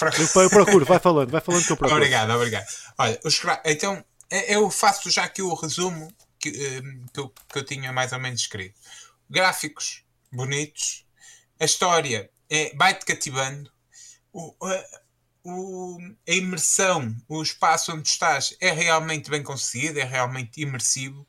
procuro, 0.49 0.87
vai 0.87 0.99
falando, 0.99 1.31
vai 1.31 1.41
falando 1.41 1.65
que 1.65 1.73
eu 1.73 1.77
procuro. 1.77 1.99
obrigado, 2.01 2.31
obrigado. 2.31 2.67
Olha, 2.99 3.21
os, 3.23 3.41
então 3.65 4.03
eu 4.49 4.71
faço 4.71 5.11
já 5.11 5.25
aqui 5.25 5.43
o 5.43 5.55
resumo 5.55 6.09
que, 6.39 6.49
uh, 6.49 7.13
que, 7.13 7.21
eu, 7.21 7.29
que 7.29 7.59
eu 7.59 7.65
tinha 7.65 7.93
mais 7.93 8.13
ou 8.13 8.19
menos 8.19 8.41
escrito. 8.41 8.79
Gráficos 9.29 10.05
bonitos, 10.33 11.05
a 11.61 11.65
história 11.65 12.31
é, 12.49 12.75
vai-te 12.77 13.05
cativando, 13.05 13.71
o, 14.33 14.55
a, 14.63 14.85
o, 15.45 15.99
a 16.27 16.33
imersão, 16.33 17.15
o 17.29 17.43
espaço 17.43 17.93
onde 17.93 18.09
estás 18.09 18.57
é 18.61 18.71
realmente 18.71 19.31
bem 19.31 19.43
conseguido, 19.43 19.99
é 19.99 20.05
realmente 20.05 20.61
imersivo. 20.61 21.27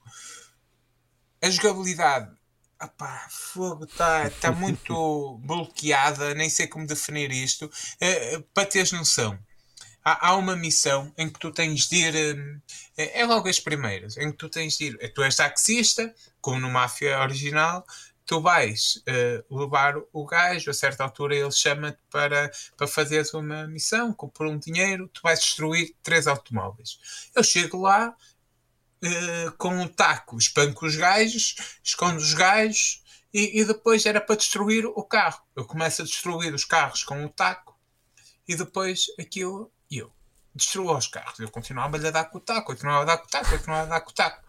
A 1.41 1.49
jogabilidade 1.49 2.36
Opá, 2.81 3.27
fogo 3.29 3.85
está 3.85 4.29
tá 4.29 4.51
muito 4.51 5.39
bloqueada, 5.43 6.35
nem 6.35 6.49
sei 6.49 6.67
como 6.67 6.85
definir 6.85 7.31
isto. 7.31 7.69
É, 7.99 8.39
para 8.53 8.67
teres 8.67 8.91
noção, 8.91 9.37
há, 10.03 10.29
há, 10.29 10.35
uma 10.35 10.55
missão 10.55 11.11
em 11.17 11.27
que 11.29 11.39
tu 11.39 11.51
tens 11.51 11.89
de 11.89 11.95
ir. 11.95 12.61
É, 12.95 13.21
é, 13.21 13.25
logo 13.25 13.49
as 13.49 13.59
primeiras, 13.59 14.15
em 14.17 14.31
que 14.31 14.37
tu 14.37 14.47
tens 14.49 14.77
de 14.77 14.85
ir. 14.85 15.13
Tu 15.13 15.23
és 15.23 15.35
taxista, 15.35 16.13
como 16.39 16.59
no 16.59 16.69
Máfia 16.69 17.19
original, 17.19 17.85
tu 18.27 18.41
vais 18.41 19.01
uh, 19.07 19.59
levar 19.59 19.95
o 20.13 20.25
gajo, 20.25 20.69
a 20.69 20.73
certa 20.73 21.03
altura 21.03 21.35
ele 21.35 21.51
chama-te 21.51 21.97
para, 22.11 22.51
para 22.75 22.85
fazeres 22.85 23.33
uma 23.33 23.65
missão, 23.67 24.13
por 24.13 24.45
um 24.45 24.59
dinheiro, 24.59 25.09
tu 25.13 25.21
vais 25.23 25.39
destruir 25.39 25.95
três 26.03 26.27
automóveis. 26.27 26.99
Eu 27.33 27.43
chego 27.43 27.81
lá, 27.81 28.13
uh, 29.03 29.51
com 29.57 29.69
um 29.69 29.87
taco, 29.87 30.37
espanco 30.37 30.85
os 30.85 30.95
gajos, 30.95 31.55
escondo 31.83 32.17
os 32.17 32.33
gajos 32.33 33.03
e, 33.33 33.61
e, 33.61 33.65
depois 33.65 34.05
era 34.05 34.21
para 34.21 34.35
destruir 34.35 34.85
o 34.85 35.03
carro. 35.03 35.41
Eu 35.55 35.65
começo 35.65 36.01
a 36.01 36.05
destruir 36.05 36.53
os 36.53 36.65
carros 36.65 37.03
com 37.03 37.25
o 37.25 37.29
taco 37.29 37.77
e 38.47 38.55
depois 38.55 39.07
aquilo 39.19 39.71
eu 39.91 40.11
destruo 40.57 40.95
os 40.97 41.07
carros. 41.07 41.39
Eu 41.39 41.49
continuava 41.49 41.97
a 41.97 42.11
dar 42.11 42.25
com 42.25 42.39
o 42.39 42.41
taco, 42.41 42.73
continuava 42.73 43.03
a 43.03 43.05
dar 43.05 43.17
com 43.17 43.25
o 43.25 43.29
taco, 43.29 43.49
continuava 43.49 43.83
a 43.83 43.89
dar 43.89 44.01
com 44.01 44.09
o 44.09 44.13
taco. 44.13 44.43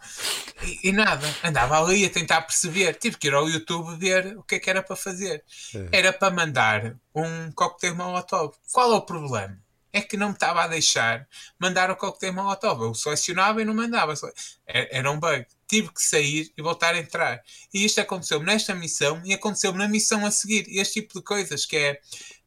E, 0.63 0.89
e, 0.89 0.93
nada, 0.93 1.27
andava 1.45 1.79
ali 1.79 2.05
a 2.05 2.11
tentar 2.11 2.43
perceber. 2.43 2.95
Tive 2.95 3.19
que 3.19 3.29
ir 3.29 3.35
ao 3.35 3.49
YouTube 3.49 3.97
ver 3.99 4.37
o 4.37 4.43
que 4.43 4.57
é 4.57 4.59
que 4.59 4.71
era 4.71 4.83
para 4.83 4.97
fazer. 4.97 5.45
É. 5.75 5.99
Era 5.99 6.13
para 6.13 6.35
mandar 6.35 6.97
um 7.15 7.53
coquetel 7.53 7.95
molotov. 7.95 8.55
Qual 8.73 8.93
é 8.93 8.97
o 8.97 9.03
problema? 9.03 9.59
É 9.93 10.01
que 10.01 10.17
não 10.17 10.29
me 10.29 10.35
estava 10.35 10.63
a 10.63 10.69
deixar 10.69 11.27
mandar 11.59 11.91
o 11.91 11.97
coquetel 11.97 12.33
molotov. 12.33 12.83
Eu 12.83 12.95
selecionava 12.95 13.63
e 13.63 13.65
não 13.65 13.75
mandava. 13.75 14.15
Era 14.67 15.11
um 15.11 15.19
bug. 15.19 15.47
Tive 15.67 15.93
que 15.93 16.03
sair 16.03 16.53
e 16.57 16.63
voltar 16.63 16.95
a 16.95 16.99
entrar. 16.99 17.43
E 17.73 17.85
isto 17.85 18.01
aconteceu 18.01 18.43
nesta 18.43 18.75
missão 18.75 19.21
e 19.25 19.35
aconteceu 19.35 19.73
na 19.73 19.89
missão 19.89 20.25
a 20.25 20.31
seguir. 20.31 20.67
Este 20.69 21.03
tipo 21.03 21.15
de 21.15 21.23
coisas 21.23 21.67
que 21.67 21.77
é. 21.77 22.01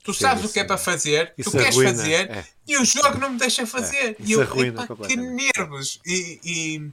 Tu 0.03 0.13
sabes 0.15 0.43
o 0.43 0.49
que 0.49 0.59
é 0.59 0.63
para 0.63 0.79
fazer, 0.79 1.31
tu 1.43 1.51
queres 1.51 1.75
arruina, 1.75 1.91
fazer 1.91 2.31
é. 2.31 2.43
e 2.67 2.75
o 2.75 2.83
jogo 2.83 3.19
não 3.19 3.29
me 3.29 3.37
deixa 3.37 3.67
fazer. 3.67 4.11
É, 4.11 4.15
e 4.17 4.31
eu, 4.31 4.41
epa, 4.41 4.87
que 5.07 5.15
nervos! 5.15 5.99
E, 6.03 6.39
e 6.43 6.91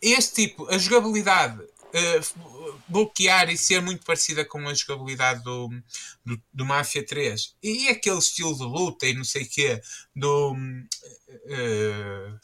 este 0.00 0.46
tipo, 0.46 0.68
a 0.72 0.78
jogabilidade 0.78 1.60
uh, 1.60 2.59
bloquear 2.88 3.50
e 3.50 3.56
ser 3.56 3.80
muito 3.80 4.04
parecida 4.04 4.44
com 4.44 4.68
a 4.68 4.74
jogabilidade 4.74 5.42
do, 5.42 5.68
do, 6.24 6.42
do 6.52 6.64
Mafia 6.64 7.04
3 7.04 7.56
e, 7.62 7.88
aquele 7.88 8.18
estilo 8.18 8.56
de 8.56 8.64
luta 8.64 9.06
e 9.06 9.14
não 9.14 9.24
sei 9.24 9.42
o 9.42 9.48
quê 9.48 9.82
do 10.14 10.52
uh, 10.52 12.40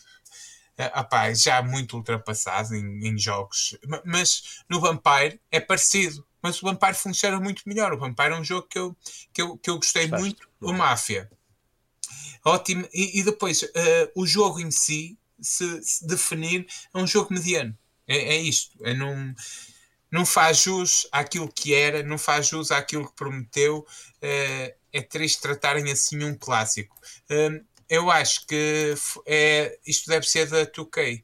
já 1.34 1.62
muito 1.62 1.96
ultrapassado 1.96 2.74
em, 2.74 3.06
em, 3.06 3.18
jogos. 3.18 3.76
Mas 4.04 4.62
no 4.68 4.80
Vampire 4.80 5.40
é 5.50 5.58
parecido 5.60 6.26
mas 6.46 6.62
o 6.62 6.66
Vampire 6.66 6.94
funciona 6.94 7.40
muito 7.40 7.62
melhor. 7.66 7.92
O 7.92 7.98
Vampire 7.98 8.32
é 8.32 8.38
um 8.38 8.44
jogo 8.44 8.68
que 8.68 8.78
eu, 8.78 8.96
que 9.32 9.42
eu, 9.42 9.58
que 9.58 9.68
eu 9.68 9.76
gostei 9.76 10.06
muito 10.06 10.48
o 10.60 10.72
Mafia. 10.72 11.28
Ótimo. 12.44 12.88
E, 12.94 13.18
e 13.18 13.24
depois 13.24 13.62
uh, 13.62 13.66
o 14.14 14.24
jogo 14.24 14.60
em 14.60 14.70
si 14.70 15.18
se, 15.40 15.82
se 15.82 16.06
definir 16.06 16.64
é 16.94 16.98
um 16.98 17.06
jogo 17.06 17.34
mediano. 17.34 17.76
É, 18.06 18.36
é 18.36 18.36
isto. 18.36 18.78
É 18.86 18.94
não, 18.94 19.34
não 20.16 20.24
faz 20.24 20.56
jus 20.56 21.06
àquilo 21.12 21.52
que 21.52 21.74
era, 21.74 22.02
não 22.02 22.16
faz 22.16 22.46
jus 22.48 22.70
àquilo 22.70 23.06
que 23.06 23.14
prometeu. 23.14 23.86
É, 24.22 24.74
é 24.90 25.02
triste 25.02 25.42
tratarem 25.42 25.92
assim 25.92 26.24
um 26.24 26.34
clássico. 26.34 26.96
Hum, 27.30 27.62
eu 27.86 28.10
acho 28.10 28.46
que 28.46 28.94
é, 29.26 29.78
isto 29.86 30.08
deve 30.08 30.26
ser 30.26 30.48
da 30.48 30.64
2K. 30.64 31.22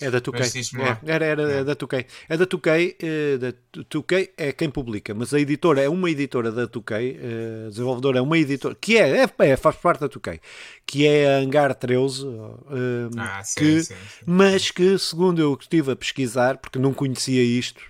É 0.00 0.10
da 0.10 0.20
2K. 0.20 0.98
É, 1.06 1.12
era, 1.12 1.24
era 1.24 1.42
é. 1.42 1.64
da 1.64 1.74
2K. 1.74 2.06
É 2.28 2.36
da 2.36 2.46
2K, 2.46 2.96
uh, 3.02 3.38
da 3.38 3.52
2K 3.84 4.30
é 4.36 4.52
quem 4.52 4.70
publica, 4.70 5.14
mas 5.14 5.32
a 5.32 5.40
editora 5.40 5.80
é 5.80 5.88
uma 5.88 6.10
editora 6.10 6.52
da 6.52 6.66
2K, 6.66 7.16
uh, 7.16 7.70
desenvolvedora 7.70 8.18
é 8.18 8.22
uma 8.22 8.38
editora, 8.38 8.74
que 8.74 8.98
é, 8.98 9.24
é, 9.24 9.30
é, 9.38 9.56
faz 9.56 9.76
parte 9.76 10.00
da 10.00 10.08
2K, 10.08 10.40
que 10.86 11.06
é 11.06 11.36
a 11.36 11.38
Hangar 11.38 11.74
13, 11.74 12.26
uh, 12.26 13.10
ah, 13.16 13.42
sim, 13.42 13.60
que, 13.60 13.82
sim, 13.82 13.94
sim. 13.94 14.24
mas 14.26 14.70
que, 14.70 14.98
segundo 14.98 15.40
eu 15.40 15.56
estive 15.58 15.92
a 15.92 15.96
pesquisar, 15.96 16.58
porque 16.58 16.78
não 16.78 16.92
conhecia 16.92 17.42
isto, 17.42 17.80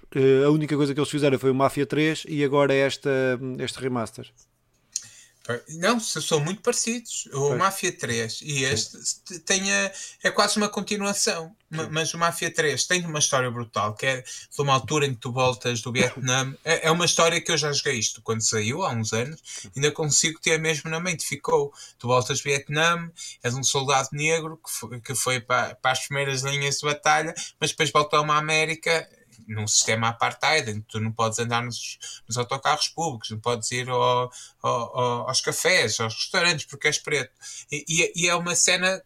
a 0.45 0.51
única 0.51 0.77
coisa 0.77 0.95
que 0.95 1.01
eles 1.01 1.11
fizeram 1.11 1.39
foi 1.39 1.51
o 1.51 1.55
Mafia 1.55 1.85
3 1.85 2.25
e 2.29 2.43
agora 2.45 2.73
é 2.73 2.79
esta, 2.79 3.11
este 3.59 3.81
remaster. 3.81 4.31
Não, 5.69 6.01
são 6.01 6.41
muito 6.41 6.61
parecidos. 6.61 7.27
O 7.33 7.49
Foi. 7.49 7.57
Mafia 7.57 7.93
3 7.93 8.41
e 8.43 8.65
este 8.65 9.39
tem 9.41 9.73
a, 9.73 9.93
é 10.23 10.31
quase 10.31 10.57
uma 10.57 10.69
continuação. 10.69 11.55
Sim. 11.73 11.89
Mas 11.91 12.15
o 12.15 12.19
Mafia 12.19 12.53
3 12.53 12.85
tem 12.87 13.05
uma 13.05 13.19
história 13.19 13.51
brutal, 13.51 13.95
que 13.95 14.07
é 14.07 14.23
de 14.23 14.63
uma 14.63 14.73
altura 14.73 15.07
em 15.07 15.15
que 15.15 15.21
tu 15.21 15.33
voltas 15.33 15.81
do 15.81 15.93
Vietnã. 15.93 16.55
É, 16.65 16.89
é 16.89 16.91
uma 16.91 17.05
história 17.05 17.41
que 17.41 17.51
eu 17.51 17.57
já 17.57 17.73
joguei 17.73 17.95
isto 17.99 18.23
quando 18.23 18.41
saiu, 18.41 18.83
há 18.83 18.91
uns 18.91 19.13
anos, 19.13 19.41
ainda 19.75 19.91
consigo 19.91 20.41
ter 20.41 20.59
mesmo 20.59 20.91
na 20.91 21.01
mente. 21.01 21.27
Ficou. 21.27 21.73
Tu 21.99 22.07
voltas 22.07 22.39
do 22.39 22.45
Vietnã, 22.45 23.11
és 23.43 23.55
um 23.55 23.63
soldado 23.63 24.09
negro 24.13 24.57
que 24.57 24.71
foi, 24.71 25.01
que 25.01 25.15
foi 25.15 25.41
para, 25.41 25.75
para 25.75 25.93
as 25.93 26.07
primeiras 26.07 26.43
linhas 26.43 26.79
de 26.79 26.87
batalha, 26.87 27.35
mas 27.61 27.71
depois 27.71 27.91
voltou 27.91 28.19
a 28.19 28.23
uma 28.23 28.37
América 28.37 29.09
num 29.47 29.67
sistema 29.67 30.09
apartheid, 30.09 30.71
em 30.71 30.81
que 30.81 30.89
tu 30.89 31.01
não 31.01 31.13
podes 31.13 31.39
andar 31.39 31.63
nos, 31.63 31.99
nos 32.27 32.37
autocarros 32.37 32.89
públicos, 32.89 33.31
não 33.31 33.39
podes 33.39 33.71
ir 33.71 33.89
ao, 33.89 34.31
ao, 34.63 35.29
aos 35.29 35.41
cafés, 35.41 36.01
aos 36.01 36.15
restaurantes, 36.15 36.67
porque 36.67 36.89
és 36.89 36.99
preto. 36.99 37.33
E, 37.71 38.13
e, 38.15 38.29
é 38.29 38.35
uma 38.35 38.55
cena 38.55 39.03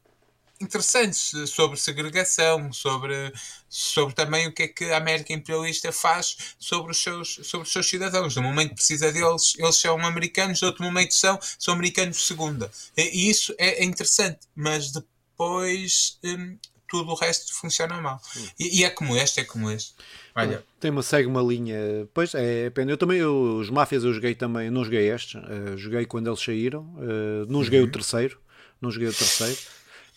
interessante 0.60 1.46
sobre 1.46 1.78
segregação, 1.78 2.72
sobre, 2.72 3.32
sobre 3.68 4.14
também 4.14 4.46
o 4.46 4.52
que 4.52 4.64
é 4.64 4.68
que 4.68 4.84
a 4.86 4.98
América 4.98 5.32
imperialista 5.32 5.90
faz 5.90 6.54
sobre 6.58 6.92
os 6.92 7.02
seus, 7.02 7.40
sobre 7.44 7.66
os 7.66 7.72
seus 7.72 7.88
cidadãos. 7.88 8.36
No 8.36 8.42
momento 8.42 8.70
que 8.70 8.74
precisa 8.76 9.10
deles, 9.10 9.54
eles 9.58 9.76
são 9.76 9.98
americanos, 10.04 10.60
no 10.60 10.68
outro 10.68 10.84
momento 10.84 11.14
são, 11.14 11.38
são 11.58 11.74
americanos 11.74 12.18
de 12.18 12.24
segunda. 12.24 12.70
E, 12.96 13.30
isso 13.30 13.54
é, 13.58 13.82
é 13.82 13.84
interessante, 13.84 14.40
mas 14.54 14.92
depois 14.92 16.18
hum, 16.22 16.58
tudo 16.90 17.12
o 17.12 17.14
resto 17.14 17.54
funciona 17.54 18.00
mal. 18.00 18.20
E, 18.58 18.80
e, 18.80 18.84
é 18.84 18.90
como 18.90 19.16
este, 19.16 19.40
é 19.40 19.44
como 19.44 19.70
este. 19.70 19.94
Olha. 20.34 20.64
Tem 20.80 20.90
uma, 20.90 21.02
segue 21.02 21.28
uma 21.28 21.40
linha. 21.40 21.78
Pois 22.12 22.34
é, 22.34 22.68
pena. 22.70 22.90
Eu 22.90 22.96
também, 22.96 23.18
eu, 23.18 23.56
os 23.58 23.70
Máfias 23.70 24.02
eu 24.02 24.12
joguei 24.12 24.34
também, 24.34 24.70
não 24.70 24.84
joguei 24.84 25.08
estes, 25.08 25.40
uh, 25.40 25.78
joguei 25.78 26.04
quando 26.04 26.28
eles 26.28 26.42
saíram, 26.42 26.82
uh, 26.82 27.46
não 27.48 27.62
joguei 27.62 27.80
uhum. 27.80 27.86
o 27.86 27.90
terceiro, 27.90 28.40
não 28.80 28.90
joguei 28.90 29.08
o 29.08 29.14
terceiro. 29.14 29.56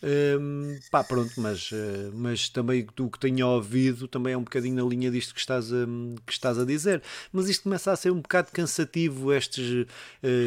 Um, 0.04 0.78
pá, 0.92 1.02
pronto, 1.02 1.32
mas, 1.38 1.72
uh, 1.72 2.12
mas 2.14 2.50
também 2.50 2.86
do 2.94 3.10
que 3.10 3.18
tenho 3.18 3.48
ouvido 3.48 4.06
também 4.06 4.34
é 4.34 4.38
um 4.38 4.44
bocadinho 4.44 4.76
na 4.76 4.84
linha 4.84 5.10
disto 5.10 5.34
que 5.34 5.40
estás 5.40 5.72
a, 5.72 5.86
que 6.26 6.34
estás 6.34 6.60
a 6.60 6.66
dizer. 6.66 7.02
Mas 7.32 7.48
isto 7.48 7.64
começa 7.64 7.90
a 7.90 7.96
ser 7.96 8.12
um 8.12 8.20
bocado 8.20 8.50
cansativo, 8.52 9.32
estes 9.32 9.86
uh, 9.86 9.88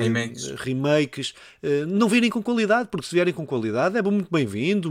remakes, 0.02 0.50
remakes 0.56 1.34
uh, 1.62 1.86
não 1.86 2.06
virem 2.06 2.28
com 2.28 2.42
qualidade, 2.42 2.90
porque 2.90 3.06
se 3.06 3.14
vierem 3.14 3.32
com 3.32 3.46
qualidade 3.46 3.96
é 3.96 4.02
muito 4.02 4.28
bem-vindo 4.30 4.90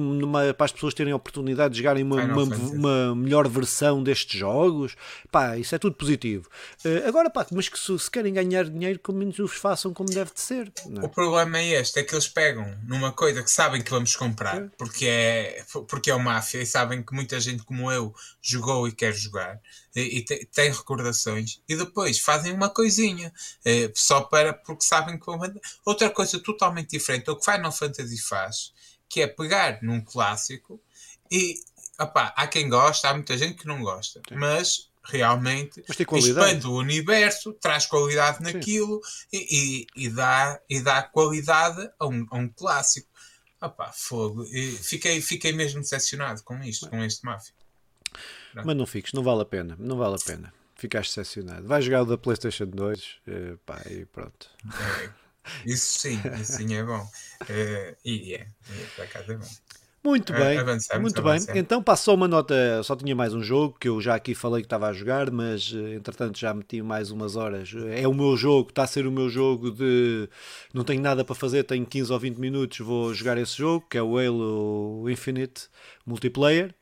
para 0.58 0.66
as 0.66 0.72
pessoas 0.72 0.96
terem 0.96 1.14
a 1.14 1.16
oportunidade 1.16 1.74
de 1.74 1.78
jogarem 1.80 2.04
uma, 2.04 2.24
uma, 2.24 2.44
uma, 2.44 3.16
melhor 3.16 3.48
versão 3.48 4.02
destes 4.02 4.40
jogos. 4.40 4.96
Pá, 5.32 5.58
isso 5.58 5.76
é 5.76 5.78
tudo 5.78 5.96
positivo. 5.96 6.50
agora, 7.08 7.30
pá, 7.30 7.46
mas 7.52 7.70
que 7.70 7.80
se, 7.80 8.00
se, 8.00 8.10
querem 8.10 8.34
ganhar 8.34 8.66
dinheiro, 8.66 9.00
como 9.00 9.20
menos 9.20 9.38
os 9.38 9.54
façam 9.54 9.94
como 9.94 10.10
deve 10.10 10.34
de 10.34 10.42
ser. 10.42 10.72
É? 11.02 11.06
O 11.06 11.10
problema 11.10 11.60
é 11.60 11.82
este: 11.82 12.00
é 12.00 12.04
que 12.04 12.16
eles 12.16 12.28
pegam 12.28 12.66
numa 12.88 13.12
coisa 13.12 13.44
que 13.44 13.52
sabem 13.52 13.84
que 13.84 13.92
vamos 13.92 14.16
comprar 14.16 14.55
Pá, 14.62 14.72
porque, 14.78 15.06
é, 15.06 15.66
porque 15.88 16.10
é 16.10 16.16
o 16.16 16.20
Máfia 16.20 16.62
e 16.62 16.66
sabem 16.66 17.04
que 17.04 17.14
muita 17.14 17.40
gente 17.40 17.64
como 17.64 17.92
eu 17.92 18.14
jogou 18.42 18.88
e 18.88 18.92
quer 18.92 19.14
jogar 19.14 19.60
e, 19.96 20.18
e 20.18 20.26
te, 20.26 20.46
tem 20.46 20.72
recordações 20.72 21.62
e 21.68 21.76
depois 21.76 22.20
fazem 22.20 22.54
uma 22.54 22.70
coisinha 22.70 23.34
é, 23.64 23.92
só 23.94 24.22
para 24.22 24.54
porque 24.54 24.84
sabem 24.84 25.20
que 25.20 25.26
vão 25.26 25.40
outra 25.86 26.10
coisa 26.10 26.40
totalmente 26.40 26.92
diferente 26.92 27.30
o 27.30 27.36
que 27.36 27.46
Final 27.46 27.72
Fantasy 27.72 28.22
faz 28.22 28.74
que 29.10 29.22
é 29.22 29.28
pegar 29.28 29.80
num 29.82 30.02
clássico 30.02 30.82
e 31.32 31.60
opá, 32.00 32.34
há 32.36 32.48
quem 32.48 32.70
gosta, 32.70 33.10
há 33.10 33.14
muita 33.14 33.38
gente 33.38 33.56
que 33.56 33.68
não 33.68 33.82
gosta, 33.82 34.22
Sim. 34.28 34.36
mas 34.36 34.90
realmente 35.04 35.84
mas 35.88 36.26
expande 36.26 36.66
o 36.66 36.74
universo, 36.74 37.54
traz 37.54 37.86
qualidade 37.86 38.42
naquilo 38.42 39.00
e, 39.32 39.86
e, 39.96 40.06
e, 40.06 40.10
dá, 40.10 40.60
e 40.68 40.82
dá 40.82 41.04
qualidade 41.04 41.90
a 42.00 42.08
um, 42.08 42.26
a 42.32 42.38
um 42.38 42.50
clássico. 42.50 43.08
Opá, 43.62 43.92
fogo. 43.92 44.44
E 44.46 44.72
fiquei, 44.72 45.22
fiquei 45.22 45.52
mesmo 45.52 45.82
decepcionado 45.82 46.44
com 46.44 46.62
isto, 46.64 46.90
com 46.90 47.04
este 47.04 47.26
Mafia. 47.26 47.54
Mas 48.54 48.76
não 48.76 48.86
fiques, 48.86 49.14
não 49.14 49.24
vale 49.24 49.42
a 49.42 49.46
pena, 49.46 49.76
não 49.80 49.98
vale 49.98 50.16
a 50.16 50.26
pena. 50.26 50.54
Ficaste 50.76 51.16
decepcionado. 51.16 51.68
Vai 51.68 51.82
jogar 51.82 52.04
o 52.04 52.06
da 52.06 52.18
PlayStation 52.18 52.66
2 52.66 53.22
eh, 53.28 53.58
pá, 53.66 53.82
e 53.90 54.06
pronto. 54.06 54.50
É, 55.04 55.10
isso 55.66 56.00
sim, 56.00 56.22
isso 56.40 56.54
sim 56.54 56.74
é 56.76 56.84
bom. 56.84 57.08
É, 57.50 57.96
e 58.04 58.36
é, 58.36 58.42
é, 58.42 58.86
para 58.96 59.08
cá 59.08 59.20
é 59.20 59.34
bom. 59.36 59.48
Muito 60.06 60.34
bem, 60.34 60.60
avançamos, 60.60 61.02
muito 61.02 61.20
avançamos. 61.20 61.46
bem. 61.48 61.58
Então 61.58 61.82
passou 61.82 62.14
uma 62.14 62.28
nota, 62.28 62.54
só 62.84 62.96
tinha 62.96 63.16
mais 63.16 63.34
um 63.34 63.42
jogo 63.42 63.76
que 63.80 63.90
eu 63.90 64.00
já 64.00 64.14
aqui 64.14 64.36
falei 64.36 64.62
que 64.62 64.68
estava 64.68 64.88
a 64.88 64.94
jogar, 64.94 65.32
mas 65.32 65.74
eh, 65.76 65.96
entretanto 65.96 66.38
já 66.38 66.54
meti 66.54 66.80
mais 66.80 67.10
umas 67.10 67.36
horas. 67.36 67.74
É 67.92 68.08
o 68.08 68.14
meu 68.14 68.38
jogo, 68.38 68.70
está 68.70 68.84
a 68.84 68.88
ser 68.88 69.08
o 69.08 69.12
meu 69.12 69.30
jogo 69.30 69.72
de 69.72 70.30
não 70.72 70.84
tenho 70.84 71.02
nada 71.02 71.26
para 71.26 71.34
fazer, 71.34 71.64
tenho 71.64 71.86
15 71.86 72.14
ou 72.14 72.20
20 72.20 72.38
minutos, 72.38 72.78
vou 72.80 73.16
jogar 73.16 73.36
esse 73.40 73.58
jogo, 73.58 73.84
que 73.90 73.98
é 73.98 74.04
o 74.04 74.18
Halo 74.20 75.10
Infinite 75.10 75.70
Multiplayer 76.06 76.76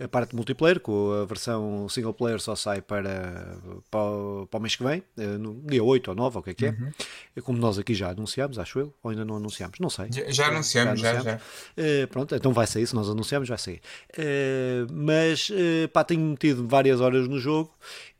a 0.00 0.06
parte 0.06 0.34
multiplayer, 0.34 0.78
com 0.78 1.12
a 1.12 1.24
versão 1.24 1.88
single 1.88 2.14
player 2.14 2.40
só 2.40 2.54
sai 2.54 2.80
para, 2.80 3.58
para, 3.90 4.46
para 4.48 4.58
o 4.58 4.60
mês 4.60 4.76
que 4.76 4.84
vem, 4.84 5.02
eh, 5.16 5.38
no 5.38 5.60
dia 5.66 5.82
8 5.82 6.08
ou 6.08 6.14
9, 6.14 6.36
ou 6.36 6.40
o 6.40 6.44
que 6.44 6.50
é 6.50 6.54
que 6.54 6.66
é, 6.66 6.70
uhum. 6.70 7.42
como 7.42 7.58
nós 7.58 7.78
aqui 7.78 7.94
já 7.94 8.10
anunciámos, 8.10 8.60
acho 8.60 8.78
eu, 8.78 8.94
ou 9.02 9.10
ainda 9.10 9.24
não 9.24 9.36
anunciámos, 9.36 9.80
não 9.80 9.90
sei. 9.90 10.06
Já, 10.12 10.30
já 10.30 10.46
anunciamos, 10.46 11.00
já, 11.00 11.10
anunciamos. 11.10 11.42
já, 11.76 11.82
já. 11.82 12.04
Uh, 12.04 12.08
pronto, 12.08 12.34
então 12.34 12.52
vai 12.52 12.66
sair, 12.68 12.86
se 12.86 12.94
nós 12.94 13.10
anunciamos, 13.10 13.48
vai 13.48 13.58
sair. 13.58 13.80
Uh, 14.16 14.86
mas, 14.92 15.50
uh, 15.50 15.88
pá, 15.92 16.04
tenho 16.04 16.20
metido 16.20 16.66
várias 16.66 17.00
horas 17.00 17.26
no 17.26 17.40
jogo, 17.40 17.72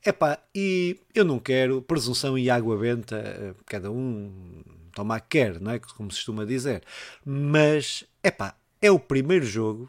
epá, 0.04 0.36
e 0.52 0.98
eu 1.14 1.24
não 1.24 1.38
quero 1.38 1.80
presunção 1.82 2.36
e 2.36 2.50
água 2.50 2.76
benta, 2.76 3.54
cada 3.66 3.88
um 3.88 4.64
toma 4.94 5.20
que 5.20 5.28
quer, 5.38 5.60
não 5.60 5.70
é? 5.70 5.78
Como 5.78 6.10
se 6.10 6.18
costuma 6.18 6.44
dizer. 6.44 6.82
Mas, 7.24 8.02
epá, 8.20 8.56
é 8.82 8.90
o 8.90 8.98
primeiro 8.98 9.46
jogo 9.46 9.88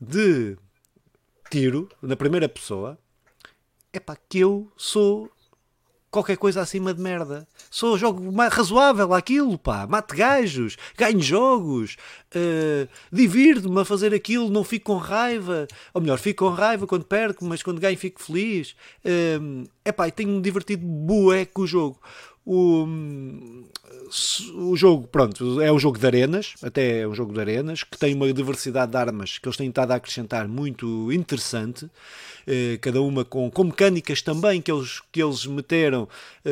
de 0.00 0.56
tiro 1.50 1.88
na 2.02 2.16
primeira 2.16 2.48
pessoa, 2.48 2.98
é 3.92 4.00
pá, 4.00 4.16
que 4.28 4.40
eu 4.40 4.70
sou 4.76 5.30
qualquer 6.14 6.36
coisa 6.36 6.60
acima 6.60 6.94
de 6.94 7.00
merda. 7.00 7.46
Sou 7.68 7.98
jogo 7.98 8.32
razoável 8.48 9.12
aquilo, 9.12 9.58
pá. 9.58 9.84
Mate 9.84 10.14
gajos, 10.14 10.76
ganho 10.96 11.20
jogos, 11.20 11.96
uh, 12.36 12.88
divirto-me 13.10 13.80
a 13.80 13.84
fazer 13.84 14.14
aquilo, 14.14 14.48
não 14.48 14.62
fico 14.62 14.92
com 14.92 14.96
raiva. 14.96 15.66
Ou 15.92 16.00
melhor, 16.00 16.18
fico 16.18 16.44
com 16.44 16.52
raiva 16.52 16.86
quando 16.86 17.04
perco, 17.04 17.44
mas 17.44 17.64
quando 17.64 17.80
ganho 17.80 17.98
fico 17.98 18.22
feliz. 18.22 18.76
Uh, 19.04 19.68
é 19.84 19.90
pá, 19.90 20.08
tenho-me 20.08 20.40
divertido 20.40 20.86
bué 20.86 21.44
com 21.44 21.62
o 21.62 21.66
jogo. 21.66 22.00
O, 22.46 22.86
o 24.54 24.76
jogo, 24.76 25.08
pronto, 25.08 25.62
é 25.62 25.72
um 25.72 25.78
jogo 25.78 25.98
de 25.98 26.06
arenas, 26.06 26.54
até 26.62 27.00
é 27.00 27.08
um 27.08 27.14
jogo 27.14 27.32
de 27.32 27.40
arenas, 27.40 27.82
que 27.82 27.96
tem 27.96 28.14
uma 28.14 28.30
diversidade 28.32 28.92
de 28.92 28.98
armas 28.98 29.38
que 29.38 29.48
eles 29.48 29.56
têm 29.56 29.68
estado 29.68 29.92
a 29.92 29.94
acrescentar 29.94 30.46
muito 30.46 31.10
interessante, 31.10 31.88
eh, 32.46 32.78
cada 32.82 33.00
uma 33.00 33.24
com, 33.24 33.50
com 33.50 33.64
mecânicas 33.64 34.20
também 34.20 34.60
que 34.60 34.70
eles, 34.70 35.00
que 35.10 35.22
eles 35.22 35.46
meteram, 35.46 36.06
eh, 36.44 36.50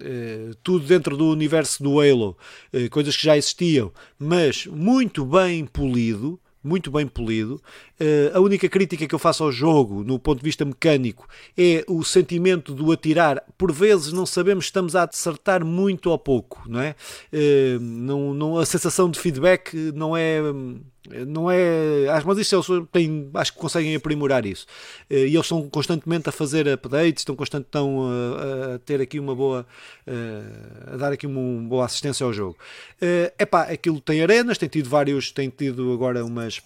eh, 0.00 0.50
tudo 0.62 0.86
dentro 0.86 1.16
do 1.16 1.26
universo 1.30 1.82
do 1.82 2.00
Halo, 2.00 2.36
eh, 2.72 2.88
coisas 2.88 3.16
que 3.16 3.24
já 3.24 3.36
existiam, 3.36 3.92
mas 4.18 4.66
muito 4.66 5.24
bem 5.24 5.66
polido 5.66 6.38
muito 6.66 6.90
bem 6.90 7.06
polido. 7.06 7.62
Uh, 8.00 8.36
a 8.36 8.40
única 8.40 8.68
crítica 8.68 9.06
que 9.06 9.14
eu 9.14 9.18
faço 9.18 9.44
ao 9.44 9.50
jogo, 9.50 10.04
no 10.04 10.18
ponto 10.18 10.38
de 10.38 10.44
vista 10.44 10.64
mecânico, 10.64 11.28
é 11.56 11.84
o 11.88 12.04
sentimento 12.04 12.74
do 12.74 12.92
atirar. 12.92 13.42
Por 13.56 13.72
vezes 13.72 14.12
não 14.12 14.26
sabemos 14.26 14.66
se 14.66 14.68
estamos 14.68 14.94
a 14.94 15.04
acertar 15.04 15.64
muito 15.64 16.10
ou 16.10 16.18
pouco, 16.18 16.62
não 16.66 16.80
é? 16.80 16.94
Uh, 17.32 17.80
não, 17.80 18.34
não, 18.34 18.58
a 18.58 18.66
sensação 18.66 19.10
de 19.10 19.18
feedback 19.18 19.74
não 19.94 20.16
é 20.16 20.40
não 21.26 21.50
é. 21.50 22.06
Mas 22.24 22.38
isso 22.38 22.54
eles 22.56 22.88
têm, 22.90 23.30
acho 23.34 23.52
que 23.52 23.58
conseguem 23.58 23.94
aprimorar 23.94 24.44
isso. 24.46 24.66
Eh, 25.08 25.26
e 25.26 25.34
eles 25.34 25.46
estão 25.46 25.68
constantemente 25.68 26.28
a 26.28 26.32
fazer 26.32 26.68
updates, 26.68 27.20
estão 27.20 27.36
constantemente 27.36 27.76
a, 27.76 28.74
a 28.74 28.78
ter 28.80 29.00
aqui 29.00 29.18
uma 29.18 29.34
boa. 29.34 29.66
Eh, 30.06 30.92
a 30.94 30.96
dar 30.96 31.12
aqui 31.12 31.26
uma 31.26 31.68
boa 31.68 31.84
assistência 31.84 32.24
ao 32.24 32.32
jogo. 32.32 32.56
É 33.00 33.32
eh, 33.38 33.46
pá, 33.46 33.62
aquilo 33.62 34.00
tem 34.00 34.22
arenas, 34.22 34.58
tem 34.58 34.68
tido 34.68 34.88
vários. 34.88 35.30
tem 35.30 35.48
tido 35.50 35.92
agora 35.92 36.24
umas 36.24 36.60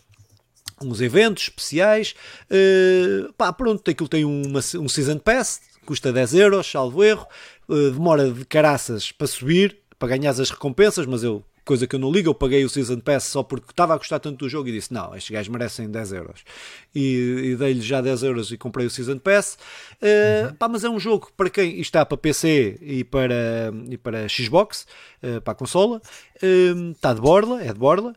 uns 0.82 1.00
eventos 1.00 1.44
especiais. 1.44 2.14
Uh, 2.50 3.32
pá, 3.34 3.52
pronto, 3.52 3.88
aquilo 3.90 4.08
tem 4.08 4.24
uma, 4.24 4.60
um 4.78 4.88
Season 4.88 5.18
Pass, 5.18 5.60
custa 5.84 6.12
10 6.12 6.34
euros, 6.34 6.70
salvo 6.70 7.04
erro. 7.04 7.26
Uh, 7.68 7.90
demora 7.90 8.30
de 8.30 8.44
caraças 8.44 9.12
para 9.12 9.26
subir, 9.26 9.78
para 9.98 10.08
ganhar 10.08 10.30
as 10.30 10.50
recompensas, 10.50 11.06
mas 11.06 11.22
eu 11.22 11.44
coisa 11.70 11.86
que 11.86 11.94
eu 11.94 12.00
não 12.00 12.10
ligo, 12.10 12.28
eu 12.28 12.34
paguei 12.34 12.64
o 12.64 12.68
Season 12.68 12.98
Pass 12.98 13.24
só 13.24 13.44
porque 13.44 13.70
estava 13.70 13.94
a 13.94 13.96
gostar 13.96 14.18
tanto 14.18 14.38
do 14.38 14.48
jogo 14.48 14.68
e 14.68 14.72
disse, 14.72 14.92
não, 14.92 15.14
estes 15.14 15.30
gajos 15.30 15.48
merecem 15.48 15.88
10 15.88 16.12
euros. 16.12 16.42
E, 16.92 17.52
e 17.52 17.56
dei-lhe 17.56 17.80
já 17.80 18.00
10 18.00 18.24
euros 18.24 18.50
e 18.50 18.58
comprei 18.58 18.86
o 18.86 18.90
Season 18.90 19.18
Pass. 19.18 19.56
Uh, 20.02 20.48
uhum. 20.48 20.54
pá, 20.54 20.68
mas 20.68 20.82
é 20.82 20.90
um 20.90 20.98
jogo 20.98 21.30
para 21.36 21.48
quem 21.48 21.80
está 21.80 22.04
para 22.04 22.16
PC 22.16 22.76
e 22.82 23.04
para, 23.04 23.72
e 23.88 23.96
para 23.96 24.28
Xbox, 24.28 24.84
uh, 25.22 25.40
para 25.42 25.52
a 25.52 25.54
consola, 25.54 26.02
uh, 26.42 26.90
está 26.90 27.14
de 27.14 27.20
borla, 27.20 27.62
é 27.62 27.72
de 27.72 27.78
borla. 27.78 28.16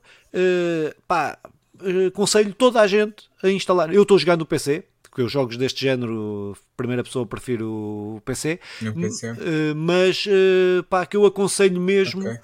Uh, 1.81 2.07
aconselho 2.07 2.53
toda 2.53 2.81
a 2.81 2.87
gente 2.87 3.29
a 3.41 3.49
instalar. 3.49 3.93
Eu 3.93 4.03
estou 4.03 4.17
jogando 4.17 4.41
no 4.41 4.45
PC, 4.45 4.83
porque 5.03 5.21
os 5.21 5.31
jogos 5.31 5.57
deste 5.57 5.81
género, 5.81 6.55
primeira 6.77 7.03
pessoa, 7.03 7.25
prefiro 7.25 7.69
o 7.69 8.21
PC. 8.23 8.59
PC. 8.93 9.33
mas 9.75 10.25
pá, 10.89 11.05
que 11.05 11.17
eu 11.17 11.25
aconselho 11.25 11.79
mesmo. 11.79 12.21
Okay 12.21 12.37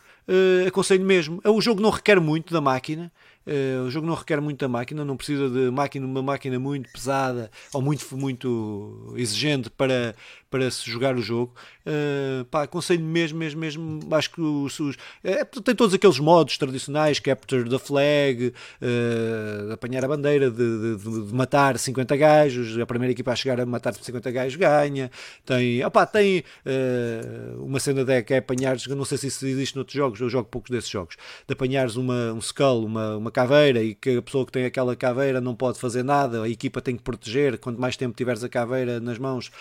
aconselho 0.67 1.03
mesmo. 1.03 1.41
O 1.43 1.59
jogo 1.59 1.81
não 1.81 1.89
requer 1.89 2.19
muito 2.19 2.53
da 2.53 2.61
máquina. 2.61 3.11
Uh, 3.49 3.87
o 3.87 3.89
jogo 3.89 4.05
não 4.05 4.13
requer 4.13 4.39
muito 4.39 4.59
da 4.59 4.67
máquina, 4.67 5.03
não 5.03 5.17
precisa 5.17 5.49
de 5.49 5.71
máquina, 5.71 6.05
uma 6.05 6.21
máquina 6.21 6.59
muito 6.59 6.91
pesada 6.91 7.49
ou 7.73 7.81
muito, 7.81 8.05
muito 8.15 9.11
exigente 9.15 9.71
para, 9.71 10.13
para 10.51 10.69
se 10.69 10.87
jogar 10.87 11.15
o 11.15 11.21
jogo. 11.21 11.51
Uh, 11.83 12.45
pá, 12.45 12.63
aconselho 12.63 13.03
mesmo, 13.03 13.39
mesmo, 13.39 13.59
mesmo. 13.59 14.15
Acho 14.15 14.29
que 14.29 14.39
os, 14.39 14.79
os 14.79 14.97
é, 15.23 15.43
tem 15.43 15.73
todos 15.73 15.95
aqueles 15.95 16.19
modos 16.19 16.59
tradicionais: 16.59 17.19
capture 17.19 17.67
the 17.67 17.79
flag, 17.79 18.53
uh, 18.81 19.73
apanhar 19.73 20.05
a 20.05 20.07
bandeira, 20.07 20.51
de, 20.51 20.97
de, 20.97 21.27
de, 21.27 21.33
matar 21.33 21.79
50 21.79 22.15
gajos. 22.17 22.77
A 22.77 22.85
primeira 22.85 23.11
equipa 23.13 23.31
a 23.31 23.35
chegar 23.35 23.59
a 23.59 23.65
matar 23.65 23.95
50 23.95 24.29
gajos 24.29 24.55
ganha. 24.55 25.09
Tem, 25.43 25.83
opa, 25.83 26.05
tem 26.05 26.43
uh, 26.65 27.65
uma 27.65 27.79
cena 27.79 28.05
de 28.05 28.21
que 28.21 28.35
é 28.35 28.37
apanhares. 28.37 28.85
Não 28.85 29.05
sei 29.05 29.17
se 29.17 29.27
isso 29.27 29.47
existe 29.47 29.75
noutros 29.75 29.95
jogos, 29.95 30.19
eu 30.19 30.29
jogo 30.29 30.47
poucos 30.47 30.69
desses 30.69 30.89
jogos. 30.89 31.15
De 31.47 31.53
apanhares 31.53 31.95
uma, 31.95 32.31
um 32.33 32.37
skull, 32.37 32.85
uma, 32.85 33.17
uma 33.17 33.31
caveira, 33.39 33.81
e 33.81 33.95
que 33.95 34.17
a 34.17 34.21
pessoa 34.21 34.45
que 34.45 34.51
tem 34.51 34.65
aquela 34.65 34.95
caveira 34.95 35.39
não 35.39 35.55
pode 35.55 35.79
fazer 35.79 36.03
nada, 36.03 36.43
a 36.43 36.49
equipa 36.49 36.81
tem 36.81 36.95
que 36.95 37.03
proteger. 37.03 37.57
Quanto 37.57 37.79
mais 37.79 37.95
tempo 37.95 38.15
tiveres 38.15 38.43
a 38.43 38.49
caveira 38.49 38.99
nas 38.99 39.17
mãos, 39.17 39.51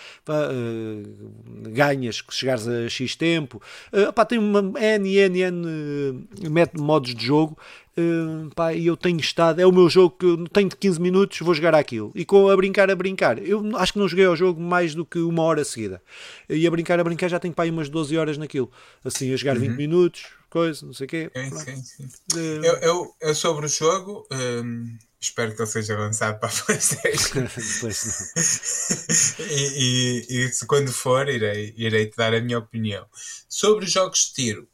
ganhas 1.69 2.17
se 2.17 2.23
chegares 2.35 2.67
a 2.67 2.89
X 2.89 3.15
tempo. 3.15 3.61
Uh, 3.93 4.11
pá, 4.11 4.25
tem 4.25 4.37
uma 4.37 4.59
N, 4.79 5.15
N, 5.15 5.41
N 5.41 5.67
uh, 5.67 6.81
modos 6.81 7.15
de 7.15 7.25
jogo. 7.25 7.57
Uh, 7.97 8.49
pá, 8.55 8.73
e 8.73 8.87
eu 8.87 8.95
tenho 8.95 9.19
estado, 9.19 9.59
é 9.59 9.65
o 9.65 9.71
meu 9.71 9.89
jogo 9.89 10.15
que 10.17 10.25
eu 10.25 10.47
tenho 10.47 10.69
de 10.69 10.75
15 10.75 11.01
minutos, 11.01 11.39
vou 11.39 11.53
jogar 11.53 11.75
aquilo. 11.75 12.11
E 12.15 12.23
com 12.23 12.49
a 12.49 12.55
brincar, 12.55 12.89
a 12.89 12.95
brincar. 12.95 13.37
Eu 13.45 13.75
acho 13.77 13.93
que 13.93 13.99
não 13.99 14.07
joguei 14.07 14.25
ao 14.25 14.35
jogo 14.35 14.61
mais 14.61 14.95
do 14.95 15.05
que 15.05 15.19
uma 15.19 15.43
hora 15.43 15.63
seguida. 15.63 16.01
E 16.49 16.65
a 16.65 16.71
brincar, 16.71 16.99
a 16.99 17.03
brincar, 17.03 17.27
já 17.29 17.39
tenho 17.39 17.53
pá, 17.53 17.65
umas 17.65 17.89
12 17.89 18.17
horas 18.17 18.37
naquilo. 18.37 18.69
Assim, 19.03 19.33
a 19.33 19.37
jogar 19.37 19.55
uhum. 19.55 19.63
20 19.63 19.75
minutos, 19.75 20.38
coisa, 20.49 20.85
não 20.85 20.93
sei 20.93 21.05
o 21.05 21.09
quê. 21.09 21.31
Sim, 21.35 21.57
sim, 21.57 21.83
sim. 21.83 22.05
Uh, 22.33 22.63
eu, 22.63 22.75
eu, 22.77 23.15
eu, 23.21 23.35
sobre 23.35 23.65
o 23.65 23.69
jogo. 23.69 24.25
Um 24.31 24.97
Espero 25.21 25.53
que 25.53 25.61
ele 25.61 25.69
seja 25.69 25.97
lançado 25.97 26.39
para 26.39 26.47
a 26.47 26.51
PlayStation. 26.63 27.39
e, 29.51 30.25
e, 30.29 30.31
e, 30.45 30.49
se 30.51 30.65
quando 30.65 30.93
for, 30.93 31.27
irei, 31.27 31.73
irei 31.75 32.07
te 32.07 32.15
dar 32.15 32.33
a 32.33 32.39
minha 32.39 32.57
opinião. 32.57 33.05
Sobre 33.47 33.85
jogos 33.85 34.27
de 34.27 34.33
tiro, 34.33 34.67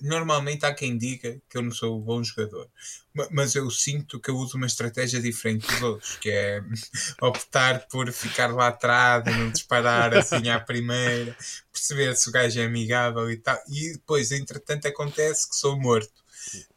normalmente 0.00 0.64
há 0.64 0.74
quem 0.74 0.96
diga 0.96 1.40
que 1.48 1.58
eu 1.58 1.62
não 1.62 1.70
sou 1.70 1.98
um 1.98 2.02
bom 2.02 2.22
jogador, 2.22 2.68
mas 3.30 3.54
eu 3.54 3.70
sinto 3.70 4.20
que 4.20 4.30
eu 4.30 4.36
uso 4.36 4.56
uma 4.56 4.66
estratégia 4.66 5.20
diferente 5.20 5.66
dos 5.66 5.82
outros, 5.82 6.16
que 6.16 6.30
é 6.30 6.62
optar 7.20 7.86
por 7.88 8.10
ficar 8.12 8.54
lá 8.54 8.68
atrás, 8.68 9.24
não 9.24 9.50
disparar 9.50 10.14
assim 10.14 10.48
à 10.48 10.58
primeira, 10.58 11.36
perceber 11.72 12.16
se 12.16 12.28
o 12.28 12.32
gajo 12.32 12.60
é 12.60 12.64
amigável 12.64 13.30
e 13.30 13.36
tal, 13.36 13.58
e 13.68 13.92
depois, 13.92 14.32
entretanto, 14.32 14.86
acontece 14.86 15.48
que 15.48 15.56
sou 15.56 15.78
morto. 15.78 16.24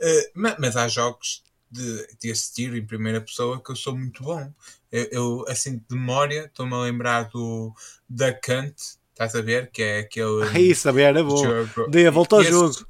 Uh, 0.01 0.31
mas, 0.33 0.55
mas 0.59 0.75
há 0.75 0.87
jogos 0.87 1.43
de, 1.71 2.07
de 2.19 2.31
assistir 2.31 2.73
em 2.73 2.85
primeira 2.85 3.21
pessoa 3.21 3.61
que 3.61 3.71
eu 3.71 3.75
sou 3.75 3.95
muito 3.95 4.23
bom. 4.23 4.51
Eu, 4.91 5.07
eu 5.11 5.45
assim, 5.47 5.77
de 5.77 5.95
memória, 5.95 6.45
estou-me 6.45 6.73
a 6.73 6.79
lembrar 6.79 7.23
do 7.29 7.73
da 8.09 8.33
Kant, 8.33 8.75
estás 9.19 9.35
a 9.35 9.41
ver? 9.41 9.69
Que 9.71 9.83
é 9.83 9.99
aquele. 9.99 10.43
Ah, 10.43 10.59
isso 10.59 10.83
também 10.83 11.05
era 11.05 11.21
bom. 11.21 11.43
Jogo. 11.43 11.89
Dei 11.89 12.07
a 12.07 12.11
volta 12.11 12.37
ao 12.37 12.41
esse, 12.41 12.51
jogo. 12.51 12.75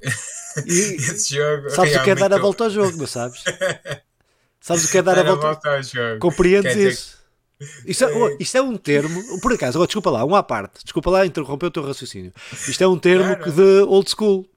E, 0.66 0.96
esse 0.96 1.36
jogo. 1.36 1.70
Sabes 1.70 1.94
o 1.94 2.02
que 2.02 2.10
é 2.10 2.14
dar 2.14 2.32
a 2.32 2.38
volta 2.38 2.64
ao 2.64 2.70
jogo, 2.70 2.96
não 2.96 3.06
sabes? 3.06 3.44
sabes 4.60 4.84
o 4.84 4.90
que 4.90 4.98
é 4.98 5.02
dar, 5.02 5.14
dar 5.14 5.26
a 5.26 5.30
volta, 5.30 5.46
a 5.46 5.52
volta 5.52 5.70
ao 5.70 5.82
jogo? 5.82 6.18
Compreendes 6.18 6.76
isso? 6.76 7.20
Isto 7.86 8.04
é, 8.04 8.36
isto 8.40 8.56
é, 8.56 8.62
um 8.62 8.76
termo, 8.76 9.40
por 9.40 9.52
acaso, 9.52 9.76
agora 9.76 9.86
desculpa 9.86 10.10
lá, 10.10 10.24
um 10.24 10.34
à 10.34 10.42
parte, 10.42 10.82
desculpa 10.82 11.10
lá 11.10 11.26
interromper 11.26 11.66
o 11.66 11.70
teu 11.70 11.84
raciocínio. 11.84 12.32
Isto 12.66 12.82
é 12.82 12.88
um 12.88 12.98
termo 12.98 13.36
que 13.36 13.50
de 13.50 13.82
old 13.82 14.10
school. 14.10 14.48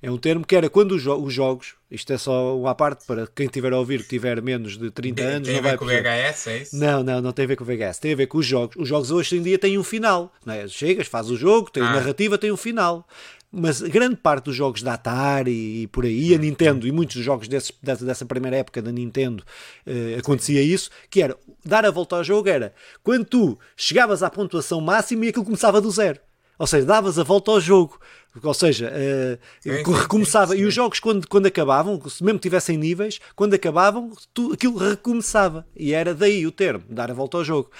É 0.00 0.10
um 0.10 0.16
termo 0.16 0.46
que 0.46 0.54
era 0.54 0.70
quando 0.70 0.92
os, 0.92 1.02
jo 1.02 1.14
os 1.16 1.34
jogos, 1.34 1.74
isto 1.92 2.10
é 2.10 2.16
só 2.16 2.58
uma 2.58 2.74
parte 2.74 3.04
para 3.06 3.26
quem 3.26 3.46
tiver 3.48 3.70
a 3.74 3.78
ouvir 3.78 4.02
que 4.02 4.08
tiver 4.08 4.40
menos 4.40 4.78
de 4.78 4.90
30 4.90 5.22
anos. 5.22 5.48
Tem 5.48 5.58
a 5.58 5.60
ver 5.60 5.76
com 5.76 5.84
o 5.84 5.88
VHS, 5.88 6.46
é 6.46 6.56
isso? 6.58 6.76
Não, 6.76 7.02
não, 7.02 7.20
não 7.20 7.32
tem 7.32 7.44
a 7.44 7.48
ver 7.48 7.56
com 7.56 7.64
o 7.64 7.66
VHS. 7.66 7.98
Tem 7.98 8.14
a 8.14 8.16
ver 8.16 8.26
com 8.26 8.38
os 8.38 8.46
jogos. 8.46 8.74
Os 8.76 8.88
jogos 8.88 9.10
hoje 9.10 9.36
em 9.36 9.42
dia 9.42 9.58
têm 9.58 9.76
um 9.76 9.84
final. 9.84 10.32
Não 10.46 10.54
é? 10.54 10.66
Chegas, 10.66 11.06
faz 11.06 11.30
o 11.30 11.36
jogo, 11.36 11.70
tem 11.70 11.82
ah. 11.82 11.92
narrativa, 11.92 12.38
tem 12.38 12.50
um 12.50 12.56
final. 12.56 13.06
Mas 13.52 13.82
grande 13.82 14.16
parte 14.16 14.46
dos 14.46 14.56
jogos 14.56 14.82
da 14.82 14.94
Atari 14.94 15.82
e 15.82 15.86
por 15.86 16.06
aí, 16.06 16.34
a 16.34 16.38
Nintendo, 16.38 16.86
e 16.86 16.92
muitos 16.92 17.22
jogos 17.22 17.46
desse, 17.46 17.74
dessa 17.82 18.24
primeira 18.24 18.56
época 18.56 18.80
da 18.80 18.90
Nintendo, 18.90 19.44
eh, 19.84 20.16
acontecia 20.18 20.62
isso, 20.62 20.88
que 21.10 21.20
era, 21.20 21.36
dar 21.62 21.84
a 21.84 21.90
volta 21.90 22.16
ao 22.16 22.24
jogo 22.24 22.48
era, 22.48 22.72
quando 23.02 23.26
tu 23.26 23.58
chegavas 23.76 24.22
à 24.22 24.30
pontuação 24.30 24.80
máxima 24.80 25.26
e 25.26 25.28
aquilo 25.28 25.44
começava 25.44 25.82
do 25.82 25.90
zero. 25.90 26.18
Ou 26.58 26.66
seja, 26.66 26.86
davas 26.86 27.18
a 27.18 27.24
volta 27.24 27.50
ao 27.50 27.60
jogo. 27.60 27.98
Ou 28.42 28.54
seja, 28.54 28.90
uh, 28.90 29.92
recomeçava. 29.92 30.56
E 30.56 30.64
os 30.64 30.72
jogos, 30.72 30.98
quando, 31.00 31.28
quando 31.28 31.46
acabavam, 31.46 32.00
se 32.08 32.24
mesmo 32.24 32.38
tivessem 32.38 32.78
níveis, 32.78 33.20
quando 33.36 33.54
acabavam, 33.54 34.12
tu, 34.32 34.52
aquilo 34.52 34.78
recomeçava. 34.78 35.66
E 35.76 35.92
era 35.92 36.14
daí 36.14 36.46
o 36.46 36.52
termo, 36.52 36.84
dar 36.88 37.10
a 37.10 37.14
volta 37.14 37.36
ao 37.36 37.44
jogo. 37.44 37.70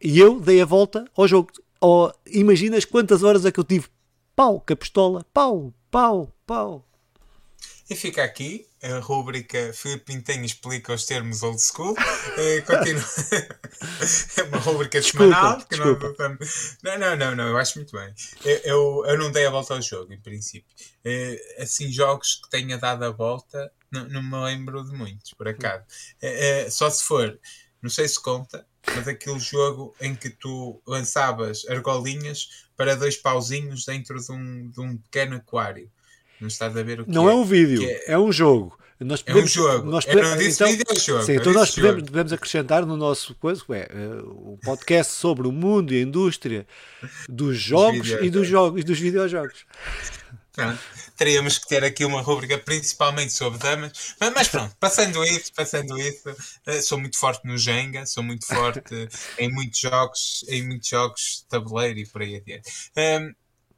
E 0.00 0.18
eu 0.18 0.38
dei 0.40 0.60
a 0.60 0.66
volta 0.66 1.04
ao 1.16 1.26
jogo. 1.26 1.50
Oh, 1.80 2.10
imaginas 2.26 2.84
quantas 2.84 3.22
horas 3.22 3.44
é 3.46 3.50
que 3.50 3.58
eu 3.58 3.64
tive? 3.64 3.86
Pau, 4.36 4.60
com 4.60 4.72
a 4.72 4.76
pistola. 4.76 5.26
Pau, 5.32 5.72
pau, 5.90 6.34
pau. 6.46 6.91
E 7.90 7.96
fica 7.96 8.22
aqui 8.22 8.66
a 8.82 8.98
rúbrica 8.98 9.72
Filipe 9.72 10.06
Pintenho 10.06 10.44
explica 10.44 10.92
os 10.92 11.06
termos 11.06 11.42
old 11.42 11.60
school. 11.60 11.94
É, 12.36 12.60
continua. 12.62 13.04
é 14.36 14.42
uma 14.42 14.58
rúbrica 14.58 15.00
semanal. 15.00 15.58
Desculpa, 15.70 16.14
não, 16.82 16.98
não, 16.98 17.16
não, 17.16 17.36
não, 17.36 17.48
eu 17.48 17.58
acho 17.58 17.78
muito 17.78 17.92
bem. 17.96 18.12
Eu, 18.64 19.04
eu, 19.06 19.16
não 19.16 19.30
dei 19.30 19.46
a 19.46 19.50
volta 19.50 19.74
ao 19.74 19.82
jogo, 19.82 20.12
em 20.12 20.20
princípio. 20.20 20.68
É, 21.04 21.62
assim, 21.62 21.92
jogos 21.92 22.40
que 22.42 22.50
tenha 22.50 22.76
dado 22.76 23.04
a 23.04 23.10
volta, 23.10 23.72
não, 23.90 24.08
não 24.08 24.22
me 24.22 24.36
lembro 24.46 24.84
de 24.84 24.92
muitos, 24.92 25.32
por 25.32 25.46
acaso. 25.46 25.84
É, 26.20 26.68
só 26.68 26.90
se 26.90 27.04
for, 27.04 27.38
não 27.80 27.88
sei 27.88 28.08
se 28.08 28.20
conta, 28.20 28.66
mas 28.96 29.06
aquele 29.06 29.38
jogo 29.38 29.94
em 30.00 30.16
que 30.16 30.28
tu 30.28 30.82
lançavas 30.84 31.64
argolinhas 31.68 32.66
para 32.76 32.96
dois 32.96 33.16
pauzinhos 33.16 33.84
dentro 33.84 34.18
de 34.18 34.32
um, 34.32 34.70
de 34.70 34.80
um 34.80 34.96
pequeno 34.96 35.36
aquário. 35.36 35.88
Não 36.42 36.48
estás 36.48 36.76
a 36.76 36.82
ver 36.82 37.00
o 37.00 37.04
que 37.04 37.10
Não 37.12 37.28
é, 37.28 37.32
é 37.32 37.36
um 37.36 37.44
vídeo, 37.44 37.84
é... 37.84 38.12
é... 38.14 38.18
um 38.18 38.32
jogo. 38.32 38.76
Nós 38.98 39.22
podemos, 39.22 39.42
é 39.42 39.44
um 39.44 39.64
jogo. 39.64 39.90
Nós 39.90 40.04
podemos, 40.04 40.30
não 40.30 40.36
disse 40.36 40.54
então, 40.62 40.68
vídeo, 40.68 40.84
é 40.88 40.92
um 40.92 41.00
jogo. 41.00 41.22
Sim, 41.22 41.32
então 41.34 41.52
nós 41.52 41.70
podemos, 41.70 42.02
podemos, 42.02 42.32
acrescentar 42.32 42.84
no 42.84 42.96
nosso 42.96 43.34
coisa, 43.36 43.62
é, 43.70 43.88
um 44.24 44.58
podcast 44.62 45.12
sobre 45.12 45.46
o 45.46 45.52
mundo 45.52 45.94
e 45.94 45.98
a 45.98 46.02
indústria 46.02 46.66
dos 47.28 47.56
jogos 47.58 48.10
e 48.10 48.28
dos 48.28 48.46
jogos 48.46 48.80
e 48.80 48.84
dos 48.84 48.98
videojogos. 48.98 49.64
Pronto. 50.52 50.78
Teríamos 51.16 51.58
que 51.58 51.68
ter 51.68 51.84
aqui 51.84 52.04
uma 52.04 52.20
rubrica 52.20 52.58
principalmente 52.58 53.32
sobre 53.32 53.58
damas, 53.58 54.16
mas, 54.20 54.34
mas 54.34 54.48
pronto, 54.48 54.76
passando 54.78 55.24
isso, 55.24 55.52
passando 55.54 55.98
isso, 55.98 56.28
uh, 56.28 56.82
sou 56.82 56.98
muito 56.98 57.16
forte 57.16 57.46
no 57.46 57.56
Jenga, 57.56 58.04
sou 58.04 58.22
muito 58.22 58.46
forte 58.46 58.82
em 59.38 59.50
muitos 59.50 59.78
jogos, 59.78 60.44
em 60.48 60.66
muitos 60.66 60.88
jogos 60.88 61.42
de 61.42 61.48
tabuleiro 61.48 62.00
e 62.00 62.06
por 62.06 62.22
aí 62.22 62.36
adiante. 62.36 62.68
Um, 62.96 63.32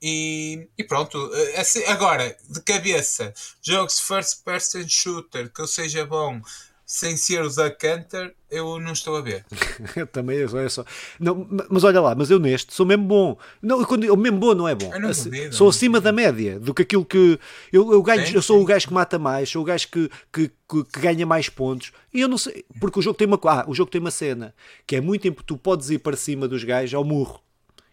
e, 0.07 0.69
e, 0.77 0.85
pronto, 0.85 1.31
eh, 1.33 1.61
assim, 1.61 1.83
agora, 1.85 2.37
de 2.47 2.61
cabeça, 2.61 3.33
jogos 3.63 3.99
first 3.99 4.45
person 4.45 4.87
shooter 4.87 5.51
que 5.51 5.63
eu 5.63 5.67
seja 5.67 6.05
bom 6.05 6.43
sem 6.85 7.17
ser 7.17 7.41
o 7.41 7.49
Zack 7.49 7.79
Canter, 7.79 8.35
eu 8.51 8.79
não 8.79 8.93
estou 8.93 9.17
a 9.17 9.23
ver. 9.23 9.47
eu 9.97 10.07
também, 10.07 10.37
eu 10.37 10.69
só. 10.69 10.85
Não, 11.19 11.49
mas 11.71 11.85
olha 11.85 12.03
lá, 12.03 12.15
mas 12.15 12.31
eu 12.31 12.39
neste 12.39 12.75
sou 12.75 12.85
mesmo 12.85 13.05
bom. 13.07 13.39
Não, 13.63 13.83
quando, 13.83 14.05
eu 14.05 14.15
mesmo 14.15 14.39
bom 14.39 14.55
não 14.55 14.69
é 14.69 14.75
bom. 14.75 14.91
Não 14.99 15.11
duvido, 15.11 15.57
sou 15.57 15.71
acima 15.71 16.03
da 16.03 16.13
média 16.13 16.61
do 16.61 16.75
que 16.75 16.83
aquilo 16.83 17.07
que. 17.07 17.41
Eu, 17.73 17.91
eu, 17.91 18.03
ganho, 18.03 18.29
eu 18.29 18.43
sou 18.43 18.61
o 18.61 18.65
gajo 18.67 18.89
que 18.89 18.93
mata 18.93 19.19
mais, 19.19 19.49
sou 19.49 19.63
o 19.63 19.65
gajo 19.65 19.89
que, 19.89 20.11
que, 20.31 20.49
que, 20.69 20.85
que, 20.85 21.01
ganha 21.01 21.25
mais 21.25 21.49
pontos. 21.49 21.93
E 22.13 22.21
eu 22.21 22.29
não 22.29 22.37
sei, 22.37 22.63
porque 22.79 22.99
o 22.99 23.03
jogo 23.03 23.17
tem 23.17 23.27
uma, 23.27 23.41
ah, 23.45 23.65
o 23.67 23.75
jogo 23.75 23.91
tem 23.91 24.03
uma 24.03 24.11
cena 24.11 24.55
que 24.87 24.97
é 24.97 25.01
muito. 25.01 25.33
Tu 25.33 25.57
podes 25.57 25.89
ir 25.89 26.01
para 26.01 26.15
cima 26.15 26.47
dos 26.47 26.63
gajos 26.63 26.93
ao 26.93 27.05
murro. 27.05 27.41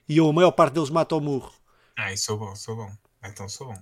E 0.10 0.18
eu, 0.18 0.28
a 0.28 0.34
maior 0.34 0.52
parte 0.52 0.74
deles 0.74 0.90
mata 0.90 1.16
ao 1.16 1.22
murro. 1.22 1.61
Ah, 2.02 2.18
sou 2.18 2.36
bom, 2.36 2.56
sou 2.56 2.76
bom. 2.76 2.92
Então 3.24 3.48
sou 3.48 3.68
bom. 3.68 3.78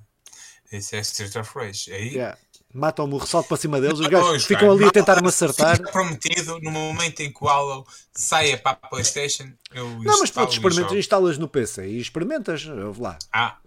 Esse 0.70 0.98
é 0.98 1.00
Street 1.00 1.34
of 1.38 1.50
Rage. 1.56 1.92
Aí. 1.94 2.10
Yeah. 2.10 2.38
Matam-me 2.72 3.16
o 3.16 3.18
ressalto 3.18 3.48
para 3.48 3.58
cima 3.58 3.82
deles, 3.82 3.98
os 3.98 4.06
gajos 4.06 4.46
ficam 4.46 4.70
ali 4.70 4.86
a 4.86 4.92
tentar-me 4.92 5.28
acertar. 5.28 5.78
Fica 5.78 5.92
prometido 5.92 6.60
no 6.60 6.70
momento 6.70 7.22
em 7.22 7.34
que 7.34 7.44
o 7.44 7.48
Hollow 7.48 7.88
saia 8.14 8.60
para 8.60 8.78
a 8.80 8.88
Playstation. 8.90 9.52
Eu 9.74 9.90
não, 10.04 10.20
mas 10.20 10.30
pronto, 10.30 10.52
experimentas, 10.52 10.94
instalas 10.94 11.40
no 11.40 11.48
PC 11.48 11.88
e 11.88 12.00
experimentas, 12.00 12.66
lá. 13.00 13.18
Ah, 13.34 13.58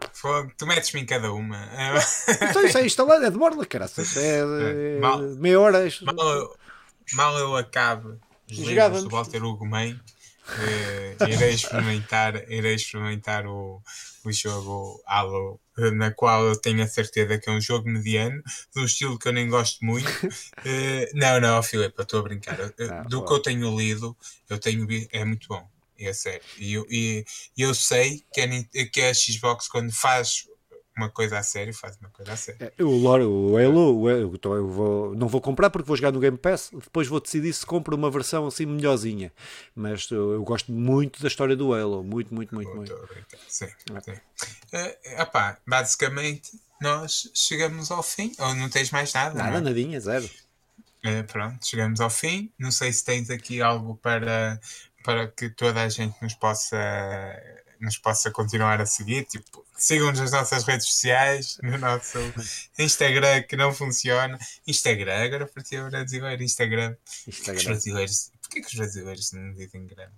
tu 0.56 0.66
metes-me 0.66 1.00
em 1.00 1.06
cada 1.06 1.32
uma. 1.32 1.68
então 2.42 2.64
isso 2.64 2.78
é 2.78 2.86
instalado, 2.86 3.24
é 3.24 3.30
de 3.30 3.36
borda, 3.36 3.66
caraças. 3.66 4.16
É, 4.16 4.38
é, 4.38 5.00
mal, 5.00 5.18
meia 5.18 5.58
hora. 5.58 5.88
Mal, 6.02 6.56
mal 7.14 7.38
eu 7.38 7.56
acabe 7.56 8.20
os 8.48 8.58
livros 8.58 9.02
do 9.02 9.10
Walter 9.10 9.42
Hugo 9.42 9.66
May 9.66 9.98
Uh, 10.48 11.28
irei 11.28 11.54
experimentar, 11.54 12.34
irei 12.50 12.74
experimentar 12.74 13.46
o, 13.46 13.80
o 14.24 14.32
jogo 14.32 15.02
Halo, 15.06 15.60
na 15.94 16.10
qual 16.10 16.44
eu 16.44 16.56
tenho 16.56 16.82
a 16.82 16.88
certeza 16.88 17.38
que 17.38 17.48
é 17.48 17.52
um 17.52 17.60
jogo 17.60 17.88
mediano, 17.88 18.42
de 18.74 18.80
um 18.80 18.84
estilo 18.84 19.18
que 19.18 19.28
eu 19.28 19.32
nem 19.32 19.48
gosto 19.48 19.84
muito. 19.84 20.08
Uh, 20.08 21.06
não, 21.14 21.40
não, 21.40 21.62
Filipe, 21.62 21.94
eu 21.96 22.02
estou 22.02 22.20
a 22.20 22.22
brincar. 22.22 22.58
Ah, 22.60 23.02
do 23.02 23.24
que 23.24 23.32
eu 23.32 23.40
tenho 23.40 23.78
lido, 23.78 24.16
eu 24.50 24.58
tenho 24.58 24.86
é 25.12 25.24
muito 25.24 25.48
bom. 25.48 25.66
É 25.98 26.12
sério. 26.12 26.42
E 26.58 26.72
eu, 26.72 26.86
e, 26.90 27.24
eu 27.56 27.72
sei 27.74 28.24
que 28.32 28.40
a, 28.40 28.86
que 28.86 29.00
a 29.00 29.14
Xbox, 29.14 29.68
quando 29.68 29.92
faz 29.92 30.48
uma 30.96 31.08
coisa 31.08 31.38
a 31.38 31.42
sério, 31.42 31.72
faz 31.72 31.96
uma 31.96 32.10
coisa 32.10 32.32
a 32.32 32.36
sério. 32.36 32.72
É, 32.78 32.82
o 32.82 32.90
Lore, 32.90 33.24
o 33.24 33.56
Halo, 33.56 34.00
o 34.00 34.08
Halo 34.08 34.34
então 34.34 34.54
eu 34.54 34.68
vou, 34.68 35.14
não 35.14 35.26
vou 35.26 35.40
comprar 35.40 35.70
porque 35.70 35.86
vou 35.86 35.96
jogar 35.96 36.12
no 36.12 36.20
Game 36.20 36.36
Pass, 36.36 36.70
depois 36.72 37.08
vou 37.08 37.20
decidir 37.20 37.52
se 37.52 37.64
compro 37.64 37.96
uma 37.96 38.10
versão 38.10 38.46
assim 38.46 38.66
melhorzinha. 38.66 39.32
Mas 39.74 40.10
eu, 40.10 40.32
eu 40.32 40.44
gosto 40.44 40.70
muito 40.70 41.20
da 41.22 41.28
história 41.28 41.56
do 41.56 41.72
Halo, 41.72 42.02
muito, 42.02 42.34
muito, 42.34 42.54
muito, 42.54 42.74
muito. 42.74 43.08
Sim, 43.48 43.66
é. 43.66 44.00
sim. 44.00 44.12
Uh, 44.12 45.22
opá, 45.22 45.58
basicamente 45.66 46.50
nós 46.80 47.30
chegamos 47.34 47.90
ao 47.90 48.02
fim, 48.02 48.32
ou 48.38 48.54
não 48.54 48.68
tens 48.68 48.90
mais 48.90 49.12
nada? 49.12 49.34
Nada, 49.34 49.50
não? 49.50 49.58
É? 49.58 49.60
nadinha, 49.60 50.00
zero. 50.00 50.28
Uh, 51.04 51.24
pronto, 51.26 51.64
chegamos 51.66 52.00
ao 52.00 52.10
fim. 52.10 52.52
Não 52.58 52.70
sei 52.70 52.92
se 52.92 53.04
tens 53.04 53.30
aqui 53.30 53.62
algo 53.62 53.96
para, 53.96 54.60
para 55.02 55.28
que 55.28 55.48
toda 55.48 55.82
a 55.82 55.88
gente 55.88 56.20
nos 56.20 56.34
possa 56.34 56.76
nos 57.82 57.98
possa 57.98 58.30
continuar 58.30 58.80
a 58.80 58.86
seguir. 58.86 59.24
Tipo, 59.24 59.66
sigam-nos 59.76 60.20
nas 60.20 60.30
nossas 60.30 60.64
redes 60.64 60.86
sociais, 60.86 61.58
no 61.62 61.76
nosso 61.76 62.18
Instagram 62.78 63.42
que 63.42 63.56
não 63.56 63.74
funciona. 63.74 64.38
Instagram, 64.66 65.24
agora 65.24 65.46
para 65.46 65.62
ti 65.62 65.76
é 65.76 65.82
brasileiro, 65.82 66.42
Instagram. 66.42 66.96
Instagram. 67.26 67.58
Os 67.58 67.64
brasileiros, 67.66 68.32
porquê 68.40 68.60
que 68.60 68.68
os 68.68 68.74
brasileiros 68.74 69.32
não 69.32 69.52
dizem 69.52 69.86
grande? 69.86 70.12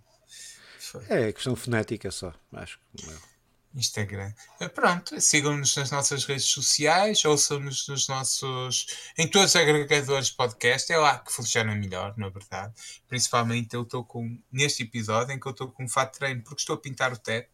É 1.09 1.33
questão 1.33 1.57
fonética 1.57 2.11
só, 2.11 2.33
acho 2.53 2.79
que 2.95 3.07
não. 3.07 3.34
Instagram. 3.75 4.33
Eh, 4.61 4.69
pronto, 4.69 5.21
sigam-nos 5.21 5.77
nas 5.77 5.91
nossas 5.91 6.25
redes 6.25 6.45
sociais, 6.45 7.25
ouçam-nos 7.25 7.89
nos 7.89 8.09
nossos. 8.09 8.87
em 9.19 9.27
todos 9.29 9.51
os 9.51 9.57
agregadores 9.57 10.29
de 10.29 10.35
podcast, 10.35 10.93
é 10.93 10.97
lá 10.97 11.19
que 11.19 11.33
funciona 11.33 11.75
melhor, 11.75 12.15
na 12.17 12.29
verdade. 12.29 12.73
Principalmente 13.09 13.75
eu 13.75 13.83
estou 13.83 14.05
com. 14.05 14.39
neste 14.51 14.85
episódio 14.85 15.35
em 15.35 15.41
que 15.41 15.47
eu 15.47 15.53
estou 15.53 15.69
com 15.69 15.85
um 15.85 15.89
fato 15.89 16.13
de 16.13 16.19
treino, 16.21 16.43
porque 16.43 16.61
estou 16.61 16.77
a 16.77 16.81
pintar 16.81 17.13
o 17.13 17.19
teto. 17.19 17.51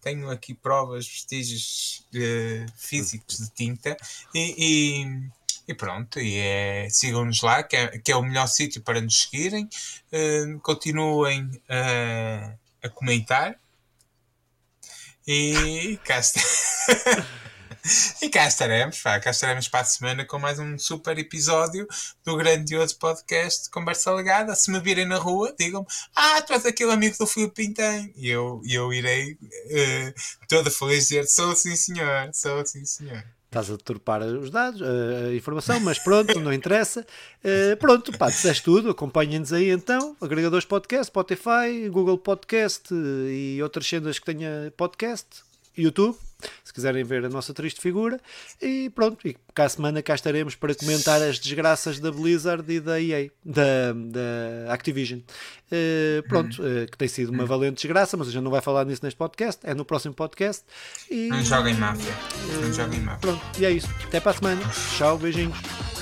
Tenho 0.00 0.28
aqui 0.30 0.52
provas, 0.52 1.06
vestígios 1.06 2.04
uh, 2.14 2.72
físicos 2.76 3.38
de 3.38 3.50
tinta 3.50 3.96
e, 4.34 4.54
e, 4.58 5.30
e 5.68 5.74
pronto, 5.74 6.18
e 6.18 6.38
é, 6.38 6.88
sigam-nos 6.90 7.40
lá, 7.40 7.62
que 7.62 7.76
é, 7.76 7.98
que 7.98 8.10
é 8.10 8.16
o 8.16 8.22
melhor 8.22 8.48
sítio 8.48 8.82
para 8.82 9.00
nos 9.00 9.22
seguirem. 9.22 9.68
Uh, 10.12 10.58
continuem 10.60 11.44
uh, 11.44 12.58
a 12.82 12.88
comentar 12.88 13.56
e 15.26 15.98
cá, 16.04 16.18
está... 16.18 16.40
e 18.22 18.28
cá 18.28 18.46
estaremos, 18.46 19.00
pá, 19.00 19.20
cá 19.20 19.30
estaremos 19.30 19.68
para 19.68 19.80
a 19.80 19.84
semana 19.84 20.24
com 20.24 20.38
mais 20.38 20.58
um 20.58 20.78
super 20.78 21.18
episódio 21.18 21.86
do 22.24 22.36
grandioso 22.36 22.98
podcast 22.98 23.70
Conversa 23.70 24.12
Legada. 24.12 24.54
Se 24.54 24.70
me 24.70 24.80
virem 24.80 25.06
na 25.06 25.18
rua, 25.18 25.54
digam-me: 25.58 25.86
Ah, 26.14 26.42
tu 26.42 26.52
és 26.52 26.66
aquele 26.66 26.92
amigo 26.92 27.16
do 27.18 27.26
Filipe 27.26 27.54
Pintem. 27.54 28.12
E 28.16 28.28
eu, 28.28 28.60
eu 28.68 28.92
irei 28.92 29.32
uh, 29.34 30.14
todo 30.48 30.70
feliz 30.70 31.08
dizer: 31.08 31.26
Sou 31.26 31.54
sim, 31.54 31.76
senhor, 31.76 32.30
sou 32.32 32.64
sim, 32.66 32.84
senhor. 32.84 33.24
Estás 33.52 33.68
a 33.68 33.76
deturpar 33.76 34.22
os 34.22 34.50
dados, 34.50 34.80
a 34.80 35.34
informação, 35.34 35.78
mas 35.80 35.98
pronto, 35.98 36.40
não 36.40 36.52
interessa. 36.52 37.06
Uh, 37.44 37.76
pronto, 37.76 38.16
pá, 38.16 38.28
disseste 38.30 38.62
tudo, 38.62 38.90
acompanhem-nos 38.90 39.52
aí 39.52 39.68
então, 39.70 40.16
agregadores 40.22 40.64
podcast, 40.64 41.08
Spotify, 41.08 41.86
Google 41.90 42.16
Podcast 42.16 42.88
e 42.92 43.62
outras 43.62 43.86
cenas 43.86 44.18
que 44.18 44.24
tenha 44.24 44.72
podcast, 44.74 45.26
YouTube 45.76 46.16
se 46.64 46.72
quiserem 46.72 47.04
ver 47.04 47.24
a 47.24 47.28
nossa 47.28 47.52
triste 47.54 47.80
figura. 47.80 48.20
E 48.60 48.90
pronto, 48.90 49.26
e 49.26 49.36
cá 49.54 49.64
a 49.64 49.68
semana 49.68 50.02
cá 50.02 50.14
estaremos 50.14 50.54
para 50.54 50.74
comentar 50.74 51.20
as 51.22 51.38
desgraças 51.38 51.98
da 51.98 52.10
Blizzard 52.10 52.70
e 52.72 52.80
da 52.80 53.00
EA, 53.00 53.30
da, 53.44 53.92
da 53.92 54.72
Activision. 54.72 55.20
Uh, 55.20 56.26
pronto, 56.28 56.62
uh, 56.62 56.90
que 56.90 56.98
tem 56.98 57.08
sido 57.08 57.30
uma 57.30 57.46
valente 57.46 57.82
desgraça, 57.82 58.16
mas 58.16 58.28
a 58.28 58.30
gente 58.30 58.42
não 58.42 58.50
vai 58.50 58.60
falar 58.60 58.84
nisso 58.84 59.00
neste 59.04 59.16
podcast, 59.16 59.60
é 59.64 59.74
no 59.74 59.84
próximo 59.84 60.14
podcast. 60.14 60.64
E, 61.10 61.28
não 61.28 61.42
joguem 61.42 61.74
máfia. 61.74 62.12
Não 62.60 62.72
joguem 62.72 63.00
máfia. 63.00 63.20
Pronto, 63.20 63.60
e 63.60 63.64
é 63.64 63.70
isso. 63.70 63.88
Até 64.04 64.20
para 64.20 64.32
a 64.32 64.34
semana. 64.34 64.62
Tchau, 64.96 65.18
beijinhos. 65.18 66.01